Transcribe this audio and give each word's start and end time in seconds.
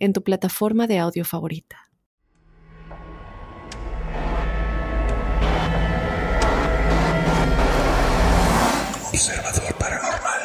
en 0.00 0.12
tu 0.14 0.22
plataforma 0.24 0.86
de 0.86 0.98
audio 0.98 1.24
favorita. 1.24 1.76
Observador 9.12 9.74
Paranormal. 9.78 10.40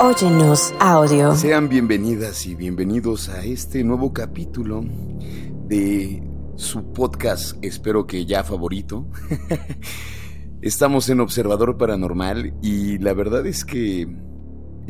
Óyenos 0.00 0.74
audio. 0.80 1.36
Sean 1.36 1.68
bienvenidas 1.68 2.46
y 2.46 2.54
bienvenidos 2.54 3.28
a 3.28 3.44
este 3.44 3.84
nuevo 3.84 4.14
capítulo 4.14 4.82
de 5.66 6.22
su 6.56 6.92
podcast, 6.92 7.62
espero 7.62 8.06
que 8.06 8.24
ya 8.24 8.42
favorito. 8.44 9.06
Estamos 10.62 11.08
en 11.10 11.20
Observador 11.20 11.76
Paranormal 11.76 12.54
y 12.62 12.98
la 12.98 13.12
verdad 13.12 13.46
es 13.46 13.64
que 13.64 14.08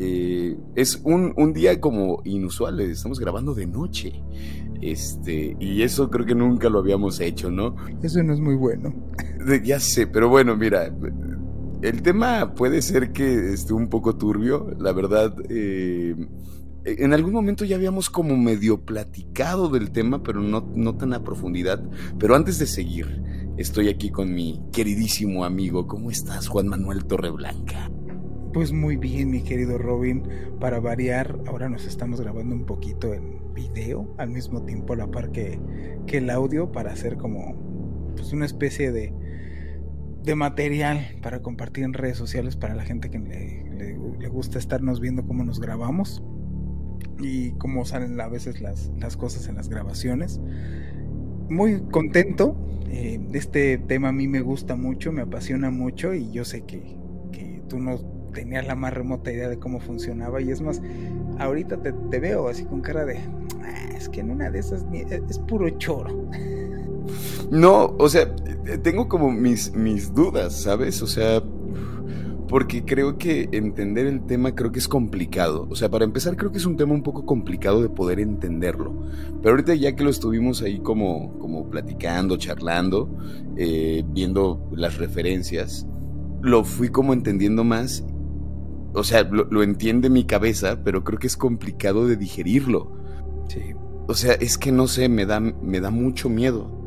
eh, 0.03 0.57
es 0.75 0.99
un, 1.03 1.31
un, 1.37 1.53
día 1.53 1.79
como 1.79 2.23
inusual, 2.25 2.79
estamos 2.79 3.19
grabando 3.19 3.53
de 3.53 3.67
noche. 3.67 4.13
Este, 4.81 5.55
y 5.59 5.83
eso 5.83 6.09
creo 6.09 6.25
que 6.25 6.33
nunca 6.33 6.69
lo 6.69 6.79
habíamos 6.79 7.19
hecho, 7.19 7.51
¿no? 7.51 7.75
Eso 8.01 8.23
no 8.23 8.33
es 8.33 8.39
muy 8.39 8.55
bueno. 8.55 8.93
Ya 9.63 9.79
sé, 9.79 10.07
pero 10.07 10.29
bueno, 10.29 10.55
mira, 10.55 10.91
el 11.83 12.01
tema 12.01 12.55
puede 12.55 12.81
ser 12.81 13.11
que 13.11 13.53
esté 13.53 13.73
un 13.73 13.89
poco 13.89 14.15
turbio, 14.15 14.75
la 14.79 14.91
verdad. 14.91 15.35
Eh, 15.49 16.15
en 16.83 17.13
algún 17.13 17.33
momento 17.33 17.63
ya 17.63 17.75
habíamos 17.75 18.09
como 18.09 18.35
medio 18.37 18.81
platicado 18.81 19.69
del 19.69 19.91
tema, 19.91 20.23
pero 20.23 20.41
no, 20.41 20.67
no 20.75 20.95
tan 20.95 21.13
a 21.13 21.23
profundidad. 21.23 21.83
Pero 22.17 22.35
antes 22.35 22.57
de 22.57 22.65
seguir, 22.65 23.21
estoy 23.57 23.89
aquí 23.89 24.09
con 24.09 24.33
mi 24.33 24.61
queridísimo 24.71 25.45
amigo. 25.45 25.87
¿Cómo 25.87 26.09
estás, 26.09 26.47
Juan 26.47 26.67
Manuel 26.67 27.05
Torreblanca? 27.05 27.91
Pues 28.53 28.73
muy 28.73 28.97
bien, 28.97 29.31
mi 29.31 29.43
querido 29.43 29.77
Robin. 29.77 30.23
Para 30.59 30.81
variar, 30.81 31.39
ahora 31.47 31.69
nos 31.69 31.85
estamos 31.85 32.19
grabando 32.19 32.53
un 32.53 32.65
poquito 32.65 33.13
en 33.13 33.53
video, 33.53 34.13
al 34.17 34.29
mismo 34.29 34.63
tiempo 34.63 34.91
a 34.91 34.97
la 34.97 35.07
par 35.07 35.31
que, 35.31 35.57
que 36.05 36.17
el 36.17 36.29
audio, 36.29 36.69
para 36.69 36.91
hacer 36.91 37.15
como 37.15 37.55
pues, 38.13 38.33
una 38.33 38.45
especie 38.45 38.91
de, 38.91 39.13
de 40.23 40.35
material 40.35 41.17
para 41.21 41.41
compartir 41.41 41.85
en 41.85 41.93
redes 41.93 42.17
sociales 42.17 42.57
para 42.57 42.75
la 42.75 42.83
gente 42.83 43.09
que 43.09 43.19
le, 43.19 43.63
le, 44.19 44.27
gusta 44.27 44.59
estarnos 44.59 44.99
viendo 44.99 45.25
cómo 45.25 45.45
nos 45.45 45.61
grabamos 45.61 46.21
y 47.21 47.51
cómo 47.51 47.85
salen 47.85 48.19
a 48.19 48.27
veces 48.27 48.59
las, 48.59 48.91
las 48.99 49.15
cosas 49.15 49.47
en 49.47 49.55
las 49.55 49.69
grabaciones. 49.69 50.41
Muy 51.49 51.83
contento. 51.83 52.57
Eh, 52.89 53.17
este 53.31 53.77
tema 53.77 54.09
a 54.09 54.11
mí 54.11 54.27
me 54.27 54.41
gusta 54.41 54.75
mucho, 54.75 55.13
me 55.13 55.21
apasiona 55.21 55.71
mucho 55.71 56.13
y 56.13 56.31
yo 56.31 56.43
sé 56.43 56.63
que, 56.63 56.97
que 57.31 57.61
tú 57.69 57.79
no 57.79 58.20
tenía 58.31 58.61
la 58.61 58.75
más 58.75 58.93
remota 58.93 59.31
idea 59.31 59.49
de 59.49 59.59
cómo 59.59 59.79
funcionaba. 59.79 60.41
Y 60.41 60.51
es 60.51 60.61
más, 60.61 60.81
ahorita 61.39 61.77
te, 61.77 62.19
veo 62.19 62.47
así 62.47 62.65
con 62.65 62.81
cara 62.81 63.05
de, 63.05 63.17
ah, 63.63 63.89
es 63.95 64.09
que 64.09 64.21
en 64.21 64.31
una 64.31 64.49
de 64.49 64.59
esas 64.59 64.85
e, 64.93 65.21
es, 65.29 65.39
puro 65.39 65.69
choro. 65.71 66.27
No, 67.49 67.95
o 67.97 68.09
sea, 68.09 68.33
tengo 68.83 69.07
como 69.07 69.31
mis, 69.31 69.73
mis 69.73 70.13
dudas, 70.13 70.53
¿sabes? 70.53 71.01
O 71.01 71.07
sea, 71.07 71.41
porque 72.51 72.83
creo 72.83 73.17
que 73.17 73.47
entender 73.53 74.07
el 74.07 74.25
tema 74.25 74.53
creo 74.53 74.73
que 74.73 74.79
es 74.79 74.89
complicado. 74.89 75.67
O 75.69 75.75
sea, 75.75 75.89
para 75.89 76.03
empezar 76.03 76.35
creo 76.35 76.51
que 76.51 76.57
es 76.57 76.65
un 76.65 76.75
tema 76.75 76.93
un 76.93 77.01
poco 77.01 77.25
complicado 77.25 77.81
de 77.81 77.87
poder 77.87 78.19
entenderlo. 78.19 78.93
Pero 79.41 79.51
ahorita 79.51 79.73
ya 79.73 79.95
que 79.95 80.03
lo 80.03 80.09
estuvimos 80.09 80.61
ahí 80.61 80.79
como, 80.79 81.39
como 81.39 81.69
platicando, 81.69 82.35
charlando, 82.35 83.09
eh, 83.55 84.03
viendo 84.05 84.69
las 84.73 84.97
referencias, 84.97 85.87
lo 86.41 86.65
fui 86.65 86.89
como 86.89 87.13
entendiendo 87.13 87.63
más 87.63 88.03
o 88.93 89.03
sea, 89.03 89.23
lo, 89.23 89.63
entiende 89.63 90.09
mi 90.09 90.25
cabeza, 90.25 90.83
pero 90.83 91.03
creo 91.03 91.19
que 91.19 91.27
es 91.27 91.37
complicado 91.37 92.07
de 92.07 92.17
digerirlo. 92.17 92.91
Sí. 93.47 93.73
O 94.07 94.13
sea, 94.13 94.33
es 94.33 94.57
que 94.57 94.71
no 94.71 94.87
sé, 94.87 95.07
me 95.07 95.25
da, 95.25 95.39
me 95.39 95.79
da 95.79 95.91
mucho 95.91 96.29
miedo. 96.29 96.81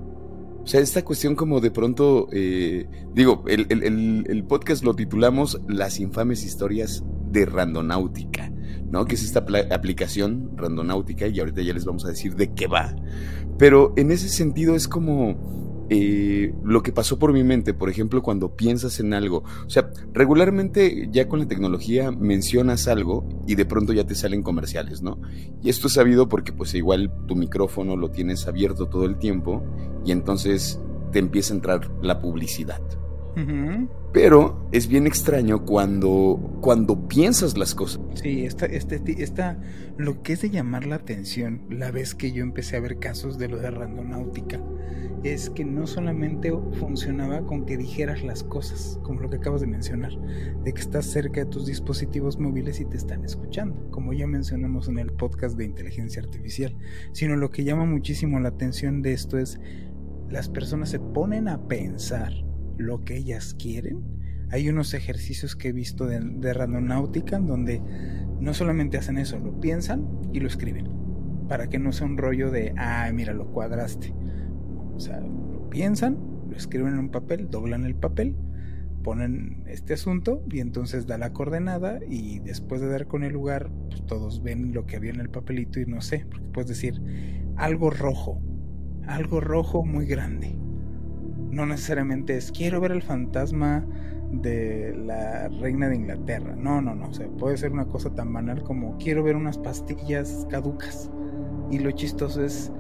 O 0.62 0.66
sea, 0.66 0.80
esta 0.80 1.04
cuestión 1.04 1.34
como 1.34 1.60
de 1.60 1.70
pronto, 1.70 2.28
eh, 2.32 2.86
digo, 3.12 3.44
el, 3.46 3.66
el, 3.70 4.44
podcast 4.44 4.82
lo 4.82 4.94
titulamos 4.94 5.60
Las 5.68 6.00
infames 6.00 6.42
historias 6.42 7.04
de 7.30 7.44
Randonáutica, 7.44 8.50
¿no? 8.90 9.04
Que 9.04 9.14
es 9.14 9.24
esta 9.24 9.44
aplicación 9.70 10.52
Randonáutica 10.56 11.26
y 11.26 11.38
ahorita 11.38 11.60
ya 11.60 11.74
les 11.74 11.84
vamos 11.84 12.06
a 12.06 12.08
decir 12.08 12.34
de 12.36 12.54
qué 12.54 12.66
va. 12.66 12.96
Pero 13.58 13.92
en 13.96 14.10
ese 14.10 14.28
sentido 14.28 14.74
es 14.74 14.88
como 14.88 15.63
eh, 15.96 16.52
lo 16.64 16.82
que 16.82 16.90
pasó 16.90 17.20
por 17.20 17.32
mi 17.32 17.44
mente, 17.44 17.72
por 17.72 17.88
ejemplo, 17.88 18.20
cuando 18.20 18.56
piensas 18.56 18.98
en 18.98 19.14
algo. 19.14 19.44
O 19.64 19.70
sea, 19.70 19.90
regularmente 20.12 21.08
ya 21.12 21.28
con 21.28 21.38
la 21.38 21.46
tecnología 21.46 22.10
mencionas 22.10 22.88
algo 22.88 23.28
y 23.46 23.54
de 23.54 23.64
pronto 23.64 23.92
ya 23.92 24.04
te 24.04 24.16
salen 24.16 24.42
comerciales, 24.42 25.02
¿no? 25.02 25.20
Y 25.62 25.68
esto 25.68 25.86
es 25.86 25.92
sabido 25.92 26.28
porque 26.28 26.52
pues 26.52 26.74
igual 26.74 27.12
tu 27.28 27.36
micrófono 27.36 27.96
lo 27.96 28.10
tienes 28.10 28.48
abierto 28.48 28.88
todo 28.88 29.04
el 29.04 29.18
tiempo 29.18 29.62
y 30.04 30.10
entonces 30.10 30.80
te 31.12 31.20
empieza 31.20 31.54
a 31.54 31.56
entrar 31.58 31.90
la 32.02 32.18
publicidad. 32.18 32.82
Pero 34.12 34.68
es 34.70 34.86
bien 34.86 35.06
extraño 35.06 35.64
cuando, 35.64 36.58
cuando 36.60 37.08
piensas 37.08 37.58
las 37.58 37.74
cosas. 37.74 38.00
Sí, 38.14 38.44
esta, 38.44 38.66
este, 38.66 39.00
esta, 39.22 39.60
lo 39.96 40.22
que 40.22 40.34
es 40.34 40.42
de 40.42 40.50
llamar 40.50 40.86
la 40.86 40.96
atención, 40.96 41.62
la 41.68 41.90
vez 41.90 42.14
que 42.14 42.32
yo 42.32 42.42
empecé 42.42 42.76
a 42.76 42.80
ver 42.80 42.98
casos 42.98 43.38
de 43.38 43.48
lo 43.48 43.58
de 43.58 43.70
randonáutica, 43.70 44.60
es 45.24 45.48
que 45.48 45.64
no 45.64 45.86
solamente 45.86 46.52
funcionaba 46.78 47.46
con 47.46 47.64
que 47.64 47.76
dijeras 47.76 48.22
las 48.22 48.44
cosas, 48.44 49.00
como 49.02 49.20
lo 49.20 49.30
que 49.30 49.36
acabas 49.36 49.62
de 49.62 49.66
mencionar, 49.66 50.12
de 50.62 50.72
que 50.72 50.80
estás 50.80 51.06
cerca 51.06 51.40
de 51.40 51.46
tus 51.46 51.66
dispositivos 51.66 52.38
móviles 52.38 52.78
y 52.78 52.84
te 52.84 52.98
están 52.98 53.24
escuchando, 53.24 53.90
como 53.90 54.12
ya 54.12 54.26
mencionamos 54.26 54.88
en 54.88 54.98
el 54.98 55.12
podcast 55.12 55.56
de 55.56 55.64
inteligencia 55.64 56.22
artificial, 56.22 56.76
sino 57.12 57.36
lo 57.36 57.50
que 57.50 57.64
llama 57.64 57.86
muchísimo 57.86 58.38
la 58.38 58.50
atención 58.50 59.00
de 59.02 59.14
esto 59.14 59.38
es 59.38 59.58
las 60.28 60.48
personas 60.48 60.90
se 60.90 61.00
ponen 61.00 61.48
a 61.48 61.68
pensar 61.68 62.32
lo 62.78 63.04
que 63.04 63.16
ellas 63.16 63.54
quieren. 63.54 64.02
Hay 64.50 64.68
unos 64.68 64.94
ejercicios 64.94 65.56
que 65.56 65.68
he 65.68 65.72
visto 65.72 66.06
de, 66.06 66.20
de 66.20 66.54
randonáutica 66.54 67.38
donde 67.38 67.80
no 68.40 68.54
solamente 68.54 68.98
hacen 68.98 69.18
eso, 69.18 69.38
lo 69.38 69.58
piensan 69.60 70.06
y 70.32 70.40
lo 70.40 70.48
escriben. 70.48 70.88
Para 71.48 71.68
que 71.68 71.78
no 71.78 71.92
sea 71.92 72.06
un 72.06 72.16
rollo 72.16 72.50
de, 72.50 72.74
ah, 72.76 73.10
mira, 73.12 73.32
lo 73.32 73.46
cuadraste. 73.48 74.14
O 74.94 75.00
sea, 75.00 75.20
lo 75.20 75.68
piensan, 75.70 76.18
lo 76.48 76.56
escriben 76.56 76.94
en 76.94 76.98
un 76.98 77.10
papel, 77.10 77.50
doblan 77.50 77.84
el 77.84 77.94
papel, 77.94 78.36
ponen 79.02 79.64
este 79.66 79.94
asunto 79.94 80.42
y 80.50 80.60
entonces 80.60 81.06
da 81.06 81.18
la 81.18 81.32
coordenada 81.32 82.00
y 82.08 82.38
después 82.40 82.80
de 82.80 82.88
dar 82.88 83.06
con 83.06 83.22
el 83.24 83.32
lugar, 83.32 83.70
pues 83.88 84.04
todos 84.06 84.42
ven 84.42 84.72
lo 84.72 84.86
que 84.86 84.96
había 84.96 85.10
en 85.10 85.20
el 85.20 85.30
papelito 85.30 85.80
y 85.80 85.86
no 85.86 86.00
sé, 86.00 86.26
porque 86.30 86.46
puedes 86.52 86.68
decir 86.68 87.00
algo 87.56 87.90
rojo, 87.90 88.40
algo 89.06 89.40
rojo 89.40 89.84
muy 89.84 90.06
grande 90.06 90.56
no 91.54 91.66
necesariamente 91.66 92.36
es 92.36 92.50
quiero 92.52 92.80
ver 92.80 92.92
el 92.92 93.02
fantasma 93.02 93.84
de 94.42 94.94
la 94.96 95.48
reina 95.48 95.88
de 95.88 95.96
Inglaterra. 95.96 96.54
No, 96.56 96.80
no, 96.80 96.94
no. 96.94 97.08
O 97.08 97.12
sea, 97.12 97.28
puede 97.28 97.56
ser 97.56 97.72
una 97.72 97.86
cosa 97.86 98.10
tan 98.14 98.32
banal 98.32 98.62
como 98.62 98.96
quiero 98.98 99.22
ver 99.22 99.36
unas 99.36 99.58
pastillas 99.58 100.46
caducas. 100.50 101.10
Y 101.70 101.78
lo 101.78 101.90
chistoso 101.92 102.44
es. 102.44 102.72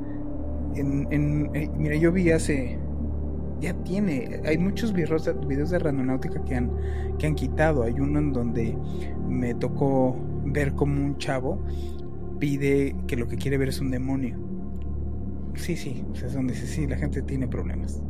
En, 0.74 1.06
en, 1.10 1.50
eh, 1.54 1.70
mira, 1.76 1.96
yo 1.96 2.12
vi 2.12 2.30
hace. 2.30 2.78
Ya 3.60 3.72
tiene. 3.84 4.40
Hay 4.44 4.58
muchos 4.58 4.92
videos, 4.92 5.30
videos 5.46 5.70
de 5.70 5.78
randonáutica 5.78 6.42
que 6.44 6.56
han, 6.56 6.70
que 7.18 7.26
han 7.26 7.34
quitado. 7.34 7.84
Hay 7.84 8.00
uno 8.00 8.18
en 8.18 8.32
donde 8.32 8.76
me 9.28 9.54
tocó 9.54 10.16
ver 10.44 10.74
como 10.74 11.02
un 11.02 11.16
chavo 11.18 11.58
pide 12.38 12.96
que 13.06 13.16
lo 13.16 13.26
que 13.26 13.36
quiere 13.36 13.56
ver 13.58 13.68
es 13.68 13.80
un 13.80 13.90
demonio. 13.90 14.36
Sí, 15.54 15.76
sí. 15.76 16.04
O 16.10 16.14
sea, 16.14 16.28
es 16.28 16.34
donde 16.34 16.52
dice, 16.52 16.66
sí, 16.66 16.86
la 16.86 16.96
gente 16.96 17.22
tiene 17.22 17.46
problemas. 17.46 18.02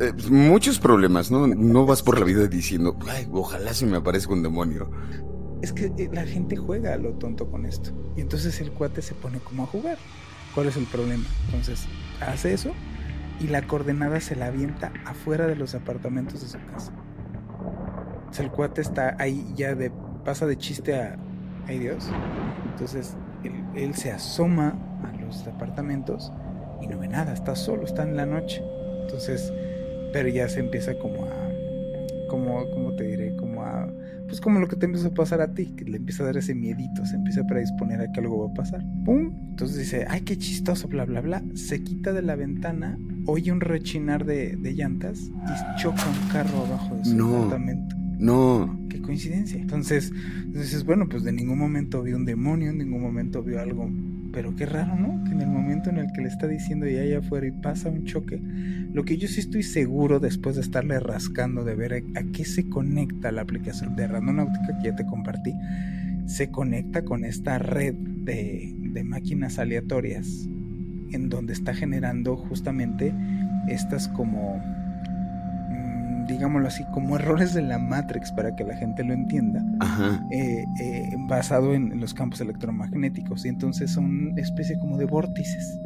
Eh, 0.00 0.12
muchos 0.30 0.78
problemas, 0.78 1.30
¿no? 1.30 1.46
No 1.46 1.86
vas 1.86 2.02
por 2.02 2.18
la 2.18 2.24
vida 2.24 2.46
diciendo, 2.46 2.96
Ay, 3.08 3.28
ojalá 3.30 3.74
se 3.74 3.86
me 3.86 3.98
aparezca 3.98 4.32
un 4.32 4.42
demonio. 4.42 4.90
Es 5.62 5.72
que 5.72 5.92
eh, 5.98 6.08
la 6.12 6.24
gente 6.24 6.56
juega 6.56 6.94
a 6.94 6.96
lo 6.96 7.12
tonto 7.12 7.50
con 7.50 7.66
esto. 7.66 7.90
Y 8.16 8.22
entonces 8.22 8.60
el 8.60 8.72
cuate 8.72 9.02
se 9.02 9.14
pone 9.14 9.38
como 9.40 9.64
a 9.64 9.66
jugar. 9.66 9.98
¿Cuál 10.54 10.68
es 10.68 10.76
el 10.76 10.86
problema? 10.86 11.24
Entonces, 11.46 11.86
hace 12.20 12.54
eso 12.54 12.72
y 13.40 13.48
la 13.48 13.66
coordenada 13.66 14.20
se 14.20 14.36
la 14.36 14.46
avienta 14.46 14.92
afuera 15.04 15.46
de 15.46 15.56
los 15.56 15.74
apartamentos 15.74 16.42
de 16.42 16.48
su 16.48 16.58
casa. 16.66 16.92
El 18.38 18.50
cuate 18.50 18.80
está 18.80 19.16
ahí 19.18 19.44
ya 19.54 19.74
de. 19.74 19.90
pasa 20.24 20.46
de 20.46 20.56
chiste 20.56 20.94
a. 20.94 21.18
¡Ay 21.66 21.78
Dios! 21.78 22.08
Entonces 22.70 23.16
él, 23.74 23.94
se 23.94 24.12
asoma 24.12 24.76
a 25.04 25.12
los 25.20 25.44
departamentos 25.44 26.32
y 26.80 26.86
no 26.86 26.98
ve 26.98 27.08
nada, 27.08 27.32
está 27.32 27.54
solo, 27.54 27.84
está 27.84 28.02
en 28.02 28.16
la 28.16 28.26
noche. 28.26 28.62
Entonces, 29.02 29.52
pero 30.12 30.28
ya 30.28 30.48
se 30.48 30.60
empieza 30.60 30.94
como 30.98 31.24
a, 31.24 31.50
como, 32.28 32.68
como 32.70 32.94
te 32.94 33.04
diré, 33.04 33.34
como 33.36 33.62
a, 33.62 33.88
pues 34.26 34.40
como 34.40 34.60
lo 34.60 34.68
que 34.68 34.76
te 34.76 34.86
empieza 34.86 35.08
a 35.08 35.14
pasar 35.14 35.40
a 35.40 35.52
ti, 35.52 35.66
que 35.66 35.84
le 35.84 35.96
empieza 35.96 36.22
a 36.22 36.26
dar 36.26 36.36
ese 36.36 36.54
miedito, 36.54 37.04
se 37.04 37.16
empieza 37.16 37.40
a 37.42 37.46
predisponer 37.46 38.00
a 38.00 38.10
que 38.12 38.20
algo 38.20 38.46
va 38.46 38.52
a 38.52 38.54
pasar. 38.54 38.84
¡Pum! 39.04 39.32
Entonces 39.50 39.78
dice, 39.78 40.06
ay, 40.08 40.20
qué 40.22 40.38
chistoso, 40.38 40.88
bla, 40.88 41.04
bla, 41.04 41.20
bla. 41.20 41.42
Se 41.54 41.82
quita 41.82 42.12
de 42.12 42.22
la 42.22 42.36
ventana, 42.36 42.98
oye 43.26 43.52
un 43.52 43.60
rechinar 43.60 44.24
de, 44.24 44.56
llantas 44.62 45.18
y 45.20 45.80
choca 45.80 46.04
un 46.08 46.28
carro 46.28 46.64
abajo 46.66 46.96
de 46.96 47.04
su 47.04 47.16
departamento. 47.16 47.96
No. 48.20 48.78
Qué 48.88 49.00
coincidencia. 49.00 49.60
Entonces, 49.60 50.12
dices, 50.48 50.84
bueno, 50.84 51.08
pues 51.08 51.24
de 51.24 51.32
ningún 51.32 51.58
momento 51.58 52.02
vio 52.02 52.16
un 52.16 52.24
demonio, 52.24 52.70
en 52.70 52.78
ningún 52.78 53.00
momento 53.00 53.42
vio 53.42 53.60
algo. 53.60 53.90
Pero 54.32 54.54
qué 54.54 54.66
raro, 54.66 54.94
¿no? 54.96 55.24
Que 55.24 55.32
en 55.32 55.40
el 55.40 55.48
momento 55.48 55.90
en 55.90 55.98
el 55.98 56.12
que 56.12 56.20
le 56.20 56.28
está 56.28 56.46
diciendo 56.46 56.88
y 56.88 56.96
allá 56.96 57.18
afuera 57.18 57.46
y 57.46 57.50
pasa 57.50 57.88
un 57.88 58.04
choque, 58.04 58.40
lo 58.92 59.04
que 59.04 59.16
yo 59.16 59.26
sí 59.28 59.40
estoy 59.40 59.62
seguro 59.62 60.20
después 60.20 60.56
de 60.56 60.62
estarle 60.62 61.00
rascando 61.00 61.64
de 61.64 61.74
ver 61.74 61.94
a, 62.14 62.22
qué 62.32 62.44
se 62.44 62.68
conecta 62.68 63.32
la 63.32 63.42
aplicación 63.42 63.96
de 63.96 64.06
Randonáutica 64.06 64.78
que 64.78 64.88
ya 64.88 64.96
te 64.96 65.06
compartí, 65.06 65.52
se 66.26 66.50
conecta 66.50 67.04
con 67.04 67.24
esta 67.24 67.58
red 67.58 67.94
de, 67.94 68.72
de 68.78 69.04
máquinas 69.04 69.58
aleatorias 69.58 70.48
en 71.12 71.28
donde 71.28 71.52
está 71.52 71.74
generando 71.74 72.36
justamente 72.36 73.12
estas 73.68 74.08
como 74.08 74.62
digámoslo 76.26 76.68
así, 76.68 76.84
como 76.92 77.16
errores 77.16 77.54
de 77.54 77.62
la 77.62 77.78
Matrix 77.78 78.32
para 78.32 78.54
que 78.54 78.64
la 78.64 78.76
gente 78.76 79.04
lo 79.04 79.12
entienda, 79.12 79.62
eh, 80.30 80.64
eh, 80.80 81.10
basado 81.28 81.74
en, 81.74 82.00
los 82.00 82.14
campos 82.14 82.40
electromagnéticos. 82.40 83.44
Y 83.44 83.48
entonces 83.48 83.92
son 83.92 84.04
una 84.04 84.40
especie 84.40 84.78
como 84.78 84.96
de 84.96 85.04
vórtices. 85.04 85.78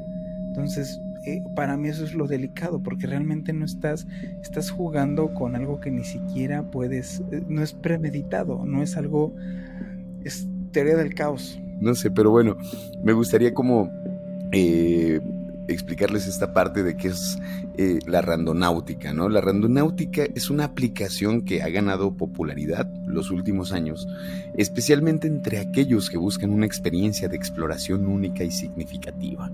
Entonces, 0.48 1.00
eh, 1.26 1.42
para 1.56 1.76
mí 1.76 1.88
eso 1.88 2.04
es 2.04 2.14
lo 2.14 2.26
delicado, 2.26 2.82
porque 2.82 3.06
realmente 3.06 3.52
no 3.52 3.64
estás, 3.64 4.06
estás 4.42 4.70
jugando 4.70 5.34
con 5.34 5.56
algo 5.56 5.80
que 5.80 5.90
ni 5.90 6.04
siquiera 6.04 6.70
puedes, 6.70 7.22
no 7.48 7.62
es 7.62 7.72
premeditado, 7.72 8.64
no 8.64 8.82
es 8.82 8.96
algo, 8.96 9.34
es 10.24 10.48
teoría 10.72 10.96
del 10.96 11.14
caos. 11.14 11.58
No 11.80 11.94
sé, 11.94 12.10
pero 12.10 12.30
bueno, 12.30 12.56
me 13.02 13.12
gustaría 13.12 13.52
como 13.52 13.90
explicarles 15.68 16.26
esta 16.26 16.52
parte 16.52 16.82
de 16.82 16.96
qué 16.96 17.08
es 17.08 17.38
eh, 17.76 17.98
la 18.06 18.22
randonáutica, 18.22 19.12
¿no? 19.12 19.28
La 19.28 19.40
randonáutica 19.40 20.24
es 20.34 20.50
una 20.50 20.64
aplicación 20.64 21.42
que 21.42 21.62
ha 21.62 21.68
ganado 21.68 22.16
popularidad 22.16 22.90
los 23.06 23.30
últimos 23.30 23.72
años, 23.72 24.06
especialmente 24.56 25.26
entre 25.26 25.58
aquellos 25.58 26.10
que 26.10 26.18
buscan 26.18 26.50
una 26.50 26.66
experiencia 26.66 27.28
de 27.28 27.36
exploración 27.36 28.06
única 28.06 28.44
y 28.44 28.50
significativa. 28.50 29.50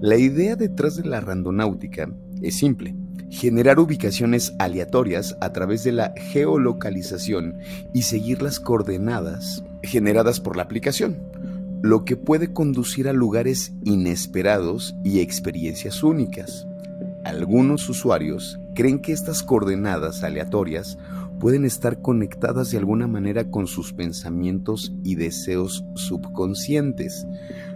La 0.00 0.16
idea 0.16 0.56
detrás 0.56 0.96
de 0.96 1.04
la 1.04 1.20
randonáutica 1.20 2.08
es 2.42 2.56
simple, 2.56 2.94
generar 3.30 3.78
ubicaciones 3.78 4.54
aleatorias 4.58 5.36
a 5.40 5.52
través 5.52 5.84
de 5.84 5.92
la 5.92 6.14
geolocalización 6.16 7.58
y 7.92 8.02
seguir 8.02 8.42
las 8.42 8.60
coordenadas 8.60 9.64
generadas 9.82 10.40
por 10.40 10.56
la 10.56 10.62
aplicación 10.64 11.16
lo 11.84 12.06
que 12.06 12.16
puede 12.16 12.50
conducir 12.50 13.08
a 13.08 13.12
lugares 13.12 13.74
inesperados 13.84 14.96
y 15.04 15.20
experiencias 15.20 16.02
únicas. 16.02 16.66
Algunos 17.26 17.90
usuarios 17.90 18.58
creen 18.74 19.00
que 19.00 19.12
estas 19.12 19.42
coordenadas 19.42 20.24
aleatorias 20.24 20.96
pueden 21.38 21.66
estar 21.66 22.00
conectadas 22.00 22.70
de 22.70 22.78
alguna 22.78 23.06
manera 23.06 23.50
con 23.50 23.66
sus 23.66 23.92
pensamientos 23.92 24.94
y 25.04 25.16
deseos 25.16 25.84
subconscientes, 25.94 27.26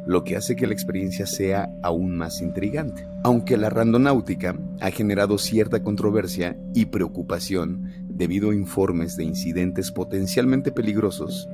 lo 0.06 0.24
que 0.24 0.36
hace 0.36 0.56
que 0.56 0.66
la 0.66 0.72
experiencia 0.72 1.26
sea 1.26 1.70
aún 1.82 2.16
más 2.16 2.40
intrigante. 2.40 3.06
Aunque 3.24 3.58
la 3.58 3.68
randonáutica 3.68 4.58
ha 4.80 4.90
generado 4.90 5.36
cierta 5.36 5.82
controversia 5.82 6.56
y 6.74 6.86
preocupación 6.86 8.06
debido 8.08 8.52
a 8.52 8.54
informes 8.54 9.18
de 9.18 9.24
incidentes 9.24 9.92
potencialmente 9.92 10.72
peligrosos, 10.72 11.46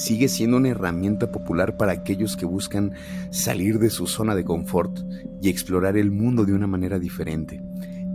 sigue 0.00 0.28
siendo 0.28 0.56
una 0.56 0.70
herramienta 0.70 1.30
popular 1.30 1.76
para 1.76 1.92
aquellos 1.92 2.36
que 2.36 2.46
buscan 2.46 2.94
salir 3.30 3.78
de 3.78 3.90
su 3.90 4.06
zona 4.06 4.34
de 4.34 4.44
confort 4.44 5.00
y 5.42 5.50
explorar 5.50 5.98
el 5.98 6.10
mundo 6.10 6.46
de 6.46 6.54
una 6.54 6.66
manera 6.66 6.98
diferente. 6.98 7.62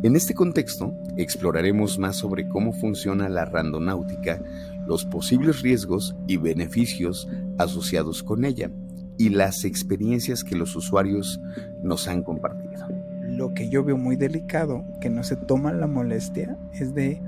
En 0.01 0.15
este 0.15 0.33
contexto, 0.33 0.95
exploraremos 1.15 1.99
más 1.99 2.15
sobre 2.15 2.47
cómo 2.47 2.73
funciona 2.73 3.29
la 3.29 3.45
randonáutica, 3.45 4.41
los 4.87 5.05
posibles 5.05 5.61
riesgos 5.61 6.15
y 6.27 6.37
beneficios 6.37 7.27
asociados 7.57 8.23
con 8.23 8.45
ella 8.45 8.71
y 9.17 9.29
las 9.29 9.63
experiencias 9.63 10.43
que 10.43 10.55
los 10.55 10.75
usuarios 10.75 11.39
nos 11.83 12.07
han 12.07 12.23
compartido. 12.23 12.87
Lo 13.23 13.53
que 13.53 13.69
yo 13.69 13.83
veo 13.83 13.97
muy 13.97 14.15
delicado, 14.15 14.85
que 15.01 15.09
no 15.09 15.23
se 15.23 15.35
toma 15.35 15.71
la 15.71 15.87
molestia, 15.87 16.57
es 16.73 16.95
de 16.95 17.21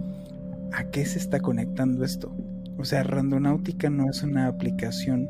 a 0.72 0.86
qué 0.86 1.06
se 1.06 1.20
está 1.20 1.40
conectando 1.40 2.04
esto. 2.04 2.36
O 2.78 2.86
sea, 2.86 3.04
Randonáutica 3.04 3.90
no 3.90 4.10
es 4.10 4.24
una 4.24 4.48
aplicación 4.48 5.30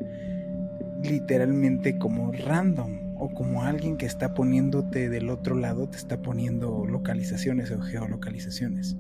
literalmente 1.04 1.98
como 1.98 2.32
random 2.32 3.16
o 3.20 3.30
como 3.34 3.64
alguien 3.64 3.98
que 3.98 4.06
está 4.06 4.34
poniéndote 4.34 5.10
del 5.10 5.30
otro 5.30 5.56
lado, 5.56 5.88
te 5.88 5.98
está 5.98 6.22
poniendo 6.22 6.86
localizaciones 6.86 7.72
o 7.72 7.82
geolocalizaciones. 7.82 8.96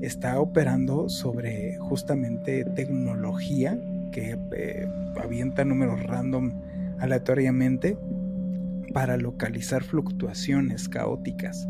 Está 0.00 0.38
operando 0.40 1.08
sobre 1.08 1.76
justamente 1.78 2.64
tecnología 2.64 3.78
que 4.12 4.38
eh, 4.52 4.88
avienta 5.20 5.64
números 5.64 6.02
random 6.02 6.52
aleatoriamente 6.98 7.96
para 8.92 9.16
localizar 9.16 9.82
fluctuaciones 9.82 10.88
caóticas. 10.88 11.68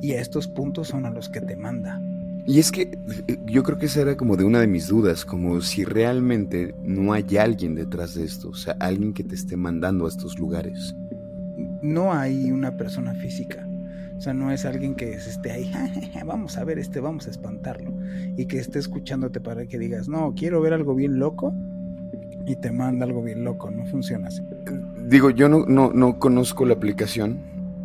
Y 0.00 0.12
a 0.12 0.20
estos 0.20 0.48
puntos 0.48 0.88
son 0.88 1.06
a 1.06 1.10
los 1.10 1.28
que 1.28 1.40
te 1.40 1.56
manda. 1.56 2.00
Y 2.44 2.58
es 2.58 2.72
que 2.72 2.82
eh, 3.28 3.38
yo 3.46 3.62
creo 3.62 3.78
que 3.78 3.86
esa 3.86 4.00
era 4.00 4.16
como 4.16 4.36
de 4.36 4.44
una 4.44 4.60
de 4.60 4.66
mis 4.66 4.88
dudas, 4.88 5.24
como 5.24 5.60
si 5.60 5.84
realmente 5.84 6.74
no 6.82 7.12
hay 7.12 7.36
alguien 7.36 7.74
detrás 7.74 8.14
de 8.14 8.24
esto, 8.24 8.50
o 8.50 8.54
sea, 8.54 8.76
alguien 8.80 9.12
que 9.12 9.22
te 9.22 9.34
esté 9.34 9.56
mandando 9.56 10.06
a 10.06 10.08
estos 10.08 10.38
lugares. 10.38 10.96
No 11.82 12.12
hay 12.12 12.50
una 12.50 12.76
persona 12.76 13.14
física, 13.14 13.66
o 14.16 14.20
sea, 14.20 14.34
no 14.34 14.50
es 14.50 14.64
alguien 14.64 14.94
que 14.94 15.12
esté 15.12 15.52
ahí, 15.52 15.72
vamos 16.26 16.58
a 16.58 16.64
ver 16.64 16.78
este, 16.78 17.00
vamos 17.00 17.28
a 17.28 17.30
espantarlo, 17.30 17.92
y 18.36 18.46
que 18.46 18.58
esté 18.58 18.80
escuchándote 18.80 19.40
para 19.40 19.66
que 19.66 19.78
digas, 19.78 20.08
no, 20.08 20.34
quiero 20.34 20.60
ver 20.60 20.72
algo 20.72 20.96
bien 20.96 21.20
loco, 21.20 21.54
y 22.44 22.56
te 22.56 22.72
manda 22.72 23.06
algo 23.06 23.22
bien 23.22 23.44
loco, 23.44 23.70
no 23.70 23.86
funciona 23.86 24.28
así. 24.28 24.42
Digo, 25.06 25.30
yo 25.30 25.48
no, 25.48 25.64
no, 25.66 25.92
no 25.92 26.18
conozco 26.18 26.64
la 26.64 26.74
aplicación, 26.74 27.38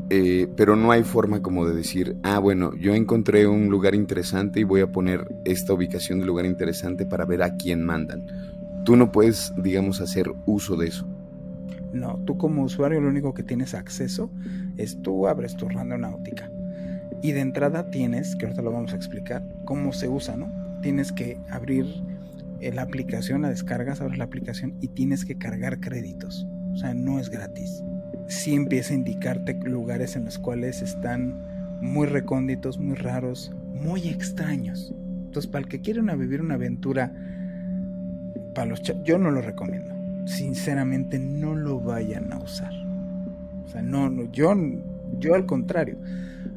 eh, 0.10 0.48
pero 0.56 0.78
no 0.78 0.92
hay 0.92 1.04
forma 1.04 1.42
como 1.42 1.66
de 1.66 1.76
decir, 1.76 2.16
ah, 2.24 2.40
bueno, 2.40 2.74
yo 2.76 2.96
encontré 2.96 3.46
un 3.46 3.68
lugar 3.68 3.94
interesante 3.94 4.62
y 4.62 4.64
voy 4.64 4.80
a 4.80 4.92
poner 4.92 5.28
esta 5.44 5.74
ubicación 5.74 6.20
de 6.20 6.26
lugar 6.26 6.46
interesante 6.46 7.06
para 7.06 7.26
ver 7.26 7.44
a 7.44 7.58
quién 7.58 7.84
mandan. 7.84 8.26
Tú 8.86 8.96
no 8.96 9.12
puedes, 9.12 9.54
digamos, 9.58 10.00
hacer 10.00 10.32
uso 10.46 10.78
de 10.78 10.88
eso. 10.88 11.06
No, 11.92 12.22
tú 12.26 12.38
como 12.38 12.64
usuario 12.64 13.02
lo 13.02 13.10
único 13.10 13.34
que 13.34 13.44
tienes 13.44 13.74
acceso 13.74 14.32
es 14.78 15.02
tú 15.02 15.28
abres 15.28 15.58
tu 15.58 15.68
randonáutica. 15.68 16.50
Y 17.22 17.34
de 17.34 17.42
entrada 17.42 17.90
tienes, 17.90 18.36
que 18.38 18.46
ahorita 18.46 18.62
lo 18.62 18.72
vamos 18.72 18.94
a 18.94 18.96
explicar, 18.96 19.44
cómo 19.66 19.92
se 19.92 20.08
usa, 20.08 20.38
¿no? 20.38 20.50
Tienes 20.82 21.12
que 21.12 21.38
abrir 21.50 21.86
eh, 22.62 22.72
la 22.72 22.84
aplicación, 22.84 23.42
la 23.42 23.50
descargas, 23.50 24.00
abres 24.00 24.18
la 24.18 24.26
aplicación 24.26 24.76
y 24.80 24.90
tienes 24.90 25.26
que 25.26 25.38
cargar 25.38 25.82
créditos. 25.82 26.48
O 26.72 26.78
sea, 26.78 26.94
no 26.94 27.20
es 27.20 27.30
gratis 27.30 27.84
sí 28.28 28.56
empieza 28.56 28.94
a 28.94 28.98
indicarte 28.98 29.54
lugares 29.54 30.16
en 30.16 30.26
los 30.26 30.38
cuales 30.38 30.82
están 30.82 31.80
muy 31.82 32.08
recónditos, 32.08 32.80
muy 32.80 32.96
raros, 32.96 33.52
muy 33.74 34.08
extraños. 34.10 34.94
Entonces, 35.26 35.50
para 35.50 35.64
el 35.64 35.70
que 35.70 35.82
quiera 35.82 36.02
vivir 36.16 36.42
una 36.42 36.56
aventura, 36.56 37.14
para 38.54 38.68
los 38.68 38.82
yo 39.04 39.18
no 39.18 39.32
lo 39.32 39.42
recomiendo. 39.42 39.96
Sinceramente, 40.26 41.20
no 41.20 41.56
lo 41.56 41.80
vayan 41.80 42.34
a 42.34 42.40
usar. 42.40 42.74
O 43.66 43.70
sea, 43.70 43.82
no, 43.82 44.10
no 44.10 44.32
yo, 44.32 44.54
yo 45.20 45.36
al 45.36 45.46
contrario, 45.46 45.98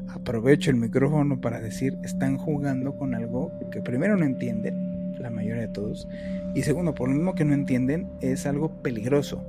aprovecho 0.09 0.71
el 0.71 0.77
micrófono 0.77 1.39
para 1.39 1.61
decir, 1.61 1.97
están 2.03 2.37
jugando 2.37 2.95
con 2.95 3.15
algo 3.15 3.51
que 3.71 3.81
primero 3.81 4.17
no 4.17 4.25
entienden, 4.25 5.13
la 5.19 5.29
mayoría 5.29 5.61
de 5.61 5.67
todos, 5.67 6.07
y 6.55 6.63
segundo, 6.63 6.95
por 6.95 7.09
lo 7.09 7.15
mismo 7.15 7.35
que 7.35 7.45
no 7.45 7.53
entienden, 7.53 8.07
es 8.21 8.45
algo 8.45 8.81
peligroso 8.81 9.45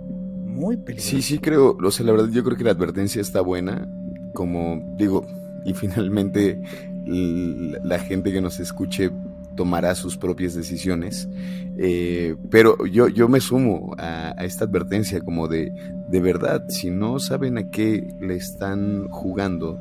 muy 0.52 0.76
peligroso. 0.76 1.11
Sí, 1.11 1.23
sí 1.23 1.38
creo, 1.38 1.76
o 1.82 1.90
sea, 1.90 2.06
la 2.06 2.12
verdad 2.12 2.28
yo 2.30 2.44
creo 2.44 2.56
que 2.56 2.64
la 2.64 2.71
advertencia 2.71 3.21
está 3.21 3.40
buena, 3.40 3.88
como 4.32 4.94
digo, 4.97 5.26
y 5.64 5.75
finalmente 5.75 6.61
la 7.04 7.99
gente 7.99 8.32
que 8.32 8.40
nos 8.40 8.61
escuche 8.61 9.11
tomará 9.56 9.94
sus 9.94 10.16
propias 10.16 10.54
decisiones, 10.54 11.28
eh, 11.76 12.37
pero 12.50 12.87
yo, 12.87 13.09
yo 13.09 13.28
me 13.28 13.40
sumo 13.40 13.94
a, 13.99 14.35
esta 14.40 14.64
advertencia 14.64 15.21
como 15.21 15.49
de, 15.49 15.73
de 16.09 16.21
verdad, 16.21 16.64
si 16.68 16.90
no 16.90 17.18
saben 17.18 17.59
a 17.59 17.71
qué 17.71 18.14
le 18.21 18.37
están 18.37 19.09
jugando, 19.09 19.78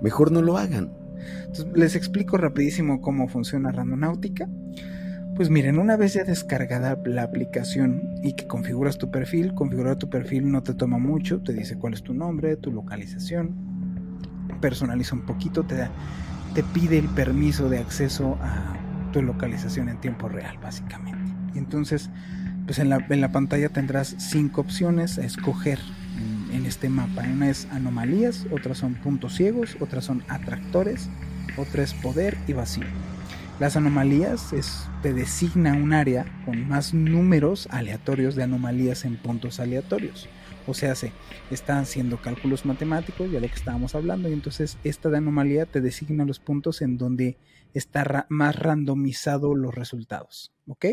mejor 0.00 0.32
no 0.32 0.42
lo 0.42 0.58
hagan. 0.58 0.92
Entonces, 1.40 1.66
les 1.74 1.96
explico 1.96 2.36
rapidísimo 2.36 3.00
cómo 3.00 3.28
funciona 3.28 3.70
Randonáutica. 3.70 4.48
Pues 5.36 5.50
miren, 5.50 5.80
una 5.80 5.96
vez 5.96 6.14
ya 6.14 6.22
descargada 6.22 6.96
la 7.06 7.24
aplicación 7.24 8.14
y 8.22 8.34
que 8.34 8.46
configuras 8.46 8.98
tu 8.98 9.10
perfil, 9.10 9.52
configurar 9.52 9.96
tu 9.96 10.08
perfil 10.08 10.48
no 10.48 10.62
te 10.62 10.74
toma 10.74 10.98
mucho, 10.98 11.40
te 11.40 11.52
dice 11.52 11.76
cuál 11.76 11.92
es 11.94 12.04
tu 12.04 12.14
nombre, 12.14 12.54
tu 12.54 12.70
localización, 12.70 13.52
personaliza 14.60 15.16
un 15.16 15.22
poquito, 15.22 15.64
te, 15.64 15.88
te 16.54 16.62
pide 16.62 16.98
el 16.98 17.08
permiso 17.08 17.68
de 17.68 17.78
acceso 17.78 18.38
a 18.42 18.76
tu 19.12 19.22
localización 19.22 19.88
en 19.88 20.00
tiempo 20.00 20.28
real, 20.28 20.56
básicamente. 20.62 21.32
Y 21.52 21.58
entonces, 21.58 22.10
pues 22.64 22.78
en 22.78 22.88
la, 22.88 23.04
en 23.10 23.20
la 23.20 23.32
pantalla 23.32 23.68
tendrás 23.70 24.14
cinco 24.18 24.60
opciones 24.60 25.18
a 25.18 25.24
escoger 25.24 25.80
en, 26.16 26.60
en 26.60 26.64
este 26.64 26.88
mapa. 26.88 27.24
Una 27.24 27.50
es 27.50 27.66
anomalías, 27.72 28.46
otras 28.52 28.78
son 28.78 28.94
puntos 28.94 29.34
ciegos, 29.34 29.76
otras 29.80 30.04
son 30.04 30.22
atractores, 30.28 31.10
otra 31.56 31.82
es 31.82 31.92
poder 31.92 32.38
y 32.46 32.52
vacío. 32.52 32.86
Las 33.60 33.76
anomalías 33.76 34.52
es, 34.52 34.88
te 35.00 35.12
designa 35.12 35.74
un 35.74 35.92
área 35.92 36.26
con 36.44 36.66
más 36.66 36.92
números 36.92 37.68
aleatorios 37.70 38.34
de 38.34 38.42
anomalías 38.42 39.04
en 39.04 39.16
puntos 39.16 39.60
aleatorios. 39.60 40.28
O 40.66 40.74
sea, 40.74 40.96
se 40.96 41.12
están 41.52 41.78
haciendo 41.78 42.20
cálculos 42.20 42.66
matemáticos, 42.66 43.30
ya 43.30 43.38
lo 43.38 43.46
que 43.46 43.54
estábamos 43.54 43.94
hablando, 43.94 44.28
y 44.28 44.32
entonces 44.32 44.76
esta 44.82 45.08
de 45.08 45.18
anomalía 45.18 45.66
te 45.66 45.80
designa 45.80 46.24
los 46.24 46.40
puntos 46.40 46.82
en 46.82 46.98
donde 46.98 47.38
está 47.74 48.26
más 48.28 48.56
randomizado 48.56 49.54
los 49.54 49.72
resultados. 49.72 50.52
¿Ok? 50.66 50.86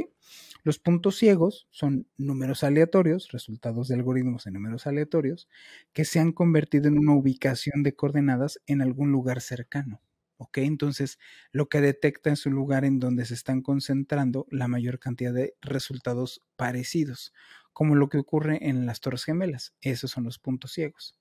Los 0.63 0.77
puntos 0.77 1.17
ciegos 1.17 1.67
son 1.71 2.05
números 2.17 2.63
aleatorios, 2.63 3.31
resultados 3.31 3.87
de 3.87 3.95
algoritmos 3.95 4.43
de 4.43 4.51
números 4.51 4.85
aleatorios, 4.85 5.49
que 5.93 6.05
se 6.05 6.19
han 6.19 6.31
convertido 6.31 6.89
en 6.89 6.99
una 6.99 7.15
ubicación 7.15 7.81
de 7.81 7.95
coordenadas 7.95 8.59
en 8.67 8.83
algún 8.83 9.11
lugar 9.11 9.41
cercano. 9.41 9.99
¿Ok? 10.41 10.57
Entonces, 10.57 11.19
lo 11.51 11.69
que 11.69 11.81
detecta 11.81 12.31
es 12.31 12.47
un 12.47 12.53
lugar 12.53 12.83
en 12.83 12.97
donde 12.99 13.25
se 13.25 13.35
están 13.35 13.61
concentrando 13.61 14.47
la 14.49 14.67
mayor 14.67 14.97
cantidad 14.97 15.31
de 15.31 15.55
resultados 15.61 16.41
parecidos, 16.55 17.31
como 17.73 17.93
lo 17.93 18.09
que 18.09 18.17
ocurre 18.17 18.67
en 18.67 18.87
las 18.87 19.01
Torres 19.01 19.23
Gemelas. 19.23 19.75
Esos 19.81 20.09
son 20.09 20.23
los 20.23 20.39
puntos 20.39 20.71
ciegos. 20.71 21.15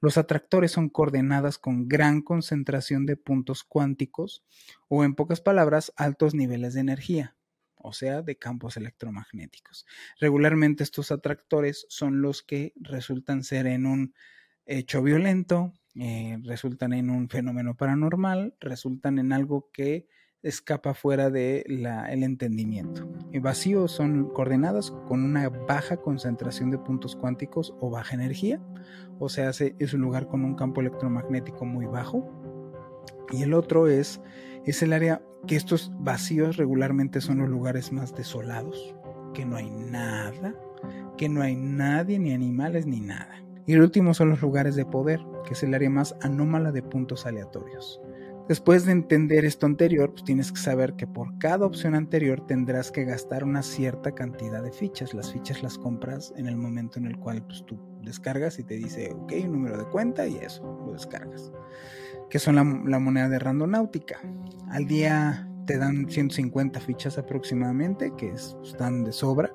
Los 0.00 0.18
atractores 0.18 0.72
son 0.72 0.88
coordenadas 0.88 1.58
con 1.58 1.88
gran 1.88 2.22
concentración 2.22 3.06
de 3.06 3.16
puntos 3.16 3.62
cuánticos 3.62 4.44
o, 4.88 5.04
en 5.04 5.14
pocas 5.14 5.40
palabras, 5.40 5.92
altos 5.96 6.34
niveles 6.34 6.74
de 6.74 6.80
energía, 6.80 7.36
o 7.76 7.92
sea, 7.92 8.22
de 8.22 8.36
campos 8.36 8.76
electromagnéticos. 8.76 9.86
Regularmente 10.18 10.82
estos 10.82 11.12
atractores 11.12 11.86
son 11.88 12.20
los 12.20 12.42
que 12.42 12.72
resultan 12.74 13.44
ser 13.44 13.68
en 13.68 13.86
un 13.86 14.14
hecho 14.66 15.02
violento, 15.02 15.72
eh, 15.94 16.38
resultan 16.42 16.92
en 16.92 17.10
un 17.10 17.28
fenómeno 17.28 17.74
paranormal, 17.74 18.54
resultan 18.60 19.18
en 19.18 19.32
algo 19.32 19.70
que 19.72 20.06
escapa 20.42 20.94
fuera 20.94 21.30
del 21.30 21.86
el 21.86 22.22
entendimiento. 22.22 23.08
El 23.32 23.40
vacío 23.40 23.88
son 23.88 24.28
coordenadas 24.28 24.90
con 25.08 25.24
una 25.24 25.48
baja 25.48 25.96
concentración 25.96 26.70
de 26.70 26.78
puntos 26.78 27.16
cuánticos 27.16 27.74
o 27.80 27.90
baja 27.90 28.14
energía, 28.14 28.60
o 29.18 29.28
sea, 29.28 29.50
es 29.50 29.94
un 29.94 30.00
lugar 30.02 30.28
con 30.28 30.44
un 30.44 30.54
campo 30.54 30.80
electromagnético 30.80 31.64
muy 31.64 31.86
bajo. 31.86 32.30
Y 33.32 33.42
el 33.42 33.54
otro 33.54 33.88
es, 33.88 34.20
es 34.66 34.82
el 34.82 34.92
área 34.92 35.22
que 35.46 35.56
estos 35.56 35.90
vacíos 35.98 36.56
regularmente 36.56 37.20
son 37.20 37.38
los 37.38 37.48
lugares 37.48 37.90
más 37.90 38.14
desolados, 38.14 38.94
que 39.34 39.44
no 39.44 39.56
hay 39.56 39.70
nada, 39.70 40.54
que 41.16 41.28
no 41.28 41.42
hay 41.42 41.56
nadie, 41.56 42.18
ni 42.18 42.32
animales, 42.32 42.86
ni 42.86 43.00
nada. 43.00 43.45
Y 43.66 43.72
el 43.72 43.80
último 43.80 44.14
son 44.14 44.30
los 44.30 44.40
lugares 44.40 44.76
de 44.76 44.86
poder, 44.86 45.20
que 45.44 45.54
es 45.54 45.62
el 45.62 45.74
área 45.74 45.90
más 45.90 46.14
anómala 46.22 46.72
de 46.72 46.82
puntos 46.82 47.26
aleatorios. 47.26 48.00
Después 48.48 48.86
de 48.86 48.92
entender 48.92 49.44
esto 49.44 49.66
anterior, 49.66 50.12
pues 50.12 50.22
tienes 50.22 50.52
que 50.52 50.60
saber 50.60 50.94
que 50.94 51.08
por 51.08 51.36
cada 51.38 51.66
opción 51.66 51.96
anterior 51.96 52.46
tendrás 52.46 52.92
que 52.92 53.04
gastar 53.04 53.42
una 53.42 53.62
cierta 53.62 54.12
cantidad 54.12 54.62
de 54.62 54.70
fichas. 54.70 55.14
Las 55.14 55.32
fichas 55.32 55.64
las 55.64 55.76
compras 55.78 56.32
en 56.36 56.46
el 56.46 56.56
momento 56.56 57.00
en 57.00 57.06
el 57.06 57.18
cual 57.18 57.44
pues, 57.44 57.64
tú 57.66 57.76
descargas 58.02 58.60
y 58.60 58.64
te 58.64 58.76
dice, 58.76 59.10
ok, 59.12 59.32
un 59.42 59.52
número 59.52 59.76
de 59.76 59.86
cuenta 59.86 60.28
y 60.28 60.36
eso, 60.36 60.62
lo 60.86 60.92
descargas. 60.92 61.50
Que 62.30 62.38
son 62.38 62.54
la, 62.54 62.62
la 62.84 63.00
moneda 63.00 63.28
de 63.28 63.40
randonáutica. 63.40 64.20
Al 64.70 64.86
día 64.86 65.50
te 65.66 65.78
dan 65.78 66.08
150 66.08 66.80
fichas 66.80 67.18
aproximadamente, 67.18 68.12
que 68.16 68.30
están 68.30 69.04
de 69.04 69.12
sobra, 69.12 69.52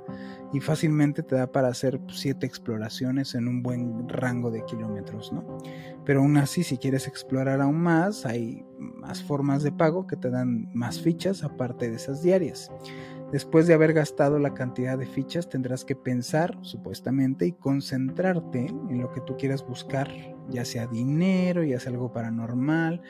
y 0.53 0.59
fácilmente 0.59 1.23
te 1.23 1.35
da 1.35 1.51
para 1.51 1.69
hacer 1.69 1.99
7 2.09 2.45
exploraciones 2.45 3.33
en 3.35 3.47
un 3.47 3.63
buen 3.63 4.07
rango 4.09 4.51
de 4.51 4.63
kilómetros, 4.65 5.31
¿no? 5.31 5.57
Pero 6.05 6.19
aún 6.19 6.37
así, 6.37 6.63
si 6.63 6.77
quieres 6.77 7.07
explorar 7.07 7.61
aún 7.61 7.81
más, 7.81 8.25
hay 8.25 8.65
más 8.77 9.23
formas 9.23 9.63
de 9.63 9.71
pago 9.71 10.05
que 10.05 10.17
te 10.17 10.29
dan 10.29 10.69
más 10.73 10.99
fichas 11.01 11.43
aparte 11.43 11.89
de 11.89 11.95
esas 11.95 12.21
diarias. 12.21 12.69
Después 13.31 13.65
de 13.65 13.73
haber 13.73 13.93
gastado 13.93 14.39
la 14.39 14.53
cantidad 14.53 14.97
de 14.97 15.05
fichas, 15.05 15.47
tendrás 15.47 15.85
que 15.85 15.95
pensar, 15.95 16.57
supuestamente, 16.61 17.45
y 17.45 17.53
concentrarte 17.53 18.65
en 18.65 19.01
lo 19.01 19.09
que 19.13 19.21
tú 19.21 19.37
quieras 19.37 19.65
buscar, 19.65 20.09
ya 20.49 20.65
sea 20.65 20.85
dinero, 20.85 21.63
ya 21.63 21.79
sea 21.79 21.93
algo 21.93 22.11
paranormal, 22.11 23.01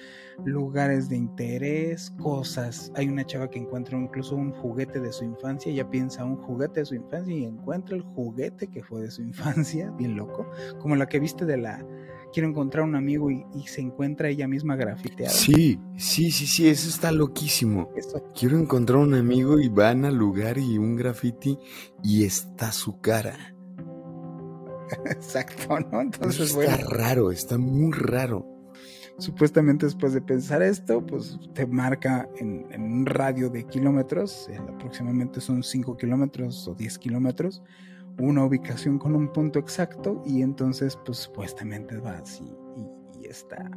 lugares 0.46 1.10
de 1.10 1.18
interés, 1.18 2.12
cosas. 2.22 2.92
Hay 2.96 3.10
una 3.10 3.25
chava 3.25 3.50
que 3.50 3.58
encuentra 3.58 3.98
incluso 3.98 4.36
un 4.36 4.51
juguete 4.51 5.00
de 5.00 5.12
su 5.12 5.25
infancia, 5.25 5.72
ella 5.72 5.90
piensa 5.90 6.24
un 6.24 6.38
juguete 6.38 6.82
de 6.82 6.86
su 6.86 6.94
infancia 6.94 7.36
y 7.36 7.46
encuentra 7.46 7.96
el 7.96 8.04
juguete 8.04 8.68
que 8.68 8.84
fue 8.84 9.01
de 9.01 9.10
su 9.10 9.22
infancia, 9.24 9.90
bien 9.98 10.16
loco, 10.16 10.48
como 10.80 10.96
la 10.96 11.08
que 11.08 11.20
viste 11.20 11.46
de 11.46 11.58
la 11.58 11.84
quiero 12.31 12.50
encontrar 12.50 12.83
un 12.83 12.95
amigo 12.95 13.29
y, 13.29 13.45
se 13.65 13.81
encuentra 13.81 14.29
ella 14.29 14.47
misma 14.47 14.75
grafiteada. 14.75 15.31
Sí, 15.31 15.79
sí, 15.97 16.31
sí, 16.31 16.47
sí, 16.47 16.67
eso 16.67 16.89
está 16.89 17.11
loquísimo. 17.11 17.91
Quiero 18.38 18.57
encontrar 18.57 19.00
un 19.00 19.13
amigo 19.13 19.59
y 19.59 19.69
van 19.69 20.05
al 20.05 20.15
lugar 20.15 20.57
y 20.57 20.77
un 20.77 20.95
graffiti 20.95 21.57
y 22.03 22.25
está 22.25 22.71
su 22.71 23.00
cara. 23.00 23.55
Exacto, 25.05 25.79
¿no? 25.79 26.01
Entonces, 26.01 26.55
está 26.55 26.77
raro, 26.77 27.31
está 27.31 27.57
muy 27.57 27.91
raro. 27.93 28.47
Supuestamente 29.17 29.85
después 29.85 30.13
de 30.13 30.21
pensar 30.21 30.63
esto, 30.63 31.05
pues 31.05 31.38
te 31.53 31.67
marca 31.67 32.27
en, 32.38 32.65
en 32.71 32.81
un 32.81 33.05
radio 33.05 33.50
de 33.50 33.65
kilómetros, 33.65 34.50
aproximadamente 34.67 35.39
son 35.41 35.61
5 35.61 35.95
kilómetros 35.95 36.67
o 36.67 36.73
10 36.73 36.97
kilómetros, 36.97 37.61
una 38.20 38.46
ubicación 38.46 39.00
con 39.00 39.15
un 39.15 39.32
punto 39.32 39.60
exacto 39.60 40.22
y 40.25 40.41
entonces 40.41 40.98
pues 41.06 41.18
supuestamente 41.20 41.98
vas 41.98 42.41
y, 42.41 42.51
está, 43.27 43.72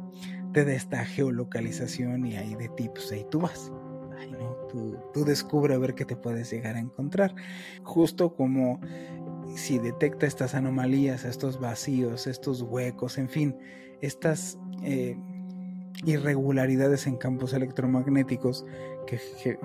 te 0.51 0.65
da 0.65 0.73
esta 0.73 1.05
geolocalización 1.05 2.25
y 2.25 2.35
ahí 2.35 2.55
de 2.55 2.67
ti 2.69 2.89
pues 2.89 3.11
ahí 3.11 3.25
tú 3.31 3.39
vas. 3.39 3.71
Tú, 4.69 4.97
tú 5.13 5.23
descubre 5.23 5.75
a 5.75 5.77
ver 5.77 5.95
qué 5.95 6.03
te 6.03 6.17
puedes 6.17 6.51
llegar 6.51 6.75
a 6.75 6.79
encontrar. 6.79 7.33
Justo 7.83 8.35
como 8.35 8.81
si 9.55 9.79
detecta 9.79 10.25
estas 10.25 10.55
anomalías, 10.55 11.23
estos 11.23 11.59
vacíos, 11.59 12.27
estos 12.27 12.61
huecos, 12.61 13.17
en 13.17 13.29
fin, 13.29 13.55
estas 14.01 14.57
eh, 14.83 15.17
irregularidades 16.05 17.07
en 17.07 17.15
campos 17.17 17.53
electromagnéticos 17.53 18.65
que 19.07 19.19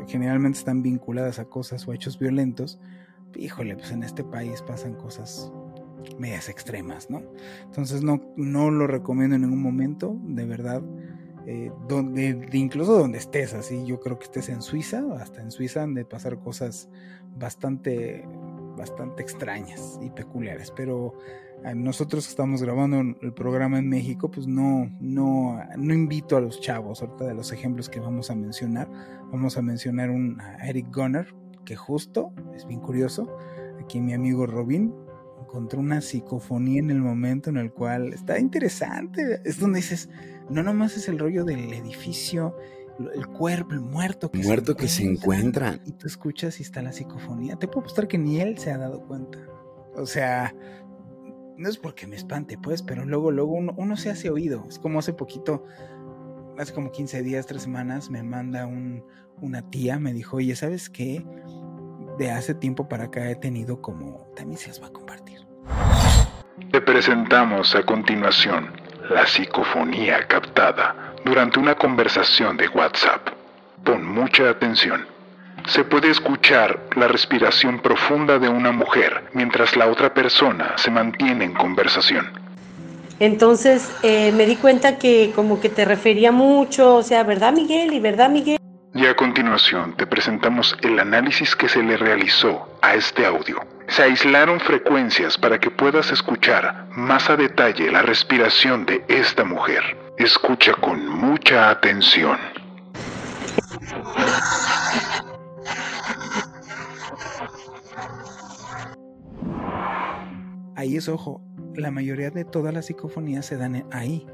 generalmente 0.06 0.58
están 0.58 0.82
vinculadas 0.82 1.38
a 1.38 1.46
cosas 1.46 1.88
o 1.88 1.92
hechos 1.92 2.18
violentos, 2.18 2.78
híjole, 3.36 3.76
pues 3.76 3.90
en 3.90 4.02
este 4.02 4.24
país 4.24 4.62
pasan 4.62 4.94
cosas 4.94 5.52
medias 6.18 6.48
extremas, 6.48 7.10
¿no? 7.10 7.22
Entonces 7.64 8.02
no, 8.02 8.20
no 8.36 8.70
lo 8.70 8.86
recomiendo 8.86 9.36
en 9.36 9.42
ningún 9.42 9.62
momento, 9.62 10.16
de 10.22 10.44
verdad. 10.44 10.82
Eh, 11.46 11.72
donde, 11.88 12.48
incluso 12.52 12.98
donde 12.98 13.18
estés, 13.18 13.54
así 13.54 13.84
yo 13.86 13.98
creo 13.98 14.18
que 14.18 14.24
estés 14.24 14.50
en 14.50 14.62
Suiza, 14.62 15.02
hasta 15.18 15.40
en 15.40 15.50
Suiza 15.50 15.82
han 15.82 15.94
de 15.94 16.04
pasar 16.04 16.38
cosas 16.38 16.88
bastante, 17.36 18.24
bastante 18.76 19.22
extrañas 19.22 19.98
y 20.02 20.10
peculiares, 20.10 20.70
pero 20.70 21.14
nosotros 21.74 22.24
que 22.24 22.30
estamos 22.30 22.62
grabando 22.62 23.00
el 23.00 23.32
programa 23.34 23.78
en 23.78 23.88
México, 23.88 24.30
pues 24.30 24.46
no, 24.46 24.90
no, 25.00 25.60
no 25.76 25.94
invito 25.94 26.36
a 26.36 26.40
los 26.40 26.60
chavos, 26.60 27.02
ahorita 27.02 27.26
de 27.26 27.34
los 27.34 27.52
ejemplos 27.52 27.88
que 27.88 28.00
vamos 28.00 28.30
a 28.30 28.34
mencionar, 28.34 28.88
vamos 29.30 29.58
a 29.58 29.62
mencionar 29.62 30.10
un 30.10 30.38
Eric 30.62 30.94
Gunner, 30.94 31.34
que 31.64 31.76
justo, 31.76 32.32
es 32.54 32.66
bien 32.66 32.80
curioso, 32.80 33.36
aquí 33.80 34.00
mi 34.00 34.14
amigo 34.14 34.46
Robin 34.46 34.94
encontró 35.40 35.80
una 35.80 36.00
psicofonía 36.00 36.80
en 36.80 36.90
el 36.90 37.00
momento 37.00 37.50
en 37.50 37.56
el 37.56 37.72
cual 37.72 38.12
está 38.12 38.38
interesante. 38.38 39.40
Es 39.44 39.58
donde 39.58 39.80
dices, 39.80 40.08
no 40.48 40.62
nomás 40.62 40.96
es 40.96 41.08
el 41.08 41.18
rollo 41.18 41.44
del 41.44 41.72
edificio, 41.72 42.56
el 43.14 43.26
cuerpo, 43.26 43.72
el 43.72 43.80
muerto 43.80 44.30
que 44.30 44.42
muerto 44.42 44.72
se 44.72 44.78
que 44.78 44.88
se 44.88 45.04
encuentra. 45.04 45.80
Y 45.84 45.92
tú 45.92 46.06
escuchas 46.06 46.60
y 46.60 46.62
está 46.62 46.82
la 46.82 46.92
psicofonía. 46.92 47.56
Te 47.56 47.66
puedo 47.66 47.80
apostar 47.80 48.06
que 48.06 48.18
ni 48.18 48.40
él 48.40 48.58
se 48.58 48.70
ha 48.70 48.78
dado 48.78 49.06
cuenta. 49.06 49.38
O 49.96 50.06
sea, 50.06 50.54
no 51.56 51.68
es 51.68 51.78
porque 51.78 52.06
me 52.06 52.16
espante, 52.16 52.56
pues, 52.56 52.82
pero 52.82 53.04
luego, 53.04 53.30
luego 53.30 53.54
uno, 53.54 53.74
uno 53.76 53.96
se 53.96 54.10
hace 54.10 54.30
oído. 54.30 54.66
Es 54.68 54.78
como 54.78 54.98
hace 54.98 55.12
poquito, 55.12 55.64
hace 56.60 56.74
como 56.74 56.92
15 56.92 57.22
días, 57.22 57.46
3 57.46 57.62
semanas, 57.62 58.10
me 58.10 58.22
manda 58.22 58.66
un, 58.66 59.04
una 59.40 59.62
tía 59.70 59.98
me 59.98 60.12
dijo, 60.12 60.36
oye, 60.36 60.54
¿sabes 60.54 60.90
qué? 60.90 61.24
De 62.18 62.30
hace 62.30 62.54
tiempo 62.54 62.88
para 62.88 63.04
acá 63.04 63.30
he 63.30 63.36
tenido 63.36 63.80
como... 63.80 64.30
También 64.36 64.58
se 64.58 64.68
las 64.68 64.82
va 64.82 64.88
a 64.88 64.92
compartir. 64.92 65.40
Te 66.70 66.80
presentamos 66.80 67.74
a 67.74 67.82
continuación 67.82 68.72
la 69.08 69.26
psicofonía 69.26 70.26
captada 70.28 71.14
durante 71.24 71.58
una 71.58 71.74
conversación 71.74 72.56
de 72.56 72.68
WhatsApp. 72.68 73.28
Pon 73.82 74.06
mucha 74.06 74.50
atención. 74.50 75.06
Se 75.66 75.84
puede 75.84 76.10
escuchar 76.10 76.88
la 76.96 77.08
respiración 77.08 77.80
profunda 77.80 78.38
de 78.38 78.48
una 78.48 78.72
mujer 78.72 79.24
mientras 79.32 79.76
la 79.76 79.88
otra 79.88 80.12
persona 80.12 80.74
se 80.76 80.90
mantiene 80.90 81.44
en 81.44 81.54
conversación. 81.54 82.39
Entonces 83.20 83.92
eh, 84.02 84.32
me 84.32 84.46
di 84.46 84.56
cuenta 84.56 84.96
que 84.96 85.32
como 85.36 85.60
que 85.60 85.68
te 85.68 85.84
refería 85.84 86.32
mucho, 86.32 86.96
o 86.96 87.02
sea, 87.02 87.22
¿verdad 87.22 87.52
Miguel? 87.52 87.92
¿Y 87.92 88.00
verdad 88.00 88.30
Miguel? 88.30 88.56
Y 88.94 89.06
a 89.06 89.14
continuación 89.14 89.94
te 89.96 90.06
presentamos 90.06 90.76
el 90.82 90.98
análisis 90.98 91.54
que 91.54 91.68
se 91.68 91.82
le 91.82 91.98
realizó 91.98 92.66
a 92.80 92.94
este 92.94 93.26
audio. 93.26 93.60
Se 93.88 94.02
aislaron 94.02 94.58
frecuencias 94.58 95.36
para 95.36 95.60
que 95.60 95.70
puedas 95.70 96.10
escuchar 96.10 96.88
más 96.96 97.28
a 97.28 97.36
detalle 97.36 97.90
la 97.92 98.02
respiración 98.02 98.86
de 98.86 99.04
esta 99.08 99.44
mujer. 99.44 99.82
Escucha 100.16 100.72
con 100.72 101.06
mucha 101.06 101.70
atención. 101.70 102.38
Ahí 110.74 110.96
es 110.96 111.08
ojo, 111.10 111.42
la 111.74 111.90
mayoría 111.90 112.30
de 112.30 112.44
todas 112.44 112.74
las 112.74 112.86
psicofonías 112.86 113.46
se 113.46 113.56
dan 113.56 113.86
ahí. 113.90 114.26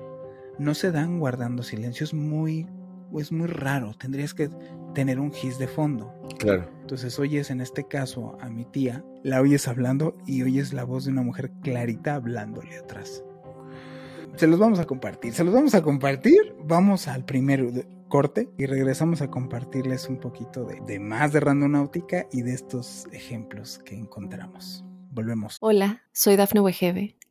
No 0.58 0.74
se 0.74 0.90
dan 0.90 1.18
guardando 1.18 1.62
silencio, 1.62 2.04
es 2.04 2.14
muy 2.14 2.66
es 3.18 3.32
muy 3.32 3.46
raro, 3.46 3.94
tendrías 3.94 4.34
que 4.34 4.50
tener 4.94 5.20
un 5.20 5.32
gis 5.32 5.58
de 5.58 5.68
fondo. 5.68 6.12
Claro. 6.38 6.68
Entonces 6.80 7.18
oyes 7.18 7.50
en 7.50 7.60
este 7.60 7.86
caso 7.86 8.36
a 8.40 8.48
mi 8.48 8.64
tía, 8.64 9.04
la 9.22 9.40
oyes 9.40 9.68
hablando 9.68 10.16
y 10.26 10.42
oyes 10.42 10.72
la 10.72 10.84
voz 10.84 11.04
de 11.04 11.12
una 11.12 11.22
mujer 11.22 11.50
clarita 11.62 12.14
hablándole 12.14 12.76
atrás. 12.76 13.22
Se 14.36 14.46
los 14.46 14.58
vamos 14.58 14.78
a 14.78 14.84
compartir, 14.84 15.32
se 15.32 15.44
los 15.44 15.54
vamos 15.54 15.74
a 15.74 15.82
compartir. 15.82 16.54
Vamos 16.64 17.08
al 17.08 17.24
primer 17.24 17.86
corte 18.08 18.50
y 18.58 18.66
regresamos 18.66 19.22
a 19.22 19.30
compartirles 19.30 20.08
un 20.08 20.18
poquito 20.18 20.64
de, 20.64 20.80
de 20.86 20.98
más 20.98 21.32
de 21.32 21.40
randonáutica 21.40 22.26
y 22.32 22.42
de 22.42 22.52
estos 22.52 23.06
ejemplos 23.12 23.78
que 23.78 23.94
encontramos. 23.94 24.84
Volvemos. 25.10 25.56
Hola, 25.60 26.02
soy 26.12 26.36
Dafne 26.36 26.60
Wegebe 26.60 27.16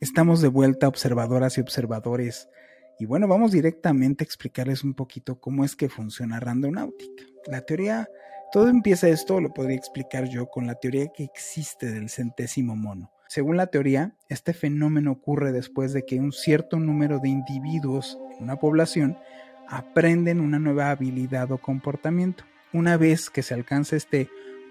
Estamos 0.00 0.40
de 0.40 0.46
vuelta, 0.46 0.86
observadoras 0.86 1.58
y 1.58 1.60
observadores 1.60 2.48
y 3.00 3.06
bueno, 3.06 3.26
vamos 3.26 3.50
directamente 3.50 4.22
a 4.22 4.26
explicarles 4.26 4.84
un 4.84 4.94
poquito 4.94 5.40
cómo 5.40 5.64
es 5.64 5.74
que 5.74 5.88
funciona 5.88 6.38
Randonáutica. 6.38 7.24
La 7.48 7.62
teoría, 7.62 8.08
todo 8.52 8.68
empieza 8.68 9.08
esto, 9.08 9.40
lo 9.40 9.52
podría 9.52 9.76
explicar 9.76 10.28
yo 10.28 10.46
con 10.46 10.68
la 10.68 10.76
teoría 10.76 11.08
que 11.08 11.24
existe 11.24 11.90
del 11.90 12.10
centésimo 12.10 12.76
mono. 12.76 13.10
Según 13.26 13.56
la 13.56 13.66
teoría, 13.66 14.14
este 14.28 14.52
fenómeno 14.52 15.10
ocurre 15.10 15.50
después 15.50 15.92
de 15.92 16.04
que 16.04 16.20
un 16.20 16.30
cierto 16.30 16.78
número 16.78 17.18
de 17.18 17.30
individuos 17.30 18.20
en 18.36 18.44
una 18.44 18.54
población 18.54 19.18
aprenden 19.66 20.40
una 20.40 20.60
nueva 20.60 20.90
habilidad 20.90 21.50
o 21.50 21.58
comportamiento. 21.58 22.44
Una 22.72 22.96
vez 22.96 23.30
que 23.30 23.42
se 23.42 23.54
alcanza 23.54 23.96
este 23.96 24.28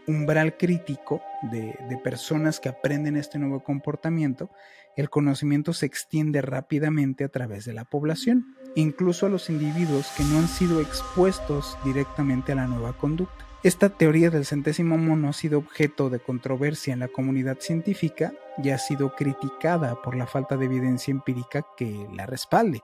umbral 0.08 0.58
crítico 0.58 1.22
de, 1.52 1.76
personas 2.04 2.60
que 2.60 2.70
aprenden 2.70 3.18
este 3.18 3.38
nuevo 3.38 3.64
comportamiento, 3.64 4.50
el 4.96 5.10
conocimiento 5.10 5.74
se 5.74 5.86
extiende 5.86 6.42
rápidamente 6.42 7.24
a 7.24 7.30
través 7.30 7.66
de 7.66 7.74
la 7.74 7.86
población, 7.86 8.56
incluso 8.76 9.26
a 9.26 9.30
los 9.30 9.50
individuos 9.50 10.08
que 10.16 10.24
no 10.24 10.40
han 10.40 10.48
sido 10.48 10.82
expuestos 10.82 11.78
directamente 11.84 12.54
a 12.54 12.56
la 12.56 12.68
nueva 12.68 12.94
conducta. 12.94 13.46
Esta 13.64 13.90
teoría 13.90 14.30
del 14.30 14.46
centésimo 14.46 14.98
mono 14.98 15.30
ha 15.30 15.34
sido 15.34 15.60
objeto 15.60 16.10
de 16.10 16.20
controversia 16.20 16.94
en 16.94 17.00
la 17.00 17.08
comunidad 17.08 17.58
científica 17.60 18.34
y 18.64 18.70
ha 18.70 18.78
sido 18.78 19.14
criticada 19.16 20.02
por 20.02 20.16
la 20.16 20.28
falta 20.28 20.58
de 20.58 20.66
evidencia 20.66 21.12
empírica 21.12 21.66
que 21.76 22.08
la 22.16 22.26
respalde 22.26 22.82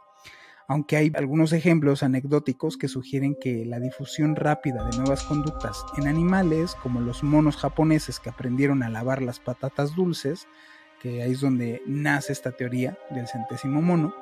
aunque 0.73 0.97
hay 0.97 1.12
algunos 1.13 1.53
ejemplos 1.53 2.01
anecdóticos 2.01 2.77
que 2.77 2.88
sugieren 2.88 3.36
que 3.39 3.63
la 3.63 3.79
difusión 3.79 4.36
rápida 4.36 4.83
de 4.89 4.97
nuevas 4.97 5.21
conductas 5.21 5.86
en 5.97 6.07
animales, 6.07 6.73
como 6.81 6.99
los 6.99 7.23
monos 7.23 7.57
japoneses 7.57 8.19
que 8.19 8.31
aprendieron 8.31 8.81
a 8.81 8.89
lavar 8.89 9.21
las 9.21 9.39
patatas 9.39 9.95
dulces, 9.95 10.47
que 10.99 11.21
ahí 11.21 11.33
es 11.33 11.41
donde 11.41 11.83
nace 11.86 12.33
esta 12.33 12.53
teoría 12.53 12.97
del 13.12 13.27
centésimo 13.27 13.83
mono, 13.83 14.15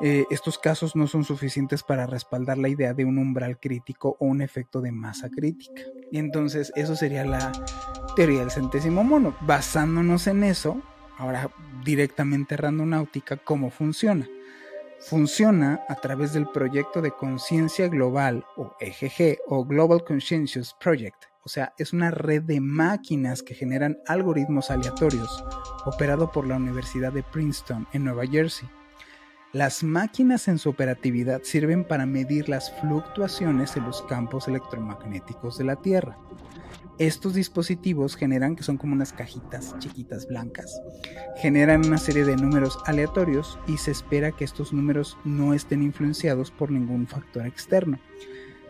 eh, 0.00 0.24
estos 0.30 0.58
casos 0.58 0.96
no 0.96 1.06
son 1.06 1.22
suficientes 1.22 1.84
para 1.84 2.08
respaldar 2.08 2.58
la 2.58 2.68
idea 2.68 2.92
de 2.92 3.04
un 3.04 3.16
umbral 3.16 3.60
crítico 3.60 4.16
o 4.18 4.26
un 4.26 4.42
efecto 4.42 4.80
de 4.80 4.90
masa 4.90 5.30
crítica. 5.30 5.82
Y 6.10 6.18
entonces 6.18 6.72
eso 6.74 6.96
sería 6.96 7.24
la 7.24 7.52
teoría 8.16 8.40
del 8.40 8.50
centésimo 8.50 9.04
mono. 9.04 9.36
Basándonos 9.42 10.26
en 10.26 10.42
eso, 10.42 10.82
ahora 11.18 11.52
directamente 11.84 12.56
randonáutica, 12.56 13.36
¿cómo 13.36 13.70
funciona? 13.70 14.28
Funciona 15.00 15.84
a 15.88 15.94
través 15.94 16.32
del 16.32 16.48
proyecto 16.48 17.00
de 17.00 17.12
conciencia 17.12 17.88
global 17.88 18.44
o 18.56 18.74
EGG 18.80 19.38
o 19.46 19.64
Global 19.64 20.04
Conscientious 20.04 20.74
Project 20.80 21.28
o 21.48 21.50
sea, 21.50 21.72
es 21.78 21.94
una 21.94 22.10
red 22.10 22.42
de 22.42 22.60
máquinas 22.60 23.42
que 23.42 23.54
generan 23.54 23.98
algoritmos 24.06 24.70
aleatorios, 24.70 25.42
operado 25.86 26.30
por 26.30 26.46
la 26.46 26.56
Universidad 26.56 27.10
de 27.10 27.22
Princeton 27.22 27.88
en 27.94 28.04
Nueva 28.04 28.26
Jersey. 28.26 28.68
Las 29.54 29.82
máquinas 29.82 30.46
en 30.48 30.58
su 30.58 30.68
operatividad 30.68 31.40
sirven 31.44 31.84
para 31.84 32.04
medir 32.04 32.50
las 32.50 32.70
fluctuaciones 32.82 33.78
en 33.78 33.84
los 33.84 34.02
campos 34.02 34.46
electromagnéticos 34.46 35.56
de 35.56 35.64
la 35.64 35.76
Tierra. 35.76 36.18
Estos 36.98 37.34
dispositivos 37.34 38.16
generan, 38.16 38.56
que 38.56 38.64
son 38.64 38.76
como 38.76 38.92
unas 38.92 39.12
cajitas 39.12 39.78
chiquitas 39.78 40.26
blancas, 40.26 40.80
generan 41.36 41.86
una 41.86 41.98
serie 41.98 42.24
de 42.24 42.34
números 42.34 42.76
aleatorios 42.86 43.56
y 43.68 43.76
se 43.76 43.92
espera 43.92 44.32
que 44.32 44.44
estos 44.44 44.72
números 44.72 45.16
no 45.24 45.54
estén 45.54 45.84
influenciados 45.84 46.50
por 46.50 46.72
ningún 46.72 47.06
factor 47.06 47.46
externo. 47.46 48.00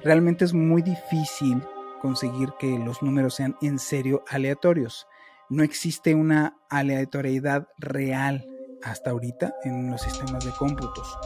Realmente 0.04 0.44
es 0.44 0.52
muy 0.52 0.82
difícil 0.82 1.62
conseguir 2.02 2.50
que 2.58 2.78
los 2.78 3.02
números 3.02 3.34
sean 3.34 3.56
en 3.62 3.78
serio 3.78 4.22
aleatorios. 4.28 5.06
No 5.48 5.62
existe 5.62 6.14
una 6.14 6.58
aleatoriedad 6.68 7.68
real 7.78 8.46
hasta 8.82 9.10
ahorita 9.10 9.54
en 9.64 9.90
los 9.90 10.02
sistemas 10.02 10.44
de 10.44 10.52
cómputos. 10.52 11.18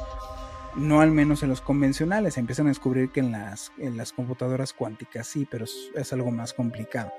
No 0.74 1.00
al 1.00 1.10
menos 1.10 1.42
en 1.42 1.50
los 1.50 1.60
convencionales. 1.60 2.38
empiezan 2.38 2.66
a 2.66 2.70
descubrir 2.70 3.10
que 3.10 3.20
en 3.20 3.32
las, 3.32 3.72
en 3.78 3.96
las 3.96 4.12
computadoras 4.12 4.72
cuánticas 4.72 5.26
sí, 5.26 5.46
pero 5.50 5.64
es, 5.64 6.12
algo 6.12 6.30
más 6.30 6.54
complicado. 6.54 7.12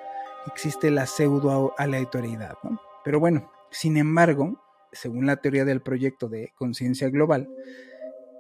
Existe 0.48 0.92
la 0.92 1.06
pseudo 1.06 1.74
aleatoriedad. 1.78 2.56
Pero 3.04 3.20
bueno, 3.20 3.52
sin 3.70 3.98
embargo, 3.98 4.60
según 4.92 5.26
la 5.26 5.38
teoría 5.38 5.66
del 5.66 5.82
proyecto 5.82 6.30
de 6.30 6.52
conciencia 6.56 7.10
global, 7.10 7.48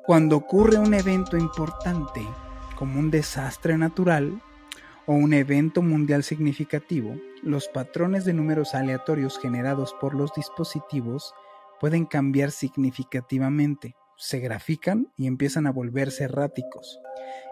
cuando 0.05 0.35
ocurre 0.35 0.77
un 0.77 0.93
evento 0.93 1.37
importante, 1.37 2.21
como 2.75 2.99
un 2.99 3.11
desastre 3.11 3.77
natural, 3.77 4.41
o 5.05 5.13
un 5.13 5.33
evento 5.33 5.81
mundial 5.81 6.23
significativo, 6.23 7.15
los 7.41 7.67
patrones 7.67 8.25
de 8.25 8.33
números 8.33 8.73
aleatorios 8.73 9.37
generados 9.37 9.93
por 9.99 10.15
los 10.15 10.33
dispositivos 10.33 11.33
pueden 11.79 12.05
cambiar 12.05 12.51
significativamente, 12.51 13.95
se 14.23 14.39
grafican 14.39 15.11
y 15.17 15.27
empiezan 15.27 15.67
a 15.67 15.71
volverse 15.71 16.23
erráticos, 16.23 17.01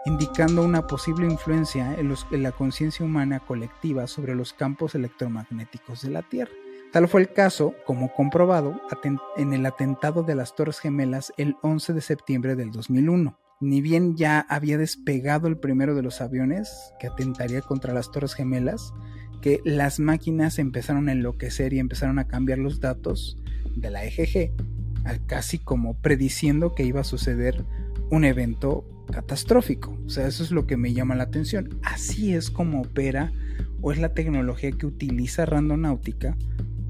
indicando 0.06 0.64
una 0.64 0.86
posible 0.86 1.26
influencia 1.26 1.94
en, 1.98 2.42
la 2.42 2.52
conciencia 2.52 3.04
humana 3.04 3.40
colectiva 3.40 4.06
sobre 4.06 4.34
los 4.34 4.54
campos 4.54 4.94
electromagnéticos 4.94 6.00
de 6.00 6.10
la 6.10 6.22
Tierra. 6.22 6.52
Tal 6.90 7.08
fue 7.08 7.20
el 7.20 7.32
caso, 7.32 7.74
como 7.84 8.14
comprobado, 8.14 8.80
en 9.36 9.52
el 9.52 9.66
atentado 9.66 10.22
de 10.22 10.34
las 10.34 10.54
Torres 10.54 10.78
Gemelas 10.78 11.34
el 11.36 11.56
11 11.60 11.92
de 11.92 12.00
septiembre 12.00 12.56
del 12.56 12.70
2001 12.70 13.38
ni 13.60 13.80
bien 13.80 14.16
ya 14.16 14.40
había 14.48 14.76
despegado 14.76 15.46
el 15.46 15.56
primero 15.56 15.94
de 15.94 16.02
los 16.02 16.20
aviones 16.20 16.92
que 16.98 17.06
atentaría 17.06 17.60
contra 17.60 17.94
las 17.94 18.10
Torres 18.10 18.34
Gemelas, 18.34 18.92
que 19.40 19.60
las 19.64 20.00
máquinas 20.00 20.58
empezaron 20.58 21.08
a 21.08 21.12
enloquecer 21.12 21.72
y 21.72 21.78
empezaron 21.78 22.18
a 22.18 22.26
cambiar 22.26 22.58
los 22.58 22.80
datos 22.80 23.38
de 23.76 23.90
la 23.90 24.04
EGG, 24.04 24.52
casi 25.26 25.58
como 25.58 25.94
prediciendo 25.94 26.74
que 26.74 26.84
iba 26.84 27.00
a 27.00 27.04
suceder 27.04 27.64
un 28.10 28.24
evento 28.24 28.84
catastrófico. 29.10 29.96
O 30.06 30.10
sea, 30.10 30.26
eso 30.26 30.42
es 30.42 30.50
lo 30.50 30.66
que 30.66 30.76
me 30.76 30.92
llama 30.92 31.14
la 31.14 31.24
atención. 31.24 31.78
Así 31.82 32.34
es 32.34 32.50
como 32.50 32.82
opera 32.82 33.32
o 33.80 33.92
es 33.92 33.98
la 33.98 34.14
tecnología 34.14 34.72
que 34.72 34.86
utiliza 34.86 35.46
Randonáutica 35.46 36.36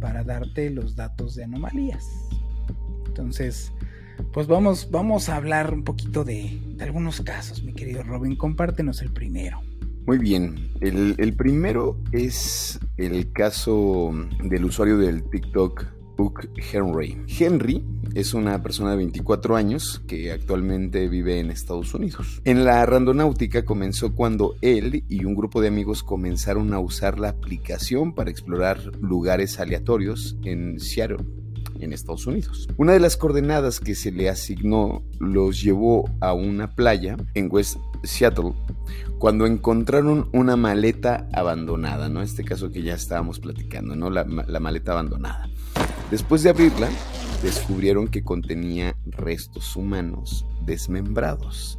para 0.00 0.24
darte 0.24 0.70
los 0.70 0.96
datos 0.96 1.34
de 1.34 1.44
anomalías. 1.44 2.06
Entonces, 3.06 3.72
pues 4.32 4.46
vamos, 4.46 4.90
vamos 4.90 5.28
a 5.28 5.36
hablar 5.36 5.74
un 5.74 5.84
poquito 5.84 6.24
de, 6.24 6.58
algunos 6.80 7.20
casos, 7.20 7.62
mi 7.62 7.72
querido 7.72 8.02
Robin. 8.02 8.36
Compártenos 8.36 9.02
el 9.02 9.12
primero. 9.12 9.60
Muy 10.06 10.18
bien, 10.18 10.70
el, 10.80 11.34
primero 11.34 11.96
es 12.10 12.80
el 12.96 13.30
caso 13.32 14.10
del 14.42 14.64
usuario 14.64 14.98
del 14.98 15.22
TikTok 15.22 15.86
Henry. 16.72 17.18
Henry 17.38 17.84
es 18.14 18.34
una 18.34 18.62
persona 18.62 18.90
de 18.90 18.98
24 18.98 19.56
años 19.56 20.02
que 20.06 20.32
actualmente 20.32 21.08
vive 21.08 21.40
en 21.40 21.50
Estados 21.50 21.94
Unidos. 21.94 22.40
En 22.44 22.64
la 22.64 22.84
randonáutica 22.86 23.64
comenzó 23.64 24.14
cuando 24.14 24.56
él 24.60 25.04
y 25.08 25.24
un 25.24 25.34
grupo 25.34 25.60
de 25.60 25.68
amigos 25.68 26.02
comenzaron 26.02 26.72
a 26.74 26.78
usar 26.78 27.18
la 27.18 27.30
aplicación 27.30 28.14
para 28.14 28.30
explorar 28.30 28.78
lugares 29.00 29.58
aleatorios 29.60 30.36
en 30.44 30.78
Seattle 30.78 31.24
en 31.80 31.92
Estados 31.92 32.26
Unidos. 32.26 32.68
Una 32.76 32.92
de 32.92 33.00
las 33.00 33.16
coordenadas 33.16 33.80
que 33.80 33.94
se 33.94 34.12
le 34.12 34.28
asignó 34.28 35.02
los 35.18 35.62
llevó 35.62 36.08
a 36.20 36.32
una 36.32 36.74
playa 36.74 37.16
en 37.34 37.48
West 37.50 37.78
Seattle 38.04 38.52
cuando 39.18 39.46
encontraron 39.46 40.28
una 40.32 40.56
maleta 40.56 41.28
abandonada, 41.32 42.08
¿no? 42.08 42.22
Este 42.22 42.44
caso 42.44 42.70
que 42.70 42.82
ya 42.82 42.94
estábamos 42.94 43.40
platicando, 43.40 43.94
¿no? 43.96 44.10
La 44.10 44.60
maleta 44.60 44.92
abandonada. 44.92 45.48
Después 46.10 46.42
de 46.42 46.50
abrirla, 46.50 46.90
descubrieron 47.42 48.08
que 48.08 48.22
contenía 48.22 48.96
restos 49.06 49.76
humanos 49.76 50.46
desmembrados. 50.64 51.78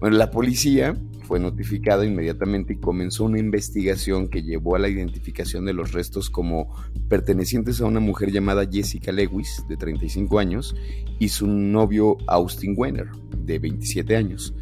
Bueno, 0.00 0.16
la 0.16 0.30
policía 0.30 0.96
fue 1.26 1.40
notificada 1.40 2.04
inmediatamente 2.04 2.74
y 2.74 2.76
comenzó 2.76 3.24
una 3.24 3.40
investigación 3.40 4.28
que 4.28 4.42
llevó 4.42 4.76
a 4.76 4.78
la 4.78 4.88
identificación 4.88 5.64
de 5.64 5.72
los 5.72 5.92
restos 5.92 6.30
como 6.30 6.72
pertenecientes 7.08 7.80
a 7.80 7.86
una 7.86 8.00
mujer 8.00 8.30
llamada 8.30 8.68
Jessica 8.70 9.10
Lewis, 9.10 9.64
de 9.68 9.76
35 9.76 10.38
años, 10.38 10.76
y 11.18 11.28
su 11.28 11.46
novio 11.46 12.16
Austin 12.28 12.74
Wenner, 12.76 13.08
de 13.38 13.58
27 13.58 14.16
años, 14.16 14.54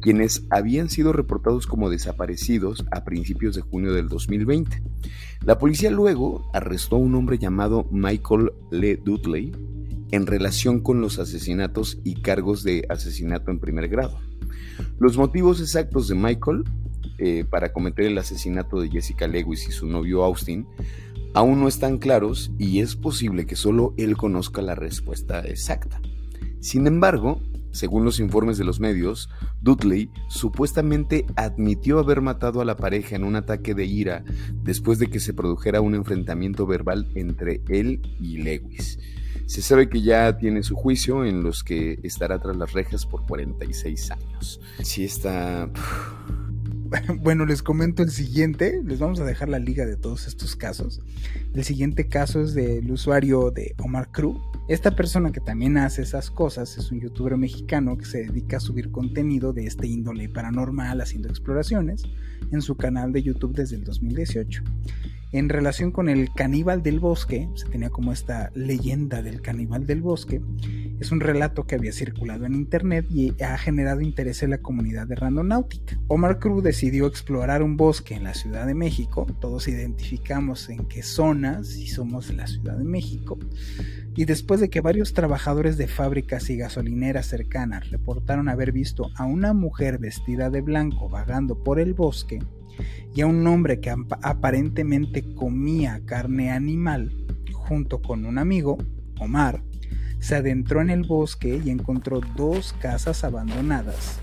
quienes 0.00 0.44
habían 0.50 0.90
sido 0.90 1.12
reportados 1.12 1.66
como 1.66 1.90
desaparecidos 1.90 2.84
a 2.90 3.04
principios 3.04 3.56
de 3.56 3.62
junio 3.62 3.92
del 3.92 4.08
2020. 4.08 4.82
La 5.44 5.58
policía 5.58 5.90
luego 5.90 6.48
arrestó 6.52 6.96
a 6.96 7.00
un 7.00 7.14
hombre 7.16 7.38
llamado 7.38 7.88
Michael 7.90 8.52
Le 8.70 8.96
Dudley 8.96 9.52
en 10.12 10.26
relación 10.26 10.80
con 10.80 11.00
los 11.00 11.18
asesinatos 11.18 11.98
y 12.04 12.22
cargos 12.22 12.62
de 12.62 12.86
asesinato 12.88 13.50
en 13.50 13.58
primer 13.58 13.88
grado. 13.88 14.20
Los 14.98 15.16
motivos 15.16 15.60
exactos 15.60 16.06
de 16.06 16.14
Michael 16.14 16.64
eh, 17.18 17.44
para 17.48 17.72
cometer 17.72 18.06
el 18.06 18.18
asesinato 18.18 18.80
de 18.80 18.88
Jessica 18.88 19.26
Lewis 19.26 19.66
y 19.68 19.72
su 19.72 19.86
novio 19.86 20.22
Austin 20.22 20.66
aún 21.34 21.60
no 21.60 21.68
están 21.68 21.98
claros 21.98 22.52
y 22.58 22.80
es 22.80 22.94
posible 22.94 23.46
que 23.46 23.56
solo 23.56 23.94
él 23.96 24.16
conozca 24.16 24.62
la 24.62 24.74
respuesta 24.74 25.40
exacta. 25.40 26.00
Sin 26.60 26.86
embargo, 26.86 27.40
según 27.72 28.04
los 28.04 28.20
informes 28.20 28.58
de 28.58 28.64
los 28.64 28.80
medios, 28.80 29.30
Dudley 29.62 30.10
supuestamente 30.28 31.24
admitió 31.36 31.98
haber 31.98 32.20
matado 32.20 32.60
a 32.60 32.66
la 32.66 32.76
pareja 32.76 33.16
en 33.16 33.24
un 33.24 33.34
ataque 33.34 33.74
de 33.74 33.86
ira 33.86 34.24
después 34.62 34.98
de 34.98 35.08
que 35.08 35.20
se 35.20 35.32
produjera 35.32 35.80
un 35.80 35.94
enfrentamiento 35.94 36.66
verbal 36.66 37.08
entre 37.14 37.62
él 37.68 38.02
y 38.20 38.38
Lewis. 38.38 38.98
Se 39.46 39.62
sabe 39.62 39.88
que 39.88 40.00
ya 40.00 40.38
tiene 40.38 40.62
su 40.62 40.76
juicio 40.76 41.24
en 41.24 41.42
los 41.42 41.62
que 41.64 41.98
estará 42.02 42.38
tras 42.40 42.56
las 42.56 42.72
rejas 42.72 43.06
por 43.06 43.26
46 43.26 44.10
años. 44.10 44.60
Sí 44.82 45.04
está... 45.04 45.68
Bueno, 47.22 47.46
les 47.46 47.62
comento 47.62 48.02
el 48.02 48.10
siguiente. 48.10 48.82
Les 48.84 48.98
vamos 48.98 49.18
a 49.18 49.24
dejar 49.24 49.48
la 49.48 49.58
liga 49.58 49.86
de 49.86 49.96
todos 49.96 50.26
estos 50.26 50.56
casos. 50.56 51.00
El 51.54 51.64
siguiente 51.64 52.06
caso 52.06 52.42
es 52.42 52.52
del 52.52 52.90
usuario 52.90 53.50
de 53.50 53.74
Omar 53.78 54.10
Cruz. 54.10 54.38
Esta 54.68 54.94
persona 54.94 55.32
que 55.32 55.40
también 55.40 55.78
hace 55.78 56.02
esas 56.02 56.30
cosas 56.30 56.76
es 56.76 56.92
un 56.92 57.00
youtuber 57.00 57.38
mexicano 57.38 57.96
que 57.96 58.04
se 58.04 58.24
dedica 58.24 58.58
a 58.58 58.60
subir 58.60 58.90
contenido 58.90 59.54
de 59.54 59.64
este 59.66 59.86
índole 59.86 60.28
paranormal 60.28 61.00
haciendo 61.00 61.28
exploraciones 61.28 62.04
en 62.50 62.60
su 62.60 62.76
canal 62.76 63.12
de 63.12 63.22
YouTube 63.22 63.54
desde 63.54 63.76
el 63.76 63.84
2018 63.84 64.62
en 65.32 65.48
relación 65.48 65.90
con 65.90 66.10
el 66.10 66.30
caníbal 66.32 66.82
del 66.82 67.00
bosque, 67.00 67.48
se 67.54 67.66
tenía 67.68 67.88
como 67.88 68.12
esta 68.12 68.50
leyenda 68.54 69.22
del 69.22 69.40
caníbal 69.40 69.86
del 69.86 70.02
bosque, 70.02 70.42
es 71.00 71.10
un 71.10 71.20
relato 71.20 71.66
que 71.66 71.74
había 71.74 71.92
circulado 71.92 72.44
en 72.44 72.54
internet 72.54 73.06
y 73.10 73.34
ha 73.42 73.56
generado 73.56 74.02
interés 74.02 74.42
en 74.42 74.50
la 74.50 74.58
comunidad 74.58 75.06
de 75.06 75.16
randonáutica. 75.16 75.98
Omar 76.06 76.38
Cruz 76.38 76.62
decidió 76.62 77.06
explorar 77.06 77.62
un 77.62 77.76
bosque 77.76 78.14
en 78.14 78.24
la 78.24 78.34
Ciudad 78.34 78.66
de 78.66 78.74
México, 78.74 79.26
todos 79.40 79.68
identificamos 79.68 80.68
en 80.68 80.86
qué 80.86 81.02
zonas 81.02 81.66
si 81.68 81.86
somos 81.86 82.28
de 82.28 82.34
la 82.34 82.46
Ciudad 82.46 82.76
de 82.76 82.84
México, 82.84 83.38
y 84.14 84.26
después 84.26 84.60
de 84.60 84.68
que 84.68 84.82
varios 84.82 85.14
trabajadores 85.14 85.78
de 85.78 85.88
fábricas 85.88 86.50
y 86.50 86.56
gasolineras 86.56 87.26
cercanas 87.26 87.90
reportaron 87.90 88.50
haber 88.50 88.70
visto 88.70 89.10
a 89.16 89.24
una 89.24 89.54
mujer 89.54 89.98
vestida 89.98 90.50
de 90.50 90.60
blanco 90.60 91.08
vagando 91.08 91.64
por 91.64 91.80
el 91.80 91.94
bosque, 91.94 92.40
y 93.14 93.20
a 93.20 93.26
un 93.26 93.46
hombre 93.46 93.80
que 93.80 93.90
aparentemente 93.90 95.34
comía 95.34 96.00
carne 96.04 96.50
animal 96.50 97.12
junto 97.52 98.02
con 98.02 98.24
un 98.24 98.38
amigo, 98.38 98.78
Omar, 99.18 99.62
se 100.18 100.36
adentró 100.36 100.80
en 100.80 100.90
el 100.90 101.02
bosque 101.02 101.60
y 101.64 101.70
encontró 101.70 102.20
dos 102.36 102.74
casas 102.80 103.24
abandonadas 103.24 104.20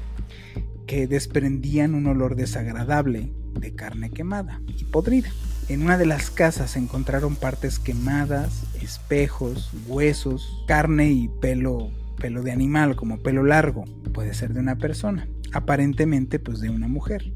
que 0.88 1.08
desprendían 1.08 1.94
un 1.94 2.08
olor 2.08 2.36
desagradable 2.36 3.32
de 3.60 3.76
carne 3.76 4.10
quemada 4.10 4.62
y 4.68 4.86
podrida. 4.86 5.30
En 5.68 5.84
una 5.84 5.98
de 5.98 6.08
las 6.08 6.32
casas 6.32 6.72
se 6.72 6.80
encontraron 6.80 7.36
partes 7.36 7.78
quemadas, 7.78 8.64
espejos, 8.82 9.72
huesos, 9.88 10.64
carne 10.68 11.12
y 11.12 11.28
pelo, 11.42 11.92
pelo 12.20 12.42
de 12.42 12.52
animal 12.52 12.96
como 12.96 13.20
pelo 13.20 13.44
largo, 13.44 13.86
puede 14.14 14.34
ser 14.34 14.54
de 14.54 14.62
una 14.62 14.78
persona, 14.78 15.28
aparentemente 15.54 16.40
pues 16.40 16.60
de 16.60 16.70
una 16.70 16.88
mujer. 16.88 17.32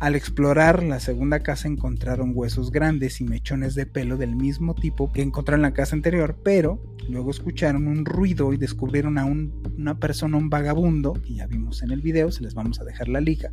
Al 0.00 0.14
explorar 0.14 0.84
la 0.84 1.00
segunda 1.00 1.40
casa 1.40 1.66
encontraron 1.66 2.30
huesos 2.32 2.70
grandes 2.70 3.20
y 3.20 3.24
mechones 3.24 3.74
de 3.74 3.84
pelo 3.84 4.16
del 4.16 4.36
mismo 4.36 4.76
tipo 4.76 5.12
que 5.12 5.22
encontraron 5.22 5.64
en 5.64 5.70
la 5.70 5.74
casa 5.74 5.96
anterior, 5.96 6.36
pero 6.44 6.80
luego 7.08 7.32
escucharon 7.32 7.88
un 7.88 8.04
ruido 8.04 8.52
y 8.52 8.58
descubrieron 8.58 9.18
a 9.18 9.24
una 9.24 9.98
persona, 9.98 10.36
un 10.36 10.50
vagabundo, 10.50 11.14
que 11.14 11.34
ya 11.34 11.48
vimos 11.48 11.82
en 11.82 11.90
el 11.90 12.00
video, 12.00 12.30
se 12.30 12.44
les 12.44 12.54
vamos 12.54 12.80
a 12.80 12.84
dejar 12.84 13.08
la 13.08 13.20
liga, 13.20 13.50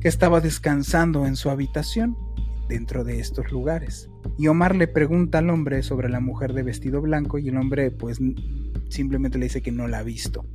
que 0.00 0.06
estaba 0.06 0.40
descansando 0.40 1.26
en 1.26 1.34
su 1.34 1.50
habitación 1.50 2.16
dentro 2.68 3.02
de 3.02 3.18
estos 3.18 3.50
lugares. 3.50 4.08
Y 4.38 4.46
Omar 4.46 4.76
le 4.76 4.86
pregunta 4.86 5.38
al 5.38 5.50
hombre 5.50 5.82
sobre 5.82 6.08
la 6.08 6.20
mujer 6.20 6.52
de 6.52 6.62
vestido 6.62 7.00
blanco 7.00 7.36
y 7.36 7.48
el 7.48 7.56
hombre 7.56 7.90
pues 7.90 8.20
simplemente 8.90 9.38
le 9.38 9.46
dice 9.46 9.60
que 9.60 9.72
no 9.72 9.88
la 9.88 9.98
ha 9.98 10.02
visto 10.04 10.46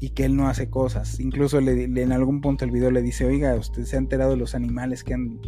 y 0.00 0.10
que 0.10 0.24
él 0.24 0.34
no 0.34 0.48
hace 0.48 0.70
cosas. 0.70 1.20
Incluso 1.20 1.58
en 1.58 2.12
algún 2.12 2.40
punto 2.40 2.64
el 2.64 2.70
video 2.70 2.90
le 2.90 3.02
dice, 3.02 3.26
oiga, 3.26 3.54
usted 3.54 3.84
se 3.84 3.96
ha 3.96 3.98
enterado 3.98 4.30
de 4.30 4.38
los 4.38 4.54
animales 4.54 5.04
que 5.04 5.12
han, 5.12 5.38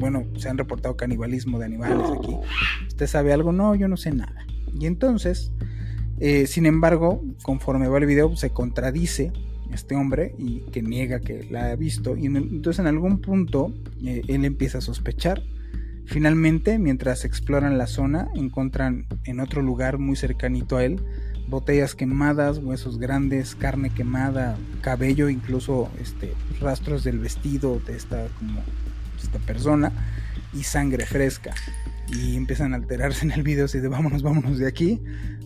bueno, 0.00 0.24
se 0.36 0.48
han 0.48 0.56
reportado 0.56 0.96
canibalismo 0.96 1.58
de 1.58 1.66
animales 1.66 2.06
aquí. 2.18 2.34
¿Usted 2.88 3.06
sabe 3.06 3.34
algo? 3.34 3.52
No, 3.52 3.74
yo 3.74 3.88
no 3.88 3.98
sé 3.98 4.10
nada. 4.10 4.46
Y 4.80 4.86
entonces, 4.86 5.52
eh, 6.18 6.46
sin 6.46 6.64
embargo, 6.64 7.22
conforme 7.42 7.88
va 7.88 7.98
el 7.98 8.06
video, 8.06 8.34
se 8.36 8.50
contradice 8.50 9.32
este 9.70 9.94
hombre 9.96 10.34
y 10.38 10.60
que 10.72 10.80
niega 10.80 11.20
que 11.20 11.46
la 11.50 11.66
ha 11.66 11.76
visto. 11.76 12.16
Y 12.16 12.26
entonces 12.26 12.80
en 12.80 12.86
algún 12.86 13.20
punto 13.20 13.74
eh, 14.02 14.22
él 14.28 14.46
empieza 14.46 14.78
a 14.78 14.80
sospechar. 14.80 15.42
Finalmente, 16.06 16.78
mientras 16.78 17.24
exploran 17.26 17.76
la 17.76 17.86
zona, 17.86 18.28
encuentran 18.34 19.06
en 19.24 19.40
otro 19.40 19.60
lugar 19.60 19.98
muy 19.98 20.16
cercanito 20.16 20.78
a 20.78 20.84
él 20.84 21.02
botellas 21.48 21.94
quemadas, 21.94 22.58
huesos 22.58 22.98
grandes, 22.98 23.54
carne 23.54 23.90
quemada, 23.90 24.56
cabello, 24.80 25.28
incluso 25.28 25.90
este, 26.00 26.32
rastros 26.60 27.04
del 27.04 27.18
vestido 27.18 27.80
de 27.86 27.96
esta, 27.96 28.26
como, 28.38 28.62
esta 29.22 29.38
persona 29.40 29.92
y 30.52 30.62
sangre 30.62 31.06
fresca. 31.06 31.54
Y 32.08 32.36
empiezan 32.36 32.72
a 32.72 32.76
alterarse 32.76 33.24
en 33.24 33.32
el 33.32 33.42
video 33.42 33.64
así 33.64 33.80
de 33.80 33.88
vámonos, 33.88 34.22
vámonos 34.22 34.58
de 34.58 34.66
aquí, 34.66 35.00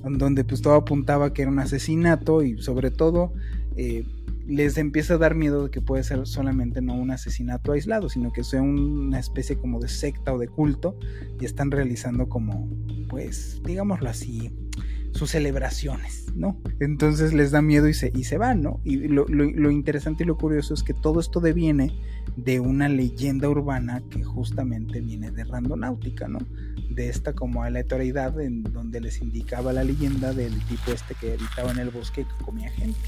donde 0.05 0.45
pues 0.45 0.63
todo 0.63 0.75
apuntaba 0.75 1.33
que 1.33 1.43
era 1.43 1.51
un 1.51 1.59
asesinato 1.59 2.43
y 2.43 2.61
sobre 2.61 2.91
todo 2.91 3.33
eh, 3.77 4.05
les 4.49 4.79
empieza 4.79 5.15
a 5.15 5.19
dar 5.19 5.35
miedo 5.35 5.65
de 5.65 5.71
que 5.71 5.81
puede 5.81 6.03
ser 6.03 6.27
solamente 6.27 6.81
no 6.81 6.95
un 6.95 7.11
asesinato 7.11 7.73
aislado, 7.73 8.09
sino 8.09 8.33
que 8.33 8.45
sea 8.45 8.63
una 8.63 9.19
especie 9.19 9.57
como 9.57 9.79
de 9.79 9.89
secta 9.89 10.33
o 10.33 10.39
de 10.39 10.49
culto 10.49 10.97
y 11.39 11.45
están 11.45 11.71
realizando 11.71 12.29
como, 12.29 12.67
pues, 13.09 13.61
digámoslo 13.63 14.09
así, 14.09 14.51
sus 15.13 15.31
celebraciones, 15.31 16.27
¿no? 16.35 16.61
Entonces 16.81 17.33
les 17.33 17.51
da 17.51 17.63
miedo 17.63 17.89
y 17.89 17.95
se, 17.95 18.13
y 18.15 18.25
se 18.25 18.39
van, 18.39 18.63
¿no? 18.63 18.81
Y 18.85 19.09
lo, 19.09 19.27
lo, 19.27 19.71
interesante 19.71 20.25
y 20.25 20.27
lo 20.27 20.37
curioso 20.37 20.75
es 20.75 20.83
que 20.83 20.95
todo 20.95 21.21
esto 21.21 21.41
deviene 21.41 21.93
de 22.37 22.61
una 22.61 22.89
leyenda 22.89 23.49
urbana 23.49 24.03
que 24.11 24.23
justamente 24.23 25.01
viene 25.01 25.31
de 25.31 25.45
randonáutica, 25.45 26.29
¿no? 26.29 26.39
De 26.91 27.09
esta 27.09 27.33
como 27.33 27.63
aleatoriedad 27.63 28.41
en 28.41 28.63
donde 28.63 29.01
les 29.01 29.21
indicaba 29.21 29.73
la 29.73 29.85
leyenda 29.85 30.33
del 30.33 30.53
tipo 30.67 30.93
este 30.93 31.15
que 31.15 31.33
habitaba 31.35 31.73
en 31.73 31.79
el 31.79 31.91
bosque 31.91 32.23
y 32.23 32.25
que 32.25 32.45
comía 32.45 32.71
gente. 32.71 32.99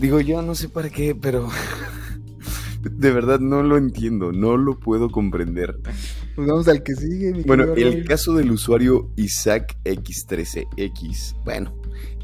Digo, 0.00 0.20
yo 0.20 0.42
no 0.42 0.54
sé 0.54 0.68
para 0.68 0.90
qué, 0.90 1.14
pero 1.14 1.48
de 2.98 3.10
verdad 3.12 3.40
no 3.40 3.62
lo 3.62 3.76
entiendo, 3.76 4.32
no 4.32 4.56
lo 4.56 4.78
puedo 4.78 5.10
comprender. 5.10 5.78
Pues 6.34 6.48
vamos 6.48 6.68
al 6.68 6.82
que 6.82 6.94
sigue. 6.94 7.42
bueno, 7.46 7.74
el 7.74 8.04
caso 8.04 8.34
del 8.34 8.50
usuario 8.50 9.10
Isaac 9.16 9.76
X13X. 9.84 11.36
Bueno, 11.44 11.74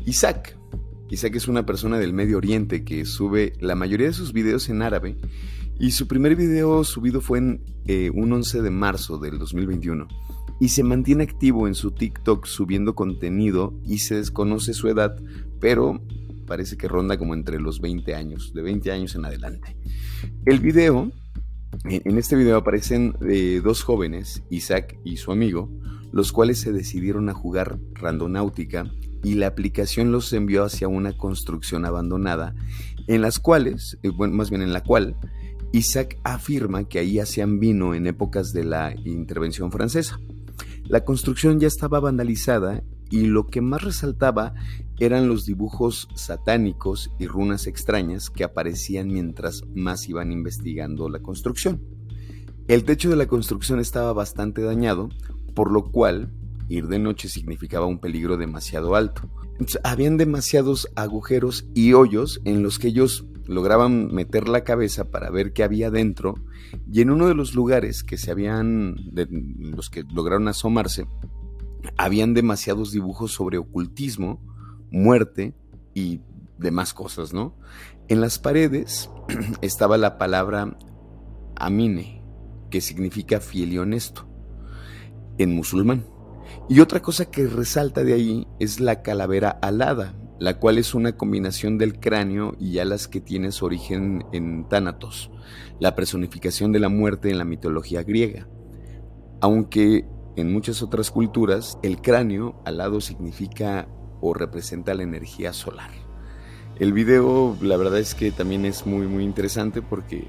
Isaac. 0.05 0.57
Isaac 1.09 1.37
es 1.37 1.47
una 1.47 1.65
persona 1.65 1.99
del 1.99 2.13
Medio 2.13 2.39
Oriente 2.39 2.85
que 2.85 3.05
sube 3.05 3.53
la 3.61 3.77
mayoría 3.77 4.09
de 4.09 4.13
sus 4.13 4.33
videos 4.33 4.69
en 4.69 4.83
árabe 4.83 5.17
Y 5.79 5.93
su 5.93 6.09
primer 6.09 6.35
video 6.35 6.83
subido 6.83 7.21
fue 7.21 7.39
en 7.39 7.63
eh, 7.87 8.11
un 8.13 8.33
11 8.33 8.61
de 8.63 8.71
marzo 8.71 9.19
del 9.19 9.39
2021 9.39 10.09
y 10.59 10.71
se 10.71 10.83
mantiene 10.83 11.25
activo 11.25 11.69
en 11.69 11.75
su 11.75 11.91
TikTok 11.91 12.47
subiendo 12.47 12.95
contenido 12.95 13.75
y 13.85 13.99
se 13.99 14.17
desconoce 14.17 14.73
su 14.73 14.89
edad, 14.89 15.17
pero 15.61 16.01
parece 16.47 16.77
que 16.77 16.89
ronda 16.89 17.19
como 17.19 17.35
entre 17.35 17.61
los 17.61 17.81
20 17.81 18.15
años, 18.15 18.53
de 18.55 18.63
20 18.63 18.91
años 18.93 19.15
en 19.15 19.25
adelante. 19.25 19.77
El 20.47 20.61
video, 20.61 21.13
en 21.85 22.19
este 22.19 22.37
video 22.37 22.57
aparecen 22.57 23.15
eh, 23.29 23.61
dos 23.63 23.83
jóvenes, 23.83 24.43
Isaac 24.51 24.99
y 25.05 25.19
su 25.19 25.33
amigo, 25.33 25.71
los 26.13 26.33
cuales 26.33 26.59
se 26.61 26.73
decidieron 26.73 27.29
a 27.29 27.35
jugar 27.35 27.79
randonáutica 27.95 28.91
y 29.23 29.35
la 29.35 29.49
aplicación 29.49 30.13
los 30.13 30.33
envió 30.33 30.65
hacia 30.65 30.89
una 30.89 31.17
construcción 31.17 31.85
abandonada, 31.85 32.55
en 33.07 33.23
las 33.23 33.39
cuales, 33.39 33.99
eh, 34.03 34.09
bueno, 34.09 34.35
más 34.35 34.51
bien 34.51 34.63
en 34.63 34.73
la 34.73 34.83
cual, 34.83 35.17
Isaac 35.73 36.19
afirma 36.25 36.89
que 36.89 36.99
ahí 36.99 37.19
hacían 37.19 37.59
vino 37.59 37.95
en 37.95 38.07
épocas 38.07 38.53
de 38.53 38.65
la 38.65 38.95
intervención 39.05 39.71
francesa. 39.71 40.19
La 40.85 41.05
construcción 41.05 41.59
ya 41.59 41.67
estaba 41.67 42.01
vandalizada 42.01 42.83
y 43.11 43.27
lo 43.27 43.47
que 43.47 43.61
más 43.61 43.83
resaltaba 43.83 44.55
eran 44.99 45.29
los 45.29 45.45
dibujos 45.45 46.09
satánicos 46.15 47.11
y 47.19 47.27
runas 47.27 47.67
extrañas 47.67 48.31
que 48.31 48.45
aparecían 48.45 49.09
mientras 49.09 49.65
más 49.75 50.09
iban 50.09 50.33
investigando 50.33 51.09
la 51.09 51.21
construcción. 51.21 51.83
El 52.69 52.85
techo 52.85 53.11
de 53.11 53.17
la 53.17 53.27
construcción 53.27 53.79
estaba 53.79 54.13
bastante 54.13 54.63
dañado, 54.63 55.09
por 55.55 55.71
lo 55.71 55.85
cual 55.91 56.33
ir 56.69 56.89
de 56.89 56.99
noche 56.99 57.29
significaba 57.29 57.87
un 57.87 57.99
peligro 57.99 58.37
demasiado 58.37 58.97
alto. 58.97 59.23
habían 59.85 60.17
demasiados 60.17 60.89
agujeros 60.97 61.67
y 61.75 61.93
hoyos 61.93 62.41
en 62.45 62.63
los 62.63 62.79
que 62.79 62.89
ellos 62.89 63.25
lograban 63.47 64.13
meter 64.13 64.49
la 64.49 64.65
cabeza 64.65 65.11
para 65.11 65.31
ver 65.31 65.53
qué 65.53 65.63
había 65.63 65.91
dentro 65.91 66.35
y 66.93 67.01
en 67.01 67.11
uno 67.11 67.29
de 67.29 67.35
los 67.35 67.55
lugares 67.55 68.03
que 68.03 68.19
se 68.19 68.31
habían 68.31 68.97
los 69.15 69.89
que 69.89 70.03
lograron 70.03 70.49
asomarse 70.49 71.07
habían 71.97 72.35
demasiados 72.35 72.93
dibujos 72.93 73.33
sobre 73.33 73.59
ocultismo, 73.59 74.41
muerte 74.91 75.55
y 75.95 76.21
demás 76.59 76.95
cosas, 76.95 77.33
¿no? 77.33 77.57
En 78.09 78.21
las 78.21 78.39
paredes 78.39 79.11
estaba 79.63 79.99
la 79.99 80.19
palabra 80.19 80.77
amine, 81.57 82.23
que 82.71 82.81
significa 82.81 83.41
fiel 83.41 83.73
y 83.73 83.79
honesto 83.79 84.27
en 85.39 85.55
musulmán. 85.55 86.05
Y 86.69 86.81
otra 86.81 87.01
cosa 87.01 87.31
que 87.31 87.47
resalta 87.47 88.05
de 88.05 88.15
ahí 88.15 88.47
es 88.59 88.81
la 88.81 89.03
calavera 89.03 89.51
alada, 89.51 90.15
la 90.39 90.59
cual 90.59 90.79
es 90.79 90.95
una 90.95 91.17
combinación 91.17 91.79
del 91.79 91.99
cráneo 91.99 92.57
y 92.59 92.79
alas 92.79 93.09
que 93.09 93.21
tiene 93.21 93.53
su 93.53 93.65
origen 93.65 94.25
en 94.33 94.69
Tánatos, 94.69 95.31
la 95.81 95.95
personificación 95.95 96.73
de 96.73 96.81
la 96.81 96.89
muerte 96.89 97.31
en 97.31 97.39
la 97.39 97.45
mitología 97.45 98.03
griega. 98.03 98.49
Aunque 99.41 100.07
en 100.37 100.53
muchas 100.53 100.83
otras 100.83 101.11
culturas 101.11 101.79
el 101.83 102.01
cráneo 102.01 102.61
alado 102.65 103.01
significa 103.01 103.89
representa 104.35 104.95
la 104.95 105.03
energía 105.03 105.53
solar. 105.53 105.91
El 106.79 106.93
video, 106.93 107.57
la 107.63 107.77
verdad 107.77 107.99
es 107.99 108.15
que 108.15 108.31
también 108.33 108.67
es 108.67 108.87
muy, 108.87 109.07
muy 109.07 109.25
interesante 109.25 109.81
porque 109.81 110.29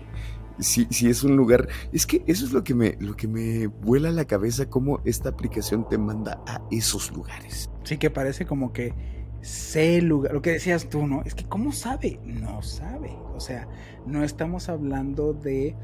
si, 0.60 0.88
es 1.08 1.24
un 1.24 1.36
lugar, 1.36 1.68
es 1.92 2.06
que 2.06 2.24
eso 2.26 2.46
es 2.46 2.52
lo 2.52 2.64
que 2.64 2.74
me, 2.74 2.98
lo 3.00 3.16
que 3.16 3.28
me 3.28 3.68
vuela 3.68 4.12
la 4.12 4.26
cabeza, 4.26 4.70
cómo 4.70 5.02
esta 5.06 5.30
aplicación 5.30 5.88
te 5.88 5.98
manda 5.98 6.42
a 6.48 6.62
esos 6.72 7.12
lugares. 7.12 7.70
Sí, 7.84 7.98
que 7.98 8.10
parece 8.10 8.46
como 8.46 8.74
que 8.74 8.94
sé 9.42 10.02
lugar, 10.02 10.34
lo 10.34 10.42
que 10.42 10.52
decías 10.52 10.90
tú, 10.90 11.06
¿no? 11.06 11.22
Es 11.26 11.36
que 11.36 11.46
¿cómo 11.46 11.72
sabe? 11.72 12.20
No 12.24 12.62
sabe. 12.62 13.12
O 13.36 13.40
sea, 13.40 13.68
no 14.06 14.24
estamos 14.24 14.70
hablando 14.70 15.34
de 15.34 15.76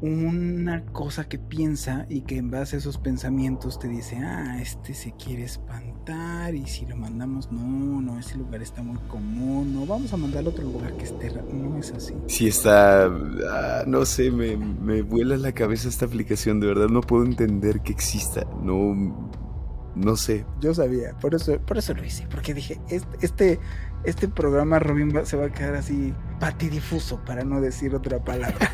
una 0.00 0.84
cosa 0.86 1.28
que 1.28 1.38
piensa 1.38 2.06
y 2.08 2.22
que 2.22 2.36
en 2.36 2.50
base 2.50 2.76
a 2.76 2.78
esos 2.78 2.98
pensamientos 2.98 3.78
te 3.78 3.88
dice, 3.88 4.16
ah, 4.16 4.58
este 4.60 4.94
se 4.94 5.12
quiere 5.12 5.44
espantar 5.44 5.93
y 6.52 6.66
si 6.66 6.84
lo 6.84 6.96
mandamos, 6.96 7.50
no, 7.50 8.00
no, 8.02 8.18
ese 8.18 8.36
lugar 8.36 8.60
está 8.60 8.82
muy 8.82 8.98
común, 9.08 9.72
no, 9.72 9.86
vamos 9.86 10.12
a 10.12 10.16
mandar 10.18 10.44
a 10.44 10.48
otro 10.48 10.64
lugar 10.64 10.92
que 10.94 11.04
esté, 11.04 11.32
no 11.52 11.78
es 11.78 11.92
así. 11.92 12.14
Sí 12.26 12.48
está, 12.48 13.06
ah, 13.06 13.84
no 13.86 14.04
sé, 14.04 14.30
me, 14.30 14.56
me 14.56 15.00
vuela 15.00 15.38
la 15.38 15.52
cabeza 15.52 15.88
esta 15.88 16.04
aplicación, 16.04 16.60
de 16.60 16.66
verdad 16.66 16.88
no 16.88 17.00
puedo 17.00 17.24
entender 17.24 17.80
que 17.80 17.92
exista, 17.92 18.44
no, 18.62 19.32
no 19.94 20.16
sé. 20.16 20.44
Yo 20.60 20.74
sabía, 20.74 21.16
por 21.20 21.34
eso, 21.34 21.58
por 21.60 21.78
eso 21.78 21.94
lo 21.94 22.04
hice, 22.04 22.26
porque 22.30 22.52
dije, 22.52 22.78
este, 22.90 23.16
este, 23.22 23.60
este 24.04 24.28
programa 24.28 24.78
Robin 24.78 25.24
se 25.24 25.38
va 25.38 25.46
a 25.46 25.52
quedar 25.52 25.76
así 25.76 26.12
patidifuso, 26.38 27.24
para 27.24 27.44
no 27.44 27.62
decir 27.62 27.94
otra 27.94 28.22
palabra. 28.22 28.70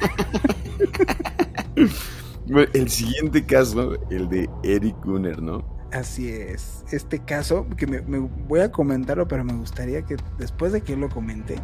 el 2.74 2.90
siguiente 2.90 3.46
caso, 3.46 3.92
el 4.10 4.28
de 4.28 4.50
Eric 4.64 4.96
Gunner, 5.04 5.40
¿no? 5.40 5.79
Así 5.92 6.28
es. 6.28 6.84
Este 6.92 7.18
caso, 7.18 7.66
que 7.76 7.86
me, 7.86 7.98
voy 8.00 8.60
a 8.60 8.70
comentarlo, 8.70 9.26
pero 9.26 9.44
me 9.44 9.54
gustaría 9.54 10.02
que 10.02 10.16
después 10.38 10.72
de 10.72 10.82
que 10.82 10.96
lo 10.96 11.08
comente, 11.08 11.56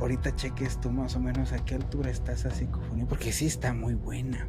ahorita 0.00 0.34
cheques 0.34 0.80
tú 0.80 0.90
más 0.90 1.14
o 1.14 1.20
menos 1.20 1.52
a 1.52 1.64
qué 1.64 1.76
altura 1.76 2.10
está 2.10 2.32
esa 2.32 2.50
psicofonía, 2.50 3.06
porque 3.06 3.32
sí 3.32 3.46
está 3.46 3.72
muy 3.72 3.94
buena. 3.94 4.48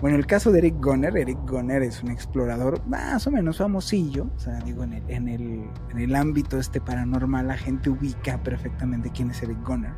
Bueno, 0.00 0.16
el 0.16 0.26
caso 0.26 0.52
de 0.52 0.58
Eric 0.58 0.76
Gunner, 0.84 1.16
Eric 1.16 1.38
Gunner 1.48 1.82
es 1.82 2.02
un 2.02 2.10
explorador 2.10 2.86
más 2.86 3.26
o 3.26 3.30
menos 3.30 3.56
famosillo, 3.56 4.30
o 4.36 4.38
sea, 4.38 4.60
digo, 4.60 4.84
en 4.84 4.92
el, 4.92 5.02
en 5.10 5.28
el, 5.28 5.70
en 5.90 5.98
el 5.98 6.14
ámbito 6.14 6.58
este 6.58 6.80
paranormal 6.80 7.48
la 7.48 7.56
gente 7.56 7.90
ubica 7.90 8.40
perfectamente 8.42 9.10
quién 9.10 9.30
es 9.30 9.42
Eric 9.42 9.58
Gunner. 9.66 9.92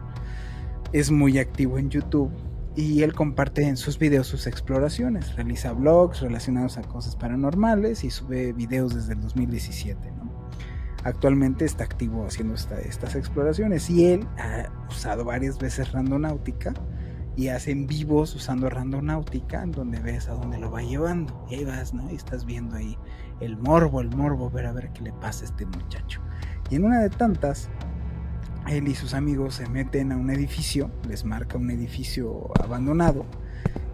Es 0.93 1.11
muy 1.11 1.39
activo 1.39 1.77
en 1.77 1.91
YouTube 1.91 2.33
y 2.81 3.03
él 3.03 3.13
comparte 3.13 3.69
en 3.69 3.77
sus 3.77 3.99
videos 3.99 4.27
sus 4.27 4.47
exploraciones, 4.47 5.37
realiza 5.37 5.73
blogs 5.73 6.21
relacionados 6.21 6.79
a 6.79 6.83
cosas 6.83 7.15
paranormales 7.15 8.05
y 8.05 8.11
sube 8.11 8.53
videos 8.55 8.95
desde 8.95 9.13
el 9.13 9.21
2017. 9.21 10.11
¿no? 10.13 10.31
Actualmente 11.05 11.67
está 11.67 11.85
activo 11.85 12.25
haciendo 12.27 12.55
estas 12.55 13.15
exploraciones 13.15 13.91
y 13.91 14.07
él 14.07 14.27
ha 14.39 14.71
usado 14.89 15.25
varias 15.25 15.59
veces 15.59 15.93
randonáutica 15.93 16.73
y 17.37 17.49
hacen 17.49 17.87
vivos 17.87 18.35
usando 18.35 18.71
randonáutica 18.71 19.63
en 19.63 19.73
donde 19.73 20.01
ves 20.01 20.29
a 20.29 20.33
dónde 20.33 20.59
lo 20.59 20.71
va 20.71 20.83
llevando. 20.83 21.47
Y 21.51 21.57
ahí 21.57 21.65
vas, 21.65 21.93
¿no? 21.93 22.11
Y 22.11 22.15
estás 22.15 22.45
viendo 22.47 22.77
ahí 22.77 22.97
el 23.41 23.57
morbo, 23.59 24.01
el 24.01 24.15
morbo, 24.15 24.51
ver 24.51 24.67
a 24.67 24.73
ver 24.73 24.91
qué 24.93 25.03
le 25.03 25.13
pasa 25.13 25.45
a 25.45 25.49
este 25.49 25.67
muchacho. 25.67 26.21
Y 26.71 26.77
en 26.77 26.85
una 26.85 27.01
de 27.01 27.11
tantas, 27.11 27.69
él 28.69 28.89
y 28.89 28.95
sus 28.95 29.15
amigos 29.15 29.55
se 29.55 29.69
meten 29.69 30.13
a 30.13 30.17
un 30.17 30.31
edificio, 30.31 30.91
les 31.09 31.25
marca 31.25 31.59
un 31.59 31.71
edificio 31.71 32.51
abandonado. 32.63 33.27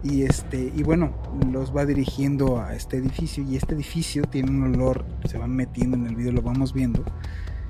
Y 0.03 0.23
este, 0.23 0.71
y 0.75 0.83
bueno, 0.83 1.13
los 1.51 1.75
va 1.75 1.85
dirigiendo 1.85 2.61
a 2.61 2.75
este 2.75 2.97
edificio. 2.97 3.43
Y 3.43 3.55
este 3.55 3.75
edificio 3.75 4.23
tiene 4.23 4.51
un 4.51 4.63
olor, 4.63 5.05
se 5.25 5.37
van 5.37 5.55
metiendo 5.55 5.97
en 5.97 6.07
el 6.07 6.15
video, 6.15 6.31
lo 6.31 6.41
vamos 6.41 6.73
viendo 6.73 7.03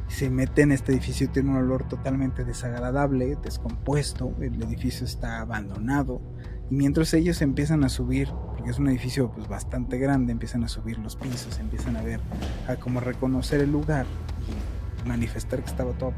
se 0.08 0.30
mete 0.30 0.62
en 0.62 0.72
este 0.72 0.94
edificio, 0.94 1.30
tiene 1.30 1.50
un 1.50 1.58
olor 1.58 1.88
totalmente 1.88 2.44
desagradable, 2.44 3.38
descompuesto, 3.44 4.34
el 4.40 4.62
edificio 4.64 5.06
está 5.06 5.42
abandonado. 5.42 6.22
Y 6.70 6.76
mientras 6.76 7.14
ellos 7.14 7.42
empiezan 7.42 7.84
a 7.84 7.90
subir, 7.90 8.30
porque 8.56 8.72
es 8.72 8.80
un 8.80 8.88
edificio 8.88 9.32
pues 9.32 9.48
bastante 9.48 9.98
grande, 9.98 10.32
empiezan 10.32 10.64
a 10.64 10.70
subir 10.70 10.98
los 11.00 11.16
pisos, 11.16 11.60
empiezan 11.60 11.98
a 11.98 12.02
ver, 12.02 12.20
a 12.68 12.78
como 12.78 13.00
reconocer 13.00 13.62
el 13.62 13.72
lugar 13.72 14.06
y 15.06 15.08
manifestar 15.08 15.60
que 15.60 15.70
estaba 15.70 15.92
todo, 15.94 16.14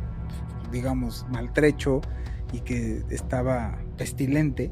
digamos, 0.72 1.26
maltrecho 1.30 2.02
y 2.52 2.62
que 2.62 3.04
estaba 3.10 3.78
pestilente, 3.98 4.72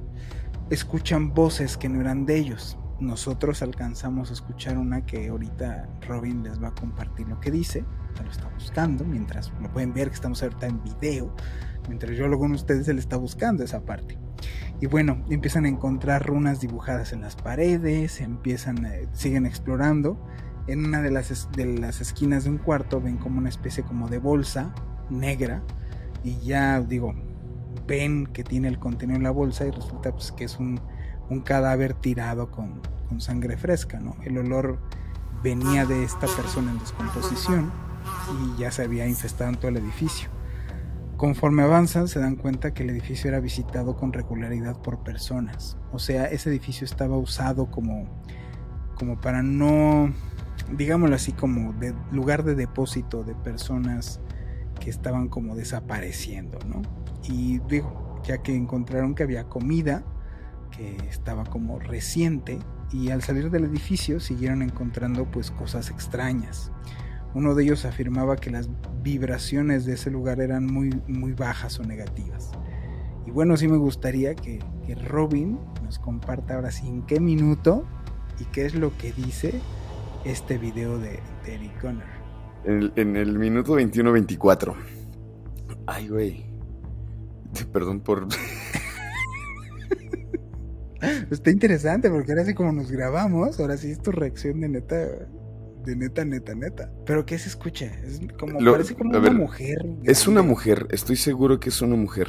escuchan 0.70 1.34
voces 1.34 1.78
que 1.78 1.90
no 1.90 2.02
eran 2.02 2.26
de 2.26 2.38
ellos. 2.38 2.78
Nosotros 3.00 3.62
alcanzamos 3.62 4.32
a 4.32 4.34
escuchar 4.34 4.78
una 4.78 5.06
que 5.06 5.30
ahorita 5.30 5.88
Robin 6.08 6.44
les 6.44 6.62
va 6.62 6.70
a 6.70 6.76
compartir 6.76 7.28
lo 7.28 7.40
que 7.40 7.52
dice 7.52 7.86
lo 8.24 8.32
está 8.32 8.50
buscando, 8.54 9.04
mientras 9.04 9.52
lo 9.62 9.72
pueden 9.72 9.94
ver 9.94 10.10
que 10.10 10.16
estamos 10.16 10.42
ahorita 10.42 10.68
en 10.68 10.84
video, 10.84 11.34
mientras 11.88 12.16
yo 12.16 12.28
lo 12.28 12.40
con 12.40 12.52
ustedes, 12.52 12.88
él 12.88 13.00
está 13.00 13.18
buscando 13.18 13.64
esa 13.64 13.82
parte. 13.82 14.18
Y 14.80 14.86
bueno, 14.86 15.24
empiezan 15.30 15.66
a 15.66 15.70
encontrar 15.70 16.26
runas 16.26 16.60
dibujadas 16.62 17.12
en 17.14 17.22
las 17.22 17.36
paredes, 17.36 18.22
empiezan, 18.22 18.86
eh, 18.86 19.08
siguen 19.14 19.46
explorando. 19.46 20.24
En 20.68 20.86
una 20.86 21.02
de 21.02 21.12
las, 21.12 21.50
de 21.54 21.66
las 21.66 22.02
esquinas 22.02 22.44
de 22.44 22.52
un 22.52 22.58
cuarto 22.58 23.02
ven 23.02 23.18
como 23.18 23.40
una 23.40 23.50
especie 23.50 23.84
como 23.84 24.10
de 24.10 24.20
bolsa 24.20 24.74
negra 25.10 25.64
y 26.28 26.38
ya 26.42 26.82
digo, 26.82 27.16
ven 27.88 28.28
que 28.28 28.44
tiene 28.44 28.68
el 28.68 28.80
contenido 28.80 29.16
en 29.16 29.24
la 29.24 29.32
bolsa 29.32 29.66
y 29.66 29.72
resulta 29.72 30.12
pues, 30.12 30.34
que 30.34 30.44
es 30.44 30.60
un, 30.60 30.82
un 31.30 31.40
cadáver 31.40 31.94
tirado 31.94 32.52
con, 32.52 32.82
con 33.08 33.22
sangre 33.22 33.56
fresca, 33.56 34.02
¿no? 34.02 34.18
El 34.26 34.38
olor 34.38 34.78
venía 35.42 35.86
de 35.86 36.04
esta 36.04 36.28
persona 36.28 36.72
en 36.72 36.80
descomposición 36.80 37.72
y 38.34 38.60
ya 38.60 38.72
se 38.72 38.84
había 38.84 39.08
infestado 39.08 39.52
en 39.52 39.56
todo 39.56 39.70
el 39.70 39.78
edificio. 39.78 40.30
Conforme 41.16 41.64
avanzan 41.64 42.10
se 42.10 42.20
dan 42.20 42.36
cuenta 42.36 42.74
que 42.74 42.84
el 42.84 42.90
edificio 42.90 43.30
era 43.30 43.40
visitado 43.40 43.96
con 43.96 44.12
regularidad 44.12 44.78
por 44.82 45.04
personas. 45.04 45.78
O 45.94 46.00
sea, 46.00 46.26
ese 46.26 46.50
edificio 46.50 46.84
estaba 46.84 47.18
usado 47.18 47.72
como, 47.72 48.22
como 48.96 49.20
para 49.22 49.44
no, 49.44 50.12
digámoslo 50.76 51.16
así, 51.16 51.32
como 51.32 51.74
lugar 52.12 52.44
de 52.44 52.56
depósito 52.56 53.24
de 53.24 53.34
personas 53.34 54.20
que 54.80 54.90
estaban 54.90 55.28
como 55.30 55.56
desapareciendo, 55.56 56.60
¿no? 56.68 56.82
Y 57.24 57.60
digo, 57.68 58.22
ya 58.26 58.40
que 58.40 58.56
encontraron 58.56 59.16
que 59.16 59.24
había 59.24 59.46
comida 59.46 60.04
que 60.72 60.96
estaba 61.10 61.44
como 61.46 61.80
reciente 61.80 62.60
y 62.92 63.10
al 63.10 63.22
salir 63.22 63.50
del 63.50 63.66
edificio 63.66 64.20
siguieron 64.20 64.62
encontrando 64.62 65.26
pues 65.26 65.52
cosas 65.52 65.90
extrañas. 65.90 66.72
Uno 67.34 67.56
de 67.56 67.64
ellos 67.64 67.86
afirmaba 67.86 68.38
que 68.38 68.50
las 68.50 68.70
vibraciones 69.04 69.86
de 69.86 69.94
ese 69.94 70.10
lugar 70.10 70.40
eran 70.40 70.66
muy, 70.66 70.90
muy 71.08 71.34
bajas 71.34 71.80
o 71.80 71.84
negativas. 71.84 72.52
Y 73.26 73.32
bueno, 73.32 73.58
sí 73.58 73.68
me 73.68 73.78
gustaría 73.78 74.36
que, 74.36 74.60
que 74.86 74.96
Robin 74.96 75.60
nos 75.84 76.00
comparta 76.00 76.56
ahora 76.56 76.72
sí 76.72 76.88
en 76.88 77.04
qué 77.04 77.20
minuto 77.20 77.86
y 78.40 78.46
qué 78.46 78.66
es 78.66 78.76
lo 78.76 78.98
que 78.98 79.12
dice 79.12 79.60
este 80.24 80.58
video 80.58 80.98
de, 80.98 81.20
de 81.46 81.56
Eric 81.56 81.82
Gunner. 81.82 82.17
En 82.66 82.78
el, 82.82 82.94
en 82.96 83.16
el 83.16 83.38
minuto 83.40 83.78
21-24. 83.80 84.74
Ay, 85.86 86.08
güey. 86.10 86.46
Perdón 87.72 88.02
por... 88.02 88.28
Está 91.32 91.52
interesante 91.52 92.10
porque 92.10 92.32
ahora 92.32 92.46
sí 92.46 92.54
como 92.54 92.72
nos 92.72 92.92
grabamos, 92.92 93.60
ahora 93.60 93.78
sí 93.78 93.92
es 93.92 94.02
tu 94.02 94.12
reacción 94.12 94.60
de 94.62 94.70
neta, 94.70 94.96
de 95.86 95.96
neta, 95.96 96.26
neta, 96.26 96.56
neta. 96.56 96.92
Pero 97.06 97.26
¿qué 97.26 97.38
se 97.38 97.50
escucha? 97.50 97.86
Es 97.86 98.20
como, 98.40 98.60
Lo- 98.60 98.72
parece 98.74 98.96
como 98.96 99.12
una 99.12 99.20
ver, 99.20 99.34
mujer. 99.36 99.78
Es 100.04 100.28
una 100.28 100.42
mujer, 100.42 100.88
estoy 100.90 101.16
seguro 101.16 101.60
que 101.60 101.70
es 101.70 101.82
una 101.82 101.96
mujer. 101.96 102.28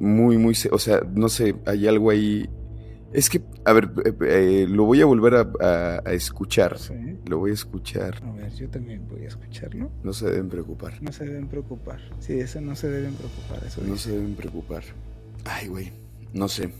Muy, 0.00 0.38
muy... 0.38 0.54
O 0.70 0.78
sea, 0.78 1.00
no 1.12 1.28
sé, 1.28 1.56
hay 1.66 1.88
algo 1.88 2.10
ahí... 2.10 2.48
Es 3.12 3.30
que, 3.30 3.40
a 3.64 3.72
ver, 3.72 3.90
eh, 4.04 4.12
eh, 4.22 4.66
lo 4.68 4.84
voy 4.84 5.00
a 5.00 5.06
volver 5.06 5.34
a, 5.34 5.50
a- 5.60 6.02
a 6.04 6.12
escuchar. 6.12 6.78
Sí. 6.78 6.94
Lo 7.26 7.38
voy 7.38 7.52
a 7.52 7.54
escuchar. 7.54 8.22
A 8.22 8.32
ver, 8.32 8.52
yo 8.54 8.68
también 8.68 9.08
voy 9.08 9.24
a 9.24 9.28
escucharlo. 9.28 9.90
No 10.02 10.12
se 10.12 10.26
deben 10.30 10.48
preocupar. 10.48 11.02
No 11.02 11.10
se 11.12 11.24
deben 11.24 11.48
preocupar. 11.48 12.00
Sí, 12.20 12.38
eso 12.38 12.60
no 12.60 12.76
se 12.76 12.88
deben 12.90 13.14
preocupar. 13.14 13.64
Eso 13.66 13.80
No 13.82 13.92
dice. 13.94 14.10
se 14.10 14.16
deben 14.16 14.34
preocupar. 14.34 14.82
Ay, 15.44 15.68
güey. 15.68 15.92
No 16.34 16.48
sé. 16.48 16.70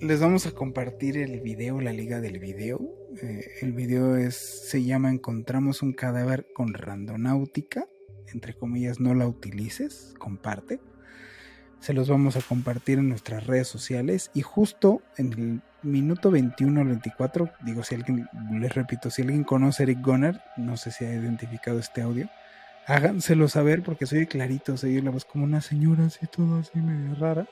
Les 0.00 0.20
vamos 0.20 0.46
a 0.46 0.50
compartir 0.52 1.16
el 1.16 1.40
video, 1.40 1.80
la 1.80 1.92
liga 1.94 2.20
del 2.20 2.38
video. 2.38 2.80
Eh, 3.22 3.46
el 3.62 3.72
video 3.72 4.16
es, 4.16 4.34
se 4.68 4.84
llama 4.84 5.10
Encontramos 5.10 5.80
un 5.82 5.94
cadáver 5.94 6.46
con 6.54 6.74
randonáutica. 6.74 7.86
Entre 8.34 8.52
comillas, 8.54 9.00
no 9.00 9.14
la 9.14 9.26
utilices, 9.26 10.12
comparte. 10.18 10.80
Se 11.80 11.92
los 11.92 12.08
vamos 12.08 12.36
a 12.36 12.40
compartir 12.40 12.98
en 12.98 13.08
nuestras 13.08 13.46
redes 13.46 13.68
sociales. 13.68 14.30
Y 14.34 14.42
justo 14.42 15.02
en 15.16 15.32
el 15.32 15.62
minuto 15.82 16.30
21 16.30 16.80
al 16.80 16.88
24, 16.88 17.50
digo, 17.64 17.82
si 17.84 17.94
alguien, 17.94 18.28
les 18.58 18.74
repito, 18.74 19.10
si 19.10 19.22
alguien 19.22 19.44
conoce 19.44 19.82
a 19.82 19.84
Eric 19.84 20.04
Gunner, 20.04 20.40
no 20.56 20.76
sé 20.76 20.90
si 20.90 21.04
ha 21.04 21.14
identificado 21.14 21.78
este 21.78 22.02
audio, 22.02 22.28
háganselo 22.86 23.48
saber 23.48 23.82
porque 23.82 24.06
soy 24.06 24.26
clarito, 24.26 24.76
se 24.76 24.88
oye 24.88 25.02
la 25.02 25.10
voz 25.10 25.24
como 25.24 25.44
una 25.44 25.60
señora 25.60 26.06
así, 26.06 26.26
todo 26.26 26.58
así 26.58 26.78
medio 26.78 27.14
rara. 27.14 27.48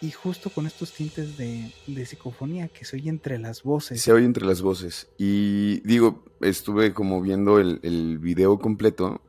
Y 0.00 0.10
justo 0.10 0.50
con 0.50 0.66
estos 0.66 0.92
tintes 0.92 1.38
de, 1.38 1.72
de 1.86 2.04
psicofonía 2.04 2.68
que 2.68 2.84
se 2.84 2.96
oye 2.96 3.08
entre 3.08 3.38
las 3.38 3.62
voces. 3.62 4.02
Se 4.02 4.12
oye 4.12 4.26
entre 4.26 4.44
las 4.44 4.60
voces. 4.60 5.08
Y 5.16 5.80
digo, 5.80 6.24
estuve 6.40 6.92
como 6.92 7.22
viendo 7.22 7.58
el, 7.58 7.80
el 7.82 8.18
video 8.18 8.58
completo 8.58 9.22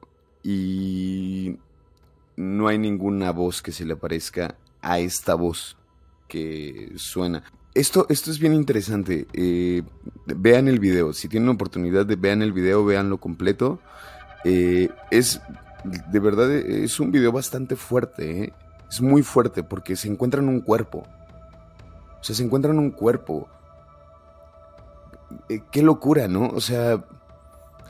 y 0.44 1.58
no 2.36 2.68
hay 2.68 2.78
ninguna 2.78 3.32
voz 3.32 3.62
que 3.62 3.72
se 3.72 3.86
le 3.86 3.96
parezca 3.96 4.56
a 4.82 5.00
esta 5.00 5.36
voz 5.36 5.78
que 6.28 6.94
suena. 6.96 7.44
Esto, 7.74 8.06
esto 8.10 8.32
es 8.32 8.40
bien 8.40 8.54
interesante. 8.54 9.28
eh, 9.34 9.84
vean 10.26 10.68
el 10.68 10.80
video. 10.80 11.14
Si 11.14 11.28
tienen 11.28 11.50
oportunidad 11.50 12.06
de 12.06 12.16
vean 12.16 12.42
el 12.42 12.54
video, 12.54 12.86
veanlo 12.86 13.18
completo. 13.20 13.80
Eh, 14.44 14.90
es 15.12 15.42
de 15.84 16.20
verdad 16.20 16.52
es 16.52 17.00
un 17.00 17.12
video 17.12 17.32
bastante 17.32 17.76
fuerte. 17.76 18.44
¿eh? 18.44 18.54
Es 18.90 19.02
muy 19.02 19.24
fuerte 19.24 19.64
porque 19.64 19.96
se 19.96 20.08
encuentran 20.08 20.48
un 20.48 20.62
cuerpo. 20.62 21.06
O 22.20 22.24
sea, 22.24 22.36
se 22.36 22.44
encuentran 22.44 22.80
un 22.80 22.92
cuerpo. 22.92 23.50
Qué 25.72 25.82
locura, 25.82 26.28
¿no? 26.28 26.48
O 26.48 26.62
sea, 26.62 27.04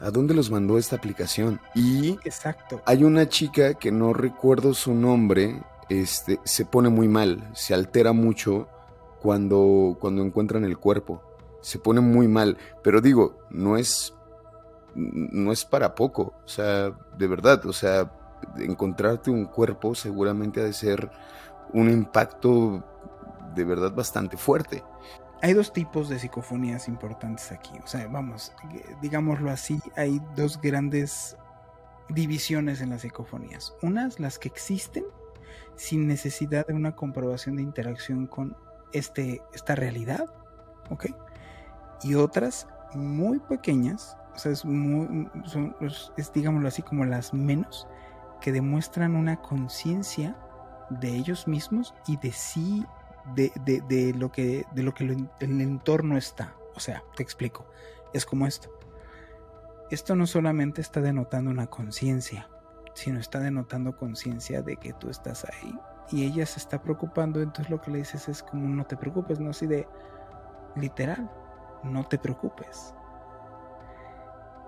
¿a 0.06 0.12
dónde 0.12 0.36
los 0.36 0.52
mandó 0.52 0.78
esta 0.78 0.96
aplicación? 0.96 1.60
Y 1.74 2.12
Exacto. 2.24 2.82
hay 2.86 3.04
una 3.04 3.28
chica 3.28 3.74
que 3.74 3.92
no 3.92 4.14
recuerdo 4.14 4.76
su 4.76 4.94
nombre, 4.94 5.64
este, 5.90 6.40
se 6.44 6.66
pone 6.66 6.90
muy 6.90 7.08
mal, 7.08 7.50
se 7.54 7.74
altera 7.74 8.14
mucho 8.14 8.68
cuando, 9.20 9.98
cuando 10.00 10.24
encuentran 10.24 10.64
el 10.64 10.78
cuerpo. 10.78 11.24
Se 11.62 11.80
pone 11.80 12.02
muy 12.02 12.28
mal, 12.28 12.60
pero 12.84 13.02
digo, 13.02 13.40
no 13.50 13.78
es 13.78 14.14
no 14.96 15.52
es 15.52 15.66
para 15.66 15.94
poco, 15.94 16.36
o 16.46 16.48
sea, 16.48 16.92
de 17.18 17.28
verdad, 17.28 17.66
o 17.66 17.74
sea, 17.74 18.10
encontrarte 18.58 19.30
un 19.30 19.46
cuerpo 19.46 19.94
seguramente 19.94 20.62
ha 20.62 20.64
de 20.64 20.72
ser 20.72 21.12
un 21.74 21.90
impacto 21.90 22.82
de 23.54 23.64
verdad 23.66 23.92
bastante 23.92 24.38
fuerte. 24.38 24.84
Hay 25.42 25.54
dos 25.54 25.74
tipos 25.74 26.10
de 26.10 26.18
psicofonías 26.20 26.88
importantes 26.88 27.52
aquí. 27.52 27.72
O 27.84 27.88
sea, 27.88 28.08
vamos, 28.08 28.54
eh, 28.74 28.96
digámoslo 29.02 29.52
así, 29.52 29.80
hay 29.96 30.22
dos 30.36 30.60
grandes 30.60 31.38
divisiones 32.10 32.82
en 32.82 32.90
las 32.92 33.02
psicofonías. 33.02 33.74
Unas, 33.82 34.20
las 34.20 34.40
que 34.40 34.48
existen 34.48 35.04
sin 35.76 36.08
necesidad 36.08 36.66
de 36.68 36.74
una 36.74 36.96
comprobación 36.96 37.58
de 37.58 37.64
interacción 37.64 38.28
con 38.28 38.56
este, 38.94 39.42
esta 39.54 39.76
realidad, 39.76 40.26
¿ok? 40.90 41.08
Y 42.04 42.16
otras 42.16 42.68
muy 42.94 43.40
pequeñas, 43.40 44.18
o 44.36 44.40
sea, 44.40 44.52
es, 44.52 44.64
muy, 44.66 45.30
son- 45.46 45.76
es, 45.82 46.12
es, 46.18 46.32
digámoslo 46.32 46.68
así, 46.68 46.82
como 46.82 47.06
las 47.06 47.34
menos, 47.34 47.88
que 48.42 48.52
demuestran 48.52 49.16
una 49.16 49.42
conciencia 49.42 50.38
de 50.90 51.10
ellos 51.10 51.48
mismos 51.48 51.94
y 52.08 52.18
de 52.18 52.32
sí 52.32 52.86
de, 53.34 53.52
de- 53.66 53.82
de 53.82 54.14
lo 54.14 54.32
que 54.32 54.66
de 54.74 54.84
lo 54.84 54.94
que 54.94 55.04
el 55.40 55.62
entorno 55.62 56.18
está. 56.18 56.56
O 56.76 56.80
sea, 56.80 57.04
te 57.16 57.24
explico. 57.24 57.66
Es 58.14 58.26
como 58.26 58.46
esto. 58.48 58.70
Esto 59.92 60.16
no 60.16 60.28
solamente 60.28 60.82
está 60.82 61.00
denotando 61.02 61.52
una 61.52 61.68
conciencia, 61.68 62.50
sino 62.94 63.20
está 63.20 63.40
denotando 63.40 63.96
conciencia 63.98 64.62
de 64.62 64.78
que 64.78 64.94
tú 64.94 65.10
estás 65.10 65.46
ahí. 65.46 65.78
Y 66.12 66.24
ella 66.26 66.46
se 66.46 66.60
está 66.60 66.82
preocupando, 66.82 67.42
entonces 67.42 67.70
lo 67.70 67.82
que 67.82 67.92
le 67.92 68.00
dices 68.00 68.28
es 68.30 68.44
como 68.44 68.68
no 68.68 68.86
te 68.86 68.98
preocupes, 68.98 69.40
no 69.40 69.50
así 69.52 69.66
de 69.68 69.88
literal, 70.76 71.30
no 71.84 72.04
te 72.08 72.18
preocupes. 72.18 72.94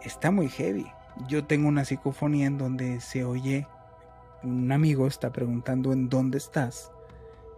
Está 0.02 0.32
muy 0.32 0.50
heavy. 0.50 0.88
Yo 1.28 1.46
tengo 1.46 1.68
una 1.68 1.86
psicofonía 1.86 2.46
en 2.48 2.58
donde 2.58 3.02
se 3.02 3.24
oye 3.26 3.68
un 4.44 4.72
amigo 4.72 5.08
está 5.08 5.32
preguntando 5.32 5.92
en 5.94 6.10
dónde 6.10 6.38
estás 6.38 6.92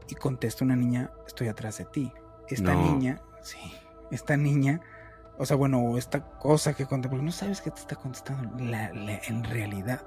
y 0.10 0.16
contesta 0.16 0.66
una 0.66 0.76
niña, 0.76 1.12
estoy 1.28 1.48
atrás 1.48 1.78
de 1.78 1.86
ti. 1.86 2.12
Esta 2.48 2.74
No. 2.74 2.82
niña, 2.82 3.22
sí, 3.42 3.60
esta 4.12 4.36
niña, 4.38 4.82
o 5.38 5.46
sea, 5.46 5.56
bueno, 5.56 5.80
o 5.82 5.98
esta 5.98 6.26
cosa 6.40 6.74
que 6.74 6.86
contesta, 6.86 7.12
porque 7.12 7.26
no 7.26 7.32
sabes 7.32 7.62
qué 7.62 7.72
te 7.72 7.80
está 7.80 7.96
contestando 7.96 8.58
la- 8.64 8.92
la- 8.94 9.20
en 9.28 9.44
realidad. 9.44 10.02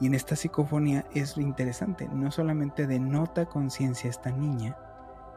Y 0.00 0.06
en 0.06 0.14
esta 0.14 0.36
psicofonía 0.36 1.06
es 1.14 1.36
interesante, 1.36 2.08
no 2.12 2.30
solamente 2.30 2.86
denota 2.86 3.46
conciencia 3.46 4.10
esta 4.10 4.30
niña 4.30 4.76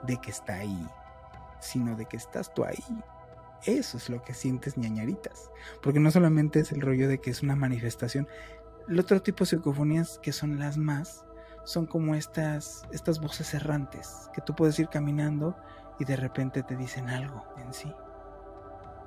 de 0.04 0.18
que 0.18 0.32
está 0.32 0.56
ahí, 0.56 0.88
sino 1.60 1.96
de 1.96 2.06
que 2.06 2.18
estás 2.18 2.54
tú 2.54 2.64
ahí. 2.66 2.84
Eso 3.66 3.98
es 3.98 4.10
lo 4.10 4.22
que 4.24 4.34
sientes 4.34 4.78
ñañaritas. 4.78 5.50
Porque 5.82 6.00
no 6.00 6.12
solamente 6.12 6.60
es 6.60 6.72
el 6.72 6.82
rollo 6.82 7.08
de 7.08 7.20
que 7.20 7.32
es 7.32 7.42
una 7.42 7.56
manifestación. 7.56 8.28
El 8.88 9.00
otro 9.00 9.22
tipo 9.22 9.40
de 9.44 9.46
psicofonías 9.52 10.20
que 10.22 10.32
son 10.32 10.60
las 10.60 10.78
más 10.78 11.26
son 11.66 11.86
como 11.86 12.16
estas, 12.16 12.88
estas 12.92 13.20
voces 13.20 13.54
errantes 13.54 14.30
que 14.34 14.42
tú 14.42 14.56
puedes 14.56 14.80
ir 14.80 14.88
caminando 14.88 15.56
y 16.00 16.06
de 16.06 16.16
repente 16.16 16.64
te 16.64 16.76
dicen 16.76 17.10
algo 17.10 17.44
en 17.58 17.74
sí. 17.74 17.94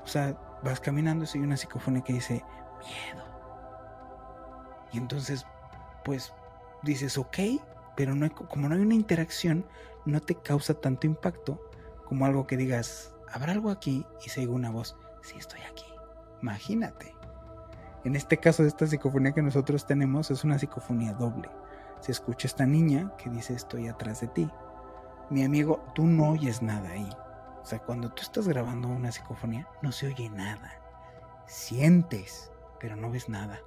O 0.02 0.06
sea, 0.06 0.36
vas 0.62 0.80
caminando 0.80 1.24
y 1.24 1.38
hay 1.38 1.44
una 1.44 1.56
psicofonía 1.56 2.02
que 2.02 2.12
dice 2.12 2.44
miedo. 2.80 3.24
Y 4.92 4.98
entonces, 4.98 5.46
pues 6.04 6.32
dices, 6.82 7.18
ok, 7.18 7.38
pero 7.96 8.14
no 8.14 8.24
hay- 8.24 8.30
como 8.30 8.68
no 8.68 8.74
hay 8.74 8.80
una 8.80 8.94
interacción, 8.94 9.66
no 10.04 10.20
te 10.20 10.34
causa 10.34 10.74
tanto 10.74 11.06
impacto 11.06 11.60
como 12.06 12.24
algo 12.26 12.46
que 12.46 12.56
digas, 12.56 13.14
habrá 13.30 13.52
algo 13.52 13.70
aquí 13.70 14.06
y 14.24 14.30
se 14.30 14.46
una 14.46 14.70
voz, 14.70 14.96
sí 15.22 15.36
estoy 15.38 15.60
aquí. 15.70 15.84
Imagínate. 16.40 17.14
En 18.04 18.16
este 18.16 18.38
caso 18.38 18.64
esta 18.64 18.86
psicofonía 18.86 19.32
que 19.32 19.42
nosotros 19.42 19.86
tenemos 19.86 20.30
es 20.30 20.44
una 20.44 20.58
psicofonía 20.58 21.12
doble. 21.12 21.50
Se 22.00 22.12
escucha 22.12 22.46
esta 22.46 22.66
niña 22.66 23.12
que 23.16 23.30
dice 23.30 23.54
estoy 23.54 23.88
atrás 23.88 24.20
de 24.20 24.28
ti. 24.28 24.50
Mi 25.30 25.44
amigo, 25.44 25.84
tú 25.94 26.06
no 26.06 26.30
oyes 26.30 26.62
nada 26.62 26.90
ahí. 26.90 27.08
O 27.62 27.66
sea, 27.66 27.80
cuando 27.80 28.10
tú 28.10 28.22
estás 28.22 28.48
grabando 28.48 28.88
una 28.88 29.12
psicofonía, 29.12 29.68
no 29.82 29.92
se 29.92 30.06
oye 30.06 30.30
nada. 30.30 30.80
Sientes, 31.46 32.50
pero 32.80 32.96
no 32.96 33.10
ves 33.10 33.28
nada. 33.28 33.60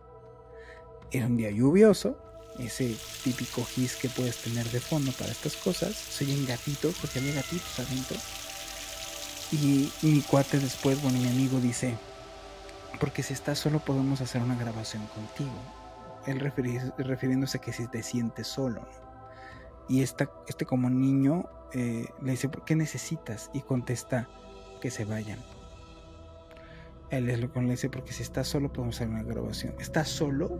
Era 1.11 1.27
un 1.27 1.37
día 1.37 1.51
lluvioso, 1.51 2.17
ese 2.57 2.95
típico 3.23 3.63
gis 3.63 3.95
que 3.95 4.09
puedes 4.09 4.37
tener 4.41 4.65
de 4.69 4.79
fondo 4.79 5.11
para 5.11 5.31
estas 5.31 5.55
cosas. 5.55 5.93
Se 5.93 6.23
oyen 6.23 6.45
gatitos, 6.45 6.95
porque 6.99 7.19
había 7.19 7.33
gatitos 7.33 7.79
adentro. 7.79 8.17
Y 9.51 9.91
mi 10.01 10.21
cuate 10.21 10.59
después, 10.59 11.01
bueno, 11.01 11.19
mi 11.19 11.27
amigo 11.27 11.59
dice, 11.59 11.97
porque 12.99 13.21
si 13.21 13.33
estás 13.33 13.59
solo 13.59 13.79
podemos 13.79 14.21
hacer 14.21 14.41
una 14.41 14.55
grabación 14.55 15.05
contigo. 15.07 15.80
Él 16.25 16.39
refiriéndose 16.39 17.57
a 17.57 17.61
que 17.61 17.73
si 17.73 17.87
te 17.87 18.03
sientes 18.03 18.47
solo. 18.47 18.87
Y 19.87 20.01
esta, 20.01 20.31
este 20.47 20.65
como 20.65 20.89
niño 20.89 21.45
eh, 21.73 22.07
le 22.21 22.31
dice, 22.31 22.49
¿por 22.49 22.63
qué 22.65 22.75
necesitas? 22.75 23.49
Y 23.53 23.61
contesta 23.61 24.29
que 24.81 24.91
se 24.91 25.05
vayan. 25.05 25.39
Él 27.09 27.29
es 27.29 27.39
lo 27.41 27.51
que 27.51 27.61
le 27.61 27.71
dice, 27.71 27.89
porque 27.89 28.13
si 28.13 28.23
estás 28.23 28.47
solo 28.47 28.71
podemos 28.71 28.95
hacer 28.95 29.09
una 29.09 29.23
grabación. 29.23 29.75
Está 29.79 30.05
solo 30.05 30.59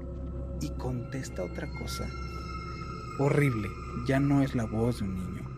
y 0.60 0.70
contesta 0.72 1.44
otra 1.44 1.70
cosa. 1.80 2.08
Horrible. 3.20 3.70
Ya 4.08 4.20
no 4.20 4.42
es 4.42 4.56
la 4.56 4.66
voz 4.66 5.00
de 5.00 5.06
un 5.06 5.16
niño 5.16 5.50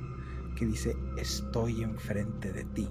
que 0.56 0.66
dice, 0.66 0.96
estoy 1.18 1.82
enfrente 1.82 2.54
de 2.54 2.64
ti. 2.66 2.90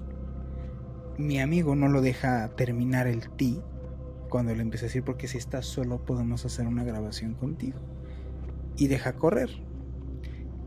Mi 1.17 1.39
amigo 1.39 1.75
no 1.75 1.87
lo 1.87 2.01
deja 2.01 2.49
terminar 2.55 3.07
el 3.07 3.29
ti 3.31 3.61
cuando 4.33 4.55
le 4.55 4.63
empieza 4.63 4.85
a 4.85 4.87
decir, 4.87 5.03
porque 5.03 5.27
si 5.27 5.37
estás 5.37 5.67
solo 5.67 6.05
podemos 6.05 6.43
hacer 6.43 6.65
una 6.65 6.83
grabación 6.83 7.35
contigo. 7.35 7.77
Y 8.75 8.87
deja 8.87 9.13
correr. 9.13 9.51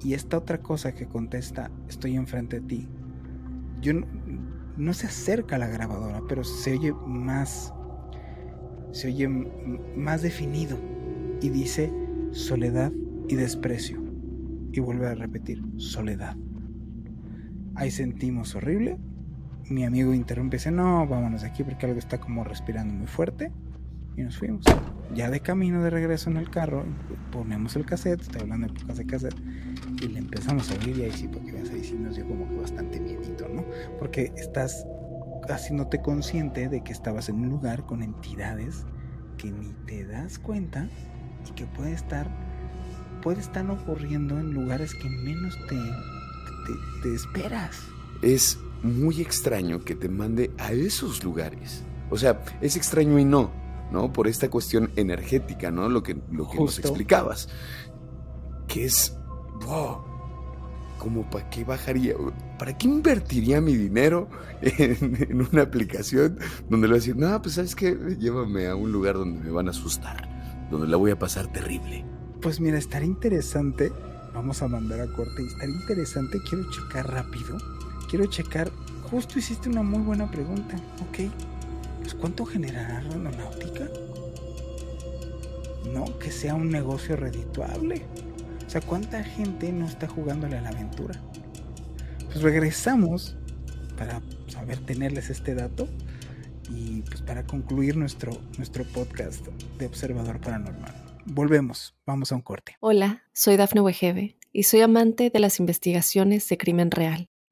Y 0.00 0.14
esta 0.14 0.38
otra 0.38 0.62
cosa 0.62 0.94
que 0.94 1.08
contesta, 1.08 1.72
estoy 1.88 2.14
enfrente 2.14 2.60
de 2.60 2.66
ti. 2.68 2.88
Yo 3.80 3.92
no, 4.76 4.92
se 4.92 5.08
acerca 5.08 5.56
a 5.56 5.58
la 5.58 5.66
grabadora, 5.66 6.22
pero 6.28 6.44
se 6.44 6.74
oye 6.74 6.92
más, 6.92 7.74
se 8.92 9.08
oye 9.08 9.26
más 9.26 10.22
definido. 10.22 10.78
Y 11.40 11.48
dice 11.48 11.92
soledad 12.30 12.92
y 13.26 13.34
desprecio. 13.34 14.00
Y 14.70 14.78
vuelve 14.78 15.08
a 15.08 15.16
repetir, 15.16 15.60
soledad. 15.76 16.36
Ahí 17.74 17.90
sentimos 17.90 18.54
horrible. 18.54 18.96
Mi 19.68 19.84
amigo 19.84 20.14
interrumpe 20.14 20.56
y 20.56 20.58
dice, 20.58 20.70
no, 20.70 21.06
vámonos 21.06 21.42
de 21.42 21.48
aquí 21.48 21.64
porque 21.64 21.86
algo 21.86 21.98
está 21.98 22.18
como 22.18 22.44
respirando 22.44 22.94
muy 22.94 23.06
fuerte. 23.06 23.50
Y 24.16 24.22
nos 24.22 24.38
fuimos. 24.38 24.64
Ya 25.14 25.30
de 25.30 25.40
camino 25.40 25.82
de 25.82 25.90
regreso 25.90 26.30
en 26.30 26.38
el 26.38 26.48
carro, 26.48 26.84
ponemos 27.30 27.76
el 27.76 27.84
cassette, 27.84 28.22
estoy 28.22 28.42
hablando 28.42 28.68
de 28.68 28.94
de 28.94 29.06
cassette, 29.06 29.36
y 30.00 30.08
le 30.08 30.18
empezamos 30.18 30.70
a 30.70 30.74
oír 30.74 30.96
y 30.98 31.02
ahí 31.02 31.12
sí, 31.12 31.28
porque 31.28 31.50
ahí 31.58 31.84
sí 31.84 31.94
nos 31.94 32.16
dio 32.16 32.26
como 32.26 32.48
que 32.48 32.56
bastante 32.56 32.98
miedito, 32.98 33.46
¿no? 33.48 33.64
Porque 33.98 34.32
estás 34.36 34.86
haciéndote 35.48 36.00
consciente 36.00 36.68
de 36.68 36.82
que 36.82 36.92
estabas 36.92 37.28
en 37.28 37.36
un 37.36 37.50
lugar 37.50 37.84
con 37.84 38.02
entidades 38.02 38.84
que 39.36 39.50
ni 39.50 39.72
te 39.86 40.04
das 40.06 40.38
cuenta 40.38 40.88
y 41.46 41.52
que 41.52 41.66
puede 41.66 41.92
estar 41.92 42.28
puede 43.22 43.40
estar 43.40 43.68
ocurriendo 43.70 44.38
en 44.38 44.52
lugares 44.52 44.94
que 44.94 45.08
menos 45.08 45.58
te, 45.68 45.76
te, 47.02 47.14
esperas. 47.14 47.76
Es 48.22 48.58
muy 48.86 49.20
extraño 49.20 49.80
que 49.80 49.94
te 49.94 50.08
mande 50.08 50.50
a 50.58 50.72
esos 50.72 51.22
lugares. 51.24 51.84
O 52.10 52.16
sea, 52.16 52.42
es 52.60 52.76
extraño 52.76 53.18
y 53.18 53.24
no, 53.24 53.50
¿no? 53.90 54.12
Por 54.12 54.28
esta 54.28 54.48
cuestión 54.48 54.90
energética, 54.96 55.70
¿no? 55.70 55.88
Lo 55.88 56.02
que, 56.02 56.16
lo 56.30 56.48
que 56.48 56.58
nos 56.58 56.78
explicabas. 56.78 57.48
Que 58.68 58.84
es, 58.84 59.16
wow, 59.66 60.02
como 60.98 61.28
para 61.28 61.48
qué 61.50 61.64
bajaría, 61.64 62.14
para 62.58 62.76
qué 62.76 62.88
invertiría 62.88 63.60
mi 63.60 63.76
dinero 63.76 64.28
en, 64.62 65.46
una 65.52 65.62
aplicación 65.62 66.38
donde 66.68 66.88
le 66.88 66.92
voy 66.92 66.98
a 66.98 67.00
decir, 67.00 67.16
no, 67.16 67.42
pues 67.42 67.54
sabes 67.56 67.74
qué, 67.74 67.96
llévame 68.18 68.66
a 68.66 68.74
un 68.74 68.92
lugar 68.92 69.14
donde 69.14 69.40
me 69.40 69.50
van 69.50 69.68
a 69.68 69.70
asustar, 69.70 70.68
donde 70.70 70.86
la 70.86 70.96
voy 70.96 71.10
a 71.10 71.18
pasar 71.18 71.52
terrible. 71.52 72.04
Pues 72.40 72.60
mira, 72.60 72.78
estaría 72.78 73.08
interesante. 73.08 73.92
Vamos 74.34 74.62
a 74.62 74.68
mandar 74.68 75.00
a 75.00 75.06
corte 75.12 75.42
y 75.42 75.46
estaría 75.46 75.74
interesante. 75.74 76.38
Quiero 76.48 76.70
checar 76.70 77.10
rápido. 77.10 77.56
Quiero 78.08 78.26
checar. 78.26 78.70
Justo 79.10 79.38
hiciste 79.38 79.68
una 79.68 79.82
muy 79.82 80.00
buena 80.00 80.30
pregunta. 80.30 80.76
Ok. 81.08 81.30
Pues 82.00 82.14
¿cuánto 82.14 82.44
generará 82.44 83.00
Randonáutica? 83.00 83.88
No, 85.92 86.18
que 86.18 86.30
sea 86.30 86.54
un 86.54 86.70
negocio 86.70 87.16
redituable. 87.16 88.02
O 88.66 88.70
sea, 88.70 88.80
¿cuánta 88.80 89.22
gente 89.22 89.72
no 89.72 89.86
está 89.86 90.08
jugándole 90.08 90.58
a 90.58 90.60
la 90.60 90.70
aventura? 90.70 91.20
Pues 92.26 92.42
regresamos 92.42 93.36
para 93.96 94.20
saber 94.48 94.78
tenerles 94.80 95.30
este 95.30 95.54
dato 95.54 95.88
y 96.70 97.02
pues 97.02 97.22
para 97.22 97.46
concluir 97.46 97.96
nuestro, 97.96 98.32
nuestro 98.56 98.84
podcast 98.84 99.46
de 99.78 99.86
Observador 99.86 100.40
Paranormal. 100.40 100.94
Volvemos, 101.24 101.94
vamos 102.06 102.30
a 102.32 102.36
un 102.36 102.42
corte. 102.42 102.76
Hola, 102.80 103.24
soy 103.32 103.56
Dafne 103.56 103.80
Wegebe 103.80 104.36
y 104.52 104.64
soy 104.64 104.80
amante 104.80 105.30
de 105.30 105.40
las 105.40 105.58
investigaciones 105.60 106.48
de 106.48 106.58
crimen 106.58 106.90
real. 106.90 107.28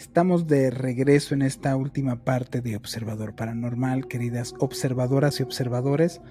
Estamos 0.00 0.46
de 0.46 0.70
regreso 0.70 1.34
en 1.34 1.42
esta 1.42 1.76
última 1.76 2.24
parte 2.24 2.62
de 2.62 2.74
Observador 2.74 3.34
Paranormal, 3.34 4.08
queridas 4.08 4.54
observadoras 4.58 5.38
y 5.38 5.42
observadores. 5.42 6.22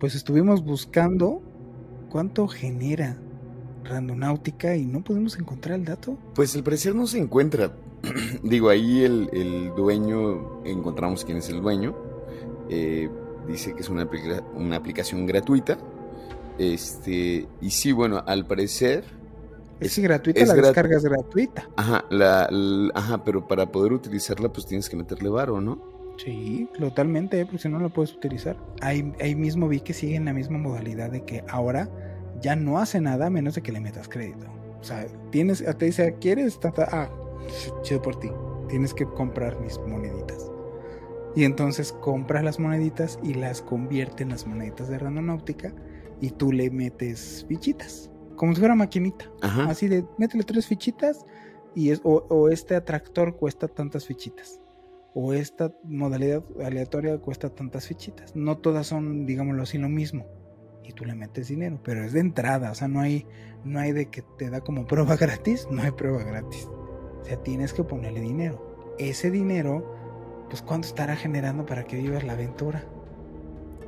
Pues 0.00 0.14
estuvimos 0.14 0.64
buscando 0.64 1.42
cuánto 2.08 2.48
genera 2.48 3.18
randonáutica 3.84 4.76
y 4.76 4.86
no 4.86 5.04
podemos 5.04 5.38
encontrar 5.38 5.78
el 5.78 5.84
dato. 5.84 6.16
Pues 6.34 6.54
el 6.54 6.62
parecer 6.64 6.94
no 6.94 7.06
se 7.06 7.18
encuentra. 7.18 7.76
Digo, 8.42 8.70
ahí 8.70 9.04
el, 9.04 9.72
dueño, 9.76 10.64
encontramos 10.64 11.26
quién 11.26 11.36
es 11.36 11.50
el 11.50 11.60
dueño. 11.60 11.94
Eh, 12.70 13.10
dice 13.46 13.74
que 13.74 13.82
es 13.82 13.90
una, 13.90 14.08
una 14.54 14.76
aplicación 14.76 15.26
gratuita. 15.26 15.76
Este, 16.56 17.46
y 17.60 17.70
sí, 17.72 17.92
bueno, 17.92 18.24
al 18.26 18.46
parecer. 18.46 19.17
Es, 19.80 19.98
gratuita, 19.98 20.44
la 20.44 20.54
descarga 20.54 20.96
es 20.96 21.04
gratuita. 21.04 21.68
Ajá, 21.76 22.04
la, 22.10 22.48
ajá, 22.94 23.24
pero 23.24 23.46
para 23.46 23.70
poder 23.70 23.92
utilizarla, 23.92 24.52
pues 24.52 24.66
tienes 24.66 24.88
que 24.88 24.96
meterle 24.96 25.28
varo, 25.28 25.60
¿no? 25.60 25.98
Sí, 26.16 26.68
totalmente, 26.76 27.44
porque 27.44 27.58
si 27.58 27.68
no 27.68 27.78
la 27.78 27.88
puedes 27.88 28.12
utilizar. 28.12 28.56
Ahí, 28.80 29.12
ahí 29.20 29.36
mismo 29.36 29.68
vi 29.68 29.80
que 29.80 29.94
sigue 29.94 30.16
en 30.16 30.24
la 30.24 30.32
misma 30.32 30.58
modalidad 30.58 31.10
de 31.10 31.24
que 31.24 31.44
ahora 31.48 31.88
ya 32.40 32.56
no 32.56 32.78
hace 32.78 33.00
nada 33.00 33.26
a 33.26 33.30
menos 33.30 33.54
de 33.54 33.62
que 33.62 33.70
le 33.70 33.80
metas 33.80 34.08
crédito. 34.08 34.46
O 34.80 34.84
sea, 34.84 35.06
tienes, 35.30 35.64
te 35.78 35.84
dice, 35.84 36.16
¿quieres? 36.20 36.58
ah, 36.92 37.08
chido 37.82 38.02
por 38.02 38.18
ti. 38.18 38.30
Tienes 38.68 38.92
que 38.94 39.04
comprar 39.06 39.58
mis 39.60 39.78
moneditas. 39.78 40.50
Y 41.34 41.44
entonces 41.44 41.92
compras 41.92 42.42
las 42.42 42.58
moneditas 42.58 43.18
y 43.22 43.34
las 43.34 43.62
convierte 43.62 44.24
en 44.24 44.30
las 44.30 44.46
moneditas 44.46 44.88
de 44.88 44.98
Randonáutica 44.98 45.72
y 46.20 46.30
tú 46.30 46.52
le 46.52 46.70
metes 46.70 47.46
fichitas. 47.48 48.10
Como 48.38 48.54
si 48.54 48.60
fuera 48.60 48.74
maquinita. 48.74 49.30
Así 49.42 49.88
de, 49.88 50.06
métele 50.16 50.44
tres 50.44 50.66
fichitas 50.66 51.26
y 51.74 51.90
es, 51.90 52.00
o, 52.02 52.24
o 52.30 52.48
este 52.48 52.74
atractor 52.74 53.36
cuesta 53.36 53.68
tantas 53.68 54.06
fichitas 54.06 54.60
o 55.14 55.34
esta 55.34 55.72
modalidad 55.84 56.42
aleatoria 56.64 57.18
cuesta 57.18 57.50
tantas 57.50 57.86
fichitas. 57.86 58.34
No 58.34 58.56
todas 58.56 58.86
son, 58.86 59.26
digámoslo 59.26 59.62
así, 59.62 59.76
lo 59.76 59.88
mismo 59.90 60.24
y 60.88 60.92
tú 60.92 61.04
le 61.04 61.14
metes 61.14 61.48
dinero, 61.48 61.78
pero 61.84 62.02
es 62.02 62.14
de 62.14 62.20
entrada, 62.20 62.70
o 62.70 62.74
sea, 62.74 62.88
no 62.88 63.00
hay, 63.00 63.26
no 63.62 63.78
hay 63.78 63.92
de 63.92 64.06
que 64.06 64.22
te 64.38 64.48
da 64.48 64.62
como 64.62 64.86
prueba 64.88 65.16
gratis, 65.16 65.68
no 65.70 65.82
hay 65.82 65.90
prueba 65.90 66.24
gratis. 66.24 66.66
O 67.20 67.24
sea, 67.24 67.36
tienes 67.42 67.74
que 67.74 67.84
ponerle 67.84 68.20
dinero. 68.20 68.94
Ese 68.98 69.30
dinero, 69.30 69.84
pues 70.48 70.62
cuánto 70.62 70.88
estará 70.88 71.14
generando 71.14 71.66
para 71.66 71.84
que 71.84 71.96
vivas 71.96 72.24
la 72.24 72.32
aventura. 72.32 72.84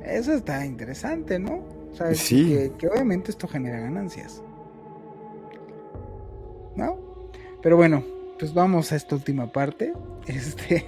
Eso 0.05 0.33
está 0.33 0.65
interesante, 0.65 1.39
¿no? 1.39 1.63
O 1.91 1.95
sea, 1.95 2.11
que, 2.11 2.71
que 2.77 2.87
obviamente 2.87 3.31
esto 3.31 3.47
genera 3.47 3.79
ganancias. 3.79 4.41
¿No? 6.75 6.97
Pero 7.61 7.75
bueno, 7.77 8.03
pues 8.39 8.53
vamos 8.53 8.91
a 8.91 8.95
esta 8.95 9.15
última 9.15 9.51
parte. 9.51 9.93
Este, 10.25 10.87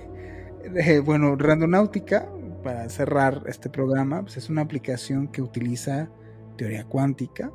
bueno, 1.06 1.36
Randonáutica 1.36 2.30
para 2.64 2.89
cerrar 2.89 3.43
este 3.47 3.70
programa, 3.70 4.22
pues 4.22 4.38
es 4.38 4.49
una 4.49 4.62
aplicación 4.62 5.28
que 5.28 5.41
utiliza 5.41 6.10
teoría 6.58 6.86
cuántica 6.86 7.51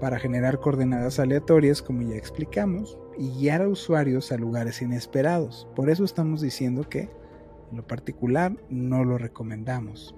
para 0.00 0.18
generar 0.18 0.60
coordenadas 0.60 1.18
aleatorias, 1.18 1.82
como 1.82 2.02
ya 2.02 2.14
explicamos, 2.14 2.96
y 3.18 3.30
guiar 3.32 3.62
a 3.62 3.68
usuarios 3.68 4.30
a 4.30 4.36
lugares 4.36 4.80
inesperados. 4.80 5.66
Por 5.74 5.90
eso 5.90 6.04
estamos 6.04 6.40
diciendo 6.40 6.88
que, 6.88 7.10
en 7.70 7.76
lo 7.76 7.86
particular, 7.86 8.56
no 8.70 9.04
lo 9.04 9.18
recomendamos. 9.18 10.14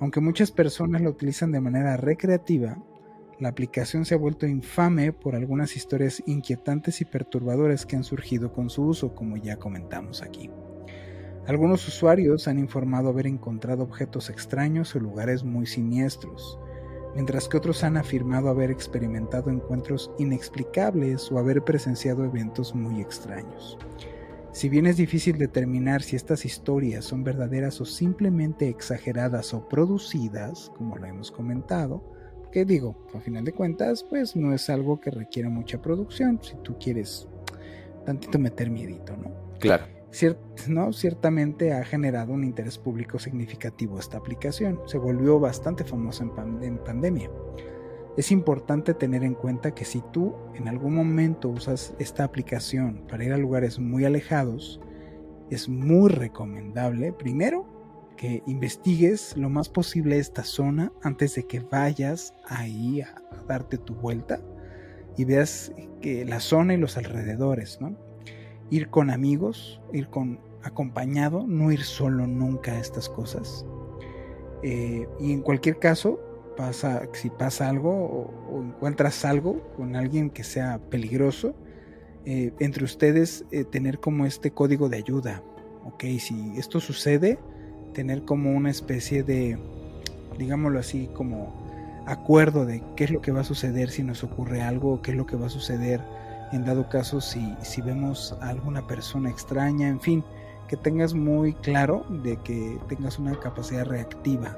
Aunque 0.00 0.20
muchas 0.20 0.50
personas 0.50 1.02
lo 1.02 1.10
utilizan 1.10 1.52
de 1.52 1.60
manera 1.60 1.96
recreativa, 1.98 2.78
la 3.38 3.50
aplicación 3.50 4.04
se 4.04 4.14
ha 4.14 4.18
vuelto 4.18 4.46
infame 4.46 5.12
por 5.12 5.34
algunas 5.34 5.76
historias 5.76 6.22
inquietantes 6.26 7.02
y 7.02 7.04
perturbadoras 7.04 7.84
que 7.84 7.96
han 7.96 8.04
surgido 8.04 8.52
con 8.52 8.70
su 8.70 8.82
uso, 8.82 9.14
como 9.14 9.36
ya 9.36 9.56
comentamos 9.56 10.22
aquí. 10.22 10.50
Algunos 11.46 11.86
usuarios 11.86 12.48
han 12.48 12.58
informado 12.58 13.10
haber 13.10 13.26
encontrado 13.26 13.82
objetos 13.82 14.30
extraños 14.30 14.94
o 14.94 15.00
lugares 15.00 15.44
muy 15.44 15.66
siniestros, 15.66 16.58
mientras 17.14 17.48
que 17.48 17.56
otros 17.56 17.84
han 17.84 17.96
afirmado 17.96 18.48
haber 18.48 18.70
experimentado 18.70 19.50
encuentros 19.50 20.10
inexplicables 20.18 21.30
o 21.30 21.38
haber 21.38 21.62
presenciado 21.62 22.24
eventos 22.24 22.74
muy 22.74 23.00
extraños. 23.00 23.78
Si 24.52 24.68
bien 24.68 24.86
es 24.86 24.96
difícil 24.96 25.38
determinar 25.38 26.02
si 26.02 26.16
estas 26.16 26.44
historias 26.44 27.04
son 27.04 27.22
verdaderas 27.22 27.80
o 27.80 27.84
simplemente 27.84 28.68
exageradas 28.68 29.54
o 29.54 29.68
producidas, 29.68 30.72
como 30.76 30.96
lo 30.96 31.06
hemos 31.06 31.30
comentado, 31.30 32.02
que 32.50 32.64
digo, 32.64 32.96
a 33.14 33.20
final 33.20 33.44
de 33.44 33.52
cuentas, 33.52 34.02
pues 34.02 34.34
no 34.34 34.52
es 34.52 34.68
algo 34.68 35.00
que 35.00 35.12
requiera 35.12 35.48
mucha 35.48 35.80
producción, 35.80 36.40
si 36.42 36.56
tú 36.64 36.76
quieres 36.78 37.28
tantito 38.04 38.40
meter 38.40 38.70
miedito, 38.70 39.16
¿no? 39.16 39.30
Claro. 39.60 39.84
¿no? 40.66 40.92
Ciertamente 40.92 41.72
ha 41.72 41.84
generado 41.84 42.32
un 42.32 42.42
interés 42.42 42.76
público 42.76 43.20
significativo 43.20 44.00
esta 44.00 44.18
aplicación, 44.18 44.80
se 44.86 44.98
volvió 44.98 45.38
bastante 45.38 45.84
famosa 45.84 46.24
en, 46.24 46.64
en 46.64 46.78
pandemia. 46.78 47.30
Es 48.16 48.32
importante 48.32 48.92
tener 48.92 49.22
en 49.22 49.34
cuenta 49.34 49.74
que 49.74 49.84
si 49.84 50.02
tú 50.12 50.34
en 50.54 50.68
algún 50.68 50.94
momento 50.94 51.48
usas 51.48 51.94
esta 51.98 52.24
aplicación 52.24 53.04
para 53.08 53.24
ir 53.24 53.32
a 53.32 53.38
lugares 53.38 53.78
muy 53.78 54.04
alejados, 54.04 54.80
es 55.50 55.68
muy 55.68 56.10
recomendable, 56.10 57.12
primero, 57.12 57.66
que 58.16 58.42
investigues 58.46 59.36
lo 59.36 59.48
más 59.48 59.68
posible 59.68 60.18
esta 60.18 60.44
zona 60.44 60.92
antes 61.02 61.34
de 61.36 61.44
que 61.44 61.60
vayas 61.60 62.34
ahí 62.46 63.00
a, 63.00 63.14
darte 63.48 63.78
tu 63.78 63.94
vuelta 63.94 64.40
y 65.16 65.24
veas 65.24 65.72
que 66.00 66.24
la 66.24 66.40
zona 66.40 66.74
y 66.74 66.76
los 66.76 66.96
alrededores, 66.96 67.80
¿no? 67.80 67.96
Ir 68.70 68.90
con 68.90 69.10
amigos, 69.10 69.80
ir 69.92 70.08
con 70.08 70.38
acompañado, 70.62 71.46
no 71.46 71.72
ir 71.72 71.82
solo 71.82 72.26
nunca 72.26 72.72
a 72.72 72.80
estas 72.80 73.08
cosas. 73.08 73.64
Eh, 74.62 75.08
y 75.18 75.32
en 75.32 75.40
cualquier 75.40 75.78
caso, 75.78 76.20
pasa, 76.60 77.08
si 77.14 77.30
pasa 77.30 77.70
algo 77.70 77.90
o, 78.50 78.62
encuentras 78.62 79.24
algo 79.24 79.62
con 79.76 79.96
alguien 79.96 80.28
que 80.28 80.44
sea 80.44 80.78
peligroso, 80.90 81.54
eh, 82.26 82.52
entre 82.60 82.84
ustedes 82.84 83.46
eh, 83.50 83.64
tener 83.64 83.98
como 83.98 84.26
este 84.26 84.50
código 84.50 84.90
de 84.90 84.98
ayuda. 84.98 85.42
Ok, 85.86 86.04
si 86.18 86.52
esto 86.58 86.78
sucede, 86.78 87.38
tener 87.94 88.26
como 88.26 88.52
una 88.52 88.68
especie 88.68 89.22
de, 89.22 89.58
digámoslo 90.38 90.78
así, 90.78 91.08
como 91.14 92.04
acuerdo 92.06 92.66
de 92.66 92.82
qué 92.94 93.04
es 93.04 93.10
lo 93.10 93.22
que 93.22 93.32
va 93.32 93.40
a 93.40 93.44
suceder 93.44 93.88
si 93.88 94.02
nos 94.02 94.22
ocurre 94.22 94.60
algo, 94.60 95.00
qué 95.00 95.12
es 95.12 95.16
lo 95.16 95.24
que 95.24 95.36
va 95.36 95.46
a 95.46 95.50
suceder 95.50 96.02
en 96.52 96.66
dado 96.66 96.90
caso 96.90 97.22
si, 97.22 97.54
si 97.62 97.80
vemos 97.80 98.36
a 98.42 98.50
alguna 98.50 98.86
persona 98.86 99.30
extraña, 99.30 99.88
en 99.88 100.00
fin, 100.00 100.24
que 100.68 100.76
tengas 100.76 101.14
muy 101.14 101.54
claro 101.54 102.04
de 102.22 102.36
que 102.38 102.78
tengas 102.86 103.18
una 103.18 103.38
capacidad 103.40 103.86
reactiva 103.86 104.54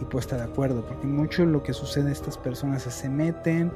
y 0.00 0.04
puesta 0.04 0.36
de 0.36 0.44
acuerdo, 0.44 0.82
porque 0.82 1.06
mucho 1.06 1.44
lo 1.44 1.62
que 1.62 1.72
sucede 1.72 2.12
estas 2.12 2.38
personas 2.38 2.86
es 2.86 2.94
se 2.94 3.08
meten, 3.08 3.70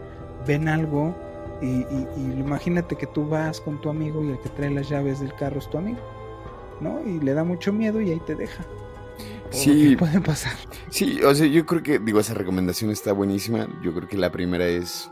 ven 0.47 0.69
algo 0.69 1.15
y, 1.61 1.67
y, 1.67 2.09
y, 2.17 2.41
imagínate 2.41 2.97
que 2.97 3.07
tú 3.07 3.29
vas 3.29 3.61
con 3.61 3.81
tu 3.81 3.89
amigo 3.89 4.25
y 4.25 4.31
el 4.31 4.41
que 4.41 4.49
trae 4.51 4.71
las 4.71 4.89
llaves 4.89 5.21
del 5.21 5.35
carro 5.35 5.59
es 5.59 5.69
tu 5.71 5.79
amigo, 5.79 6.01
¿no? 6.81 7.01
Y 7.07 7.21
le 7.21 7.35
da 7.35 7.45
mucho 7.45 7.73
miedo 7.73 8.01
y 8.01 8.11
ahí 8.11 8.21
te 8.27 8.35
deja 8.35 8.65
sí, 9.55 9.97
puede 9.97 10.21
pasar. 10.21 10.55
Sí, 10.91 11.21
o 11.23 11.35
sea, 11.35 11.47
yo 11.47 11.65
creo 11.67 11.83
que, 11.83 11.99
digo, 11.99 12.21
esa 12.21 12.35
recomendación 12.35 12.91
está 12.91 13.13
buenísima. 13.13 13.69
Yo 13.83 13.95
creo 13.95 14.09
que 14.09 14.17
la 14.17 14.31
primera 14.31 14.67
es, 14.67 15.11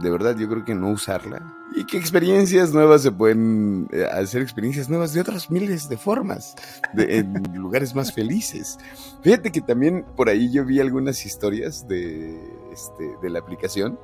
de 0.00 0.10
verdad, 0.10 0.36
yo 0.36 0.48
creo 0.48 0.64
que 0.64 0.74
no 0.74 0.90
usarla. 0.90 1.54
Y 1.74 1.86
que 1.86 1.96
experiencias 1.96 2.72
nuevas 2.72 3.02
se 3.02 3.12
pueden 3.12 3.88
eh, 3.92 4.04
hacer 4.04 4.42
experiencias 4.42 4.88
nuevas 4.88 5.14
de 5.14 5.20
otras 5.22 5.50
miles 5.50 5.88
de 5.88 5.96
formas, 5.96 6.54
de, 6.92 7.18
en 7.18 7.42
lugares 7.54 7.94
más 7.94 8.12
felices. 8.12 8.78
Fíjate 9.22 9.50
que 9.50 9.60
también 9.60 10.04
por 10.16 10.28
ahí 10.28 10.52
yo 10.52 10.64
vi 10.64 10.80
algunas 10.80 11.24
historias 11.24 11.86
de, 11.88 12.38
este, 12.72 13.16
de 13.22 13.30
la 13.30 13.38
aplicación. 13.38 13.98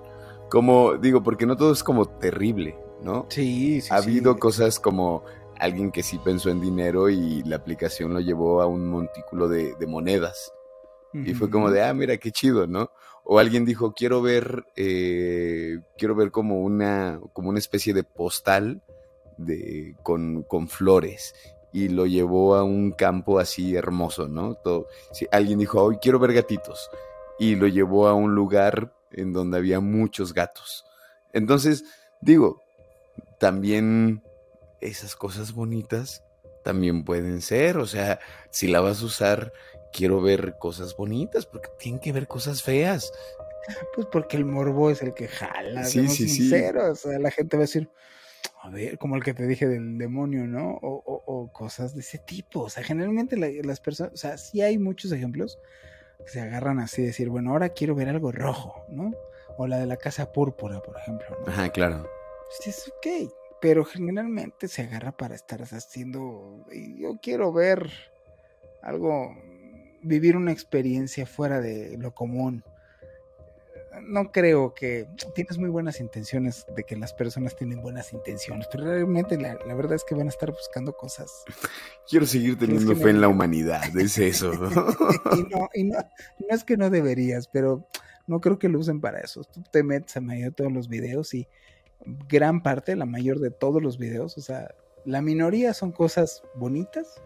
Como, 0.49 0.97
digo, 0.97 1.23
porque 1.23 1.45
no 1.45 1.57
todo 1.57 1.73
es 1.73 1.83
como 1.83 2.07
terrible, 2.07 2.79
¿no? 3.03 3.27
Sí, 3.29 3.83
sí. 3.83 3.89
Ha 3.91 3.97
habido 3.97 4.39
cosas 4.39 4.81
como 4.81 5.25
alguien 5.59 5.91
que 5.91 6.03
sí 6.03 6.19
pensó 6.25 6.49
en 6.51 6.61
dinero 6.61 7.11
y 7.11 7.43
la 7.43 7.57
aplicación 7.57 8.15
lo 8.15 8.21
llevó 8.21 8.63
a 8.63 8.67
un 8.67 8.89
montículo 8.89 9.49
de, 9.49 9.75
de 9.75 9.87
monedas. 9.87 10.53
Y 11.13 11.33
fue 11.33 11.49
como 11.49 11.71
de, 11.71 11.83
ah, 11.83 11.95
mira, 11.95 12.19
qué 12.19 12.31
chido, 12.31 12.67
¿no? 12.67 12.91
O 13.31 13.39
alguien 13.39 13.67
dijo, 13.67 13.93
quiero 13.93 14.23
ver, 14.23 14.65
eh, 14.75 15.81
quiero 15.99 16.15
ver 16.15 16.31
como 16.31 16.63
una, 16.63 17.21
como 17.35 17.51
una 17.51 17.59
especie 17.59 17.93
de 17.93 18.03
postal 18.03 18.83
de, 19.37 19.95
con, 20.03 20.45
con 20.45 20.67
flores. 20.67 21.35
Y 21.71 21.89
lo 21.89 22.07
llevó 22.07 22.55
a 22.55 22.65
un 22.65 22.91
campo 22.91 23.39
así 23.39 23.77
hermoso, 23.77 24.29
¿no? 24.29 24.57
Sí, 25.13 25.27
alguien 25.31 25.59
dijo, 25.59 25.83
hoy 25.83 25.99
quiero 26.01 26.19
ver 26.19 26.33
gatitos. 26.33 26.89
Y 27.39 27.57
lo 27.57 27.67
llevó 27.67 28.09
a 28.09 28.15
un 28.15 28.35
lugar 28.35 28.95
en 29.13 29.35
donde 29.35 29.59
había 29.59 29.81
muchos 29.81 30.33
gatos. 30.33 30.87
Entonces, 31.35 31.85
digo, 32.23 32.63
también 33.39 34.23
esas 34.81 35.17
cosas 35.17 35.53
bonitas 35.53 36.25
también 36.65 37.05
pueden 37.05 37.43
ser. 37.43 37.77
O 37.77 37.87
sea, 37.87 38.21
si 38.51 38.69
la 38.69 38.81
vas 38.81 39.03
a 39.03 39.05
usar, 39.05 39.53
quiero 39.93 40.21
ver 40.21 40.57
cosas 40.59 40.97
bonitas, 40.97 41.47
porque 41.47 41.69
tienen 41.79 42.01
que 42.01 42.13
ver 42.13 42.27
cosas 42.27 42.63
feas. 42.63 43.13
Pues 43.95 44.07
porque 44.11 44.37
el 44.37 44.45
morbo 44.45 44.91
es 44.91 45.03
el 45.03 45.13
que 45.13 45.29
jala, 45.29 45.85
sí, 45.85 46.09
sí, 46.09 46.29
sinceros. 46.29 47.01
Sí. 47.01 47.09
O 47.09 47.11
sea, 47.11 47.19
la 47.19 47.31
gente 47.31 47.57
va 47.57 47.63
a 47.63 47.67
decir, 47.67 47.91
a 48.63 48.71
ver, 48.71 48.99
como 48.99 49.17
el 49.17 49.23
que 49.23 49.35
te 49.35 49.47
dije 49.47 49.67
del 49.67 49.99
demonio, 49.99 50.47
¿no? 50.47 50.79
O, 50.83 51.03
o, 51.05 51.23
o 51.27 51.53
cosas 51.53 51.95
de 51.95 52.01
ese 52.01 52.19
tipo. 52.19 52.61
O 52.61 52.71
sea, 52.71 52.83
generalmente 52.83 53.37
la, 53.37 53.49
las 53.63 53.81
personas, 53.81 54.15
o 54.15 54.17
sea, 54.17 54.39
sí 54.39 54.63
hay 54.63 54.79
muchos 54.79 55.13
ejemplos 55.13 55.59
que 56.25 56.31
se 56.31 56.41
agarran 56.41 56.79
así, 56.81 57.03
decir, 57.03 57.29
bueno, 57.29 57.51
ahora 57.51 57.69
quiero 57.71 57.95
ver 57.95 58.09
algo 58.09 58.33
rojo, 58.33 58.85
¿no? 58.89 59.13
O 59.57 59.67
la 59.67 59.79
de 59.79 59.87
la 59.87 59.97
casa 59.97 60.33
púrpura, 60.33 60.81
por 60.81 60.97
ejemplo. 60.97 61.27
¿no? 61.45 61.53
Ajá, 61.53 61.71
claro. 61.71 62.09
Pues 62.47 62.77
es 62.77 62.89
ok, 62.89 63.33
pero 63.61 63.85
generalmente 63.85 64.69
se 64.69 64.83
agarra 64.83 65.13
para 65.13 65.35
estar 65.35 65.63
haciendo, 65.63 66.65
yo 66.97 67.19
quiero 67.21 67.53
ver 67.53 67.91
algo, 68.83 69.37
vivir 70.03 70.37
una 70.37 70.53
experiencia 70.53 71.27
fuera 71.27 71.61
de 71.61 71.97
lo 71.99 72.15
común. 72.15 72.65
No 74.07 74.31
creo 74.31 74.75
que 74.75 75.09
tienes 75.35 75.59
muy 75.59 75.71
buenas 75.71 76.01
intenciones 76.01 76.67
de 76.77 76.85
que 76.85 76.97
las 76.97 77.13
personas 77.13 77.57
tienen 77.57 77.83
buenas 77.83 78.13
intenciones, 78.13 78.69
pero 78.71 78.85
realmente 78.85 79.37
la, 79.37 79.59
la 79.67 79.75
verdad 79.75 79.95
es 79.95 80.05
que 80.05 80.15
van 80.15 80.27
a 80.27 80.31
estar 80.31 80.53
buscando 80.53 80.97
cosas. 80.97 81.45
Quiero 82.09 82.25
seguir 82.25 82.57
teniendo 82.57 82.95
fe 82.95 83.11
en 83.11 83.21
la 83.21 83.29
humanidad, 83.29 83.85
es 83.99 84.19
eso. 84.19 84.53
¿no? 84.53 84.71
y, 85.37 85.43
no, 85.43 85.69
y 85.75 85.85
no, 85.85 85.99
no 85.99 86.47
es 86.49 86.63
que 86.63 86.77
no 86.77 86.91
deberías, 86.91 87.49
pero 87.49 87.89
no 88.29 88.41
creo 88.41 88.59
que 88.59 88.69
lo 88.69 88.79
usen 88.79 89.01
para 89.01 89.19
eso. 89.19 89.43
Tú 89.43 89.65
te 89.73 89.83
metes 89.83 90.17
a 90.17 90.21
medio 90.21 90.47
de 90.47 90.53
todos 90.53 90.73
los 90.73 90.89
videos 90.89 91.35
y 91.35 91.49
gran 92.29 92.63
parte, 92.63 92.95
la 92.95 93.07
mayor 93.07 93.41
de 93.41 93.51
todos 93.51 93.83
los 93.83 93.99
videos, 93.99 94.39
o 94.39 94.41
sea, 94.41 94.75
la 95.05 95.23
minoría 95.23 95.75
son 95.75 95.93
cosas 95.93 96.43
bonitas, 96.55 97.23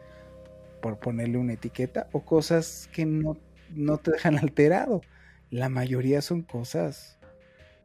por 0.83 0.99
ponerle 0.99 1.39
una 1.39 1.55
etiqueta, 1.55 2.09
o 2.13 2.27
cosas 2.27 2.91
que 2.93 3.07
no, 3.07 3.39
no 3.71 3.97
te 3.97 4.13
dejan 4.13 4.39
alterado. 4.39 5.01
La 5.49 5.71
mayoría 5.71 6.21
son 6.21 6.43
cosas, 6.43 7.19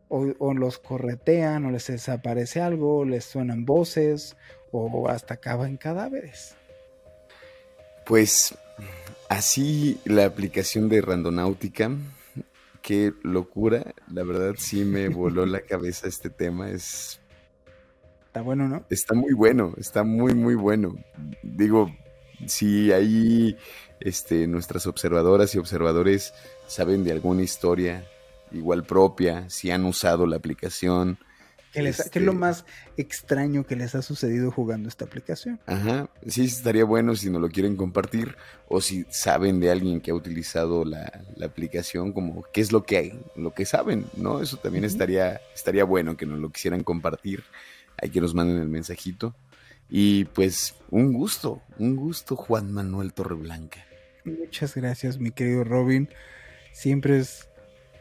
o, 0.09 0.33
o, 0.39 0.53
los 0.53 0.79
corretean, 0.79 1.65
o 1.65 1.71
les 1.71 1.87
desaparece 1.87 2.59
algo, 2.59 2.97
o 2.99 3.05
les 3.05 3.23
suenan 3.23 3.65
voces, 3.65 4.35
o 4.71 5.07
hasta 5.07 5.35
acaban 5.35 5.77
cadáveres. 5.77 6.55
Pues 8.05 8.57
así 9.29 9.99
la 10.03 10.25
aplicación 10.25 10.89
de 10.89 10.99
Randonáutica 11.01 11.91
qué 12.87 13.13
locura. 13.21 13.93
La 14.09 14.23
verdad 14.23 14.55
sí 14.57 14.85
me 14.85 15.09
voló 15.09 15.45
la 15.45 15.59
cabeza 15.69 16.07
este 16.07 16.29
tema. 16.29 16.71
Es. 16.71 17.19
Está 18.27 18.41
bueno, 18.41 18.69
¿no? 18.69 18.85
Está 18.89 19.13
muy 19.13 19.33
bueno, 19.33 19.73
está 19.77 20.03
muy, 20.03 20.33
muy 20.33 20.55
bueno. 20.55 20.95
Digo, 21.43 21.91
si 22.45 22.91
ahí 22.91 23.57
este, 23.99 24.47
nuestras 24.47 24.87
observadoras 24.87 25.55
y 25.55 25.57
observadores 25.57 26.33
saben 26.67 27.03
de 27.03 27.11
alguna 27.11 27.41
historia 27.41 28.05
igual 28.51 28.83
propia, 28.83 29.49
si 29.49 29.71
han 29.71 29.85
usado 29.85 30.25
la 30.25 30.37
aplicación, 30.37 31.19
¿Qué, 31.73 31.81
les, 31.81 31.99
este... 31.99 32.11
¿Qué, 32.11 32.19
es 32.19 32.25
lo 32.25 32.33
más 32.33 32.65
extraño 32.95 33.65
que 33.65 33.75
les 33.75 33.93
ha 33.95 34.01
sucedido 34.01 34.51
jugando 34.51 34.87
esta 34.87 35.05
aplicación? 35.05 35.59
Ajá, 35.65 36.09
sí, 36.25 36.45
estaría 36.45 36.85
bueno 36.85 37.15
si 37.15 37.29
nos 37.29 37.41
lo 37.41 37.49
quieren 37.49 37.75
compartir 37.75 38.35
o 38.69 38.81
si 38.81 39.05
saben 39.09 39.59
de 39.59 39.69
alguien 39.69 40.01
que 40.01 40.11
ha 40.11 40.15
utilizado 40.15 40.85
la, 40.85 41.23
la 41.35 41.45
aplicación, 41.45 42.13
como 42.13 42.43
qué 42.53 42.61
es 42.61 42.71
lo 42.71 42.83
que 42.83 42.97
hay, 42.97 43.19
lo 43.35 43.53
que 43.53 43.65
saben, 43.65 44.05
¿no? 44.15 44.41
Eso 44.41 44.57
también 44.57 44.85
uh 44.85 44.87
-huh. 44.87 44.91
estaría, 44.91 45.41
estaría 45.53 45.83
bueno 45.83 46.15
que 46.15 46.25
nos 46.25 46.39
lo 46.39 46.49
quisieran 46.51 46.83
compartir. 46.83 47.43
Hay 48.01 48.09
que 48.09 48.21
nos 48.21 48.33
manden 48.33 48.57
el 48.57 48.69
mensajito. 48.69 49.35
Y 49.89 50.25
pues 50.25 50.75
un 50.89 51.13
gusto, 51.13 51.61
un 51.77 51.95
gusto, 51.95 52.35
Juan 52.35 52.71
Manuel 52.71 53.13
Torreblanca. 53.13 53.85
Muchas 54.25 54.75
gracias, 54.75 55.17
mi 55.19 55.31
querido 55.31 55.63
Robin. 55.63 56.09
Siempre 56.73 57.17
es 57.19 57.47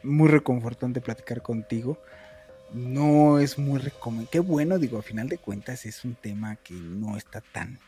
muy 0.03 0.29
reconfortante 0.29 1.01
platicar 1.01 1.43
contigo 1.43 1.99
no 2.73 3.39
es 3.39 3.59
muy 3.59 3.79
recomendable. 3.79 4.29
Qué 4.31 4.41
bueno, 4.41 4.79
digo, 4.79 4.99
a 4.99 5.03
final 5.03 5.29
de 5.29 5.39
cuentas 5.39 5.87
es 5.87 6.05
un 6.05 6.15
tema 6.15 6.57
que 6.57 6.75
no 6.75 7.17
está 7.17 7.41
tan 7.41 7.79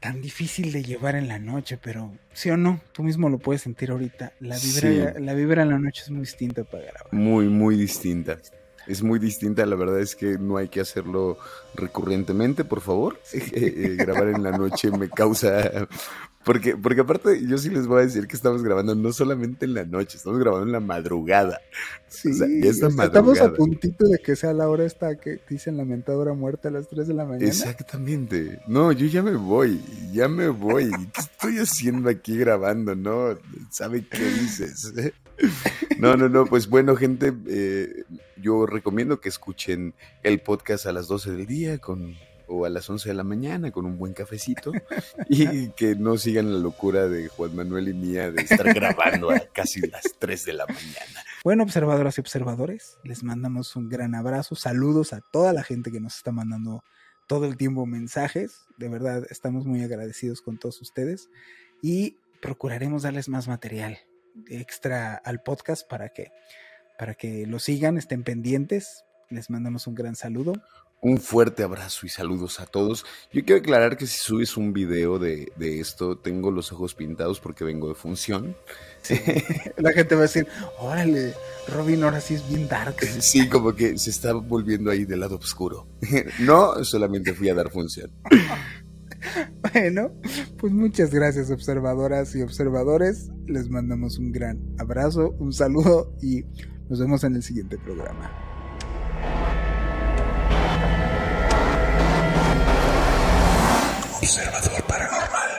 tan 0.00 0.22
difícil 0.22 0.72
de 0.72 0.82
llevar 0.82 1.14
en 1.14 1.28
la 1.28 1.38
noche, 1.38 1.76
pero 1.76 2.10
sí 2.32 2.48
o 2.48 2.56
no, 2.56 2.80
tú 2.92 3.02
mismo 3.02 3.28
lo 3.28 3.38
puedes 3.38 3.60
sentir 3.60 3.90
ahorita. 3.90 4.32
La 4.40 4.56
vibra, 4.56 5.12
sí. 5.14 5.20
la 5.22 5.34
vibra 5.34 5.62
en 5.62 5.68
la 5.68 5.78
noche 5.78 6.02
es 6.04 6.10
muy 6.10 6.20
distinta 6.20 6.64
para 6.64 6.84
grabar. 6.84 7.12
Muy, 7.12 7.48
muy 7.48 7.76
distinta. 7.76 8.38
Es 8.90 9.02
muy 9.02 9.18
distinta. 9.18 9.64
La 9.66 9.76
verdad 9.76 10.00
es 10.00 10.16
que 10.16 10.38
no 10.38 10.56
hay 10.56 10.68
que 10.68 10.80
hacerlo 10.80 11.38
recurrentemente, 11.74 12.64
por 12.64 12.80
favor. 12.80 13.18
Eh, 13.52 13.96
grabar 13.98 14.28
en 14.28 14.42
la 14.42 14.52
noche 14.52 14.90
me 14.90 15.08
causa 15.08 15.88
porque, 16.44 16.74
porque 16.74 17.02
aparte, 17.02 17.46
yo 17.46 17.58
sí 17.58 17.68
les 17.68 17.86
voy 17.86 18.00
a 18.00 18.06
decir 18.06 18.26
que 18.26 18.34
estamos 18.34 18.62
grabando 18.62 18.94
no 18.94 19.12
solamente 19.12 19.66
en 19.66 19.74
la 19.74 19.84
noche, 19.84 20.16
estamos 20.16 20.40
grabando 20.40 20.64
en 20.64 20.72
la 20.72 20.80
madrugada. 20.80 21.60
Sí, 22.08 22.30
estamos 22.64 23.40
a 23.40 23.52
puntito 23.52 24.08
de 24.08 24.18
que 24.18 24.34
sea 24.36 24.54
la 24.54 24.68
hora 24.70 24.86
esta 24.86 25.16
que 25.16 25.38
dicen 25.50 25.76
lamentadora 25.76 26.32
muerte 26.32 26.68
a 26.68 26.70
las 26.70 26.88
3 26.88 27.08
de 27.08 27.14
la 27.14 27.26
mañana. 27.26 27.46
Exactamente. 27.46 28.62
No, 28.66 28.90
yo 28.90 29.06
ya 29.06 29.22
me 29.22 29.36
voy, 29.36 29.82
ya 30.12 30.28
me 30.28 30.48
voy. 30.48 30.90
¿Qué 31.12 31.20
estoy 31.20 31.58
haciendo 31.58 32.08
aquí 32.08 32.38
grabando? 32.38 32.94
No, 32.94 33.38
¿sabe 33.70 34.06
qué 34.08 34.24
dices? 34.24 34.94
No, 35.98 36.16
no, 36.16 36.28
no, 36.28 36.46
pues 36.46 36.68
bueno, 36.68 36.96
gente, 36.96 37.32
eh, 37.48 38.04
yo 38.36 38.66
recomiendo 38.66 39.20
que 39.20 39.28
escuchen 39.28 39.94
el 40.22 40.40
podcast 40.40 40.86
a 40.86 40.92
las 40.92 41.08
12 41.08 41.32
del 41.32 41.46
día 41.46 41.78
con 41.78 42.16
o 42.50 42.64
a 42.64 42.68
las 42.68 42.90
11 42.90 43.08
de 43.08 43.14
la 43.14 43.22
mañana 43.22 43.70
con 43.70 43.86
un 43.86 43.96
buen 43.96 44.12
cafecito 44.12 44.72
y 45.28 45.68
que 45.76 45.94
no 45.94 46.18
sigan 46.18 46.52
la 46.52 46.58
locura 46.58 47.08
de 47.08 47.28
Juan 47.28 47.54
Manuel 47.54 47.88
y 47.88 47.94
mía 47.94 48.32
de 48.32 48.42
estar 48.42 48.74
grabando 48.74 49.30
a 49.30 49.38
casi 49.52 49.80
las 49.82 50.02
3 50.18 50.44
de 50.46 50.52
la 50.54 50.66
mañana. 50.66 51.24
Bueno, 51.44 51.62
observadoras 51.62 52.18
y 52.18 52.20
observadores, 52.20 52.98
les 53.04 53.22
mandamos 53.22 53.76
un 53.76 53.88
gran 53.88 54.14
abrazo, 54.14 54.56
saludos 54.56 55.12
a 55.12 55.20
toda 55.20 55.52
la 55.52 55.62
gente 55.62 55.92
que 55.92 56.00
nos 56.00 56.16
está 56.16 56.32
mandando 56.32 56.82
todo 57.26 57.46
el 57.46 57.56
tiempo 57.56 57.86
mensajes, 57.86 58.66
de 58.76 58.88
verdad 58.88 59.24
estamos 59.30 59.64
muy 59.64 59.82
agradecidos 59.84 60.42
con 60.42 60.58
todos 60.58 60.80
ustedes 60.82 61.30
y 61.80 62.16
procuraremos 62.42 63.02
darles 63.02 63.28
más 63.28 63.46
material 63.46 63.98
extra 64.48 65.14
al 65.14 65.42
podcast 65.42 65.88
para 65.88 66.10
que 66.10 66.32
para 67.00 67.14
que 67.14 67.46
lo 67.46 67.58
sigan, 67.58 67.96
estén 67.96 68.24
pendientes. 68.24 69.06
Les 69.30 69.48
mandamos 69.48 69.86
un 69.86 69.94
gran 69.94 70.16
saludo. 70.16 70.52
Un 71.00 71.18
fuerte 71.18 71.62
abrazo 71.62 72.04
y 72.04 72.10
saludos 72.10 72.60
a 72.60 72.66
todos. 72.66 73.06
Yo 73.32 73.42
quiero 73.42 73.62
aclarar 73.62 73.96
que 73.96 74.06
si 74.06 74.18
subes 74.18 74.58
un 74.58 74.74
video 74.74 75.18
de, 75.18 75.50
esto, 75.58 76.18
tengo 76.18 76.50
los 76.50 76.72
ojos 76.72 76.94
pintados 76.94 77.40
porque 77.40 77.64
vengo 77.64 77.88
de 77.88 77.94
función. 77.94 78.54
La 79.78 79.92
gente 79.92 80.14
va 80.14 80.20
a 80.20 80.24
decir, 80.24 80.46
órale, 80.78 81.32
Robin 81.68 82.04
ahora 82.04 82.20
sí 82.20 82.34
es 82.34 82.46
bien 82.46 82.68
dark. 82.68 82.96
Sí, 83.20 83.48
como 83.48 83.74
que 83.74 83.96
se 83.96 84.10
está 84.10 84.34
volviendo 84.34 84.90
ahí 84.90 85.06
del 85.06 85.20
lado 85.20 85.36
oscuro. 85.36 85.86
No, 86.40 86.84
solamente 86.84 87.32
fui 87.32 87.48
a 87.48 87.54
dar 87.54 87.70
función. 87.70 88.12
Bueno, 89.72 90.12
pues 90.58 90.72
muchas 90.72 91.10
gracias 91.10 91.50
observadoras 91.50 92.34
y 92.34 92.42
observadores. 92.42 93.30
Les 93.46 93.68
mandamos 93.68 94.18
un 94.18 94.32
gran 94.32 94.58
abrazo, 94.78 95.34
un 95.38 95.52
saludo 95.52 96.16
y 96.20 96.44
nos 96.88 97.00
vemos 97.00 97.24
en 97.24 97.36
el 97.36 97.42
siguiente 97.42 97.78
programa. 97.78 98.30
Observador 104.16 104.82
Paranormal. 104.86 105.50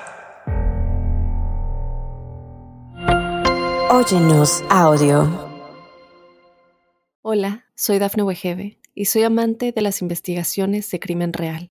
Óyenos 3.91 4.63
audio. 4.69 5.49
Hola, 7.21 7.65
soy 7.75 7.99
Dafne 7.99 8.23
Wegebe 8.23 8.79
y 8.93 9.05
soy 9.05 9.23
amante 9.23 9.71
de 9.71 9.81
las 9.81 10.01
investigaciones 10.01 10.89
de 10.91 10.99
crimen 10.99 11.33
real. 11.33 11.70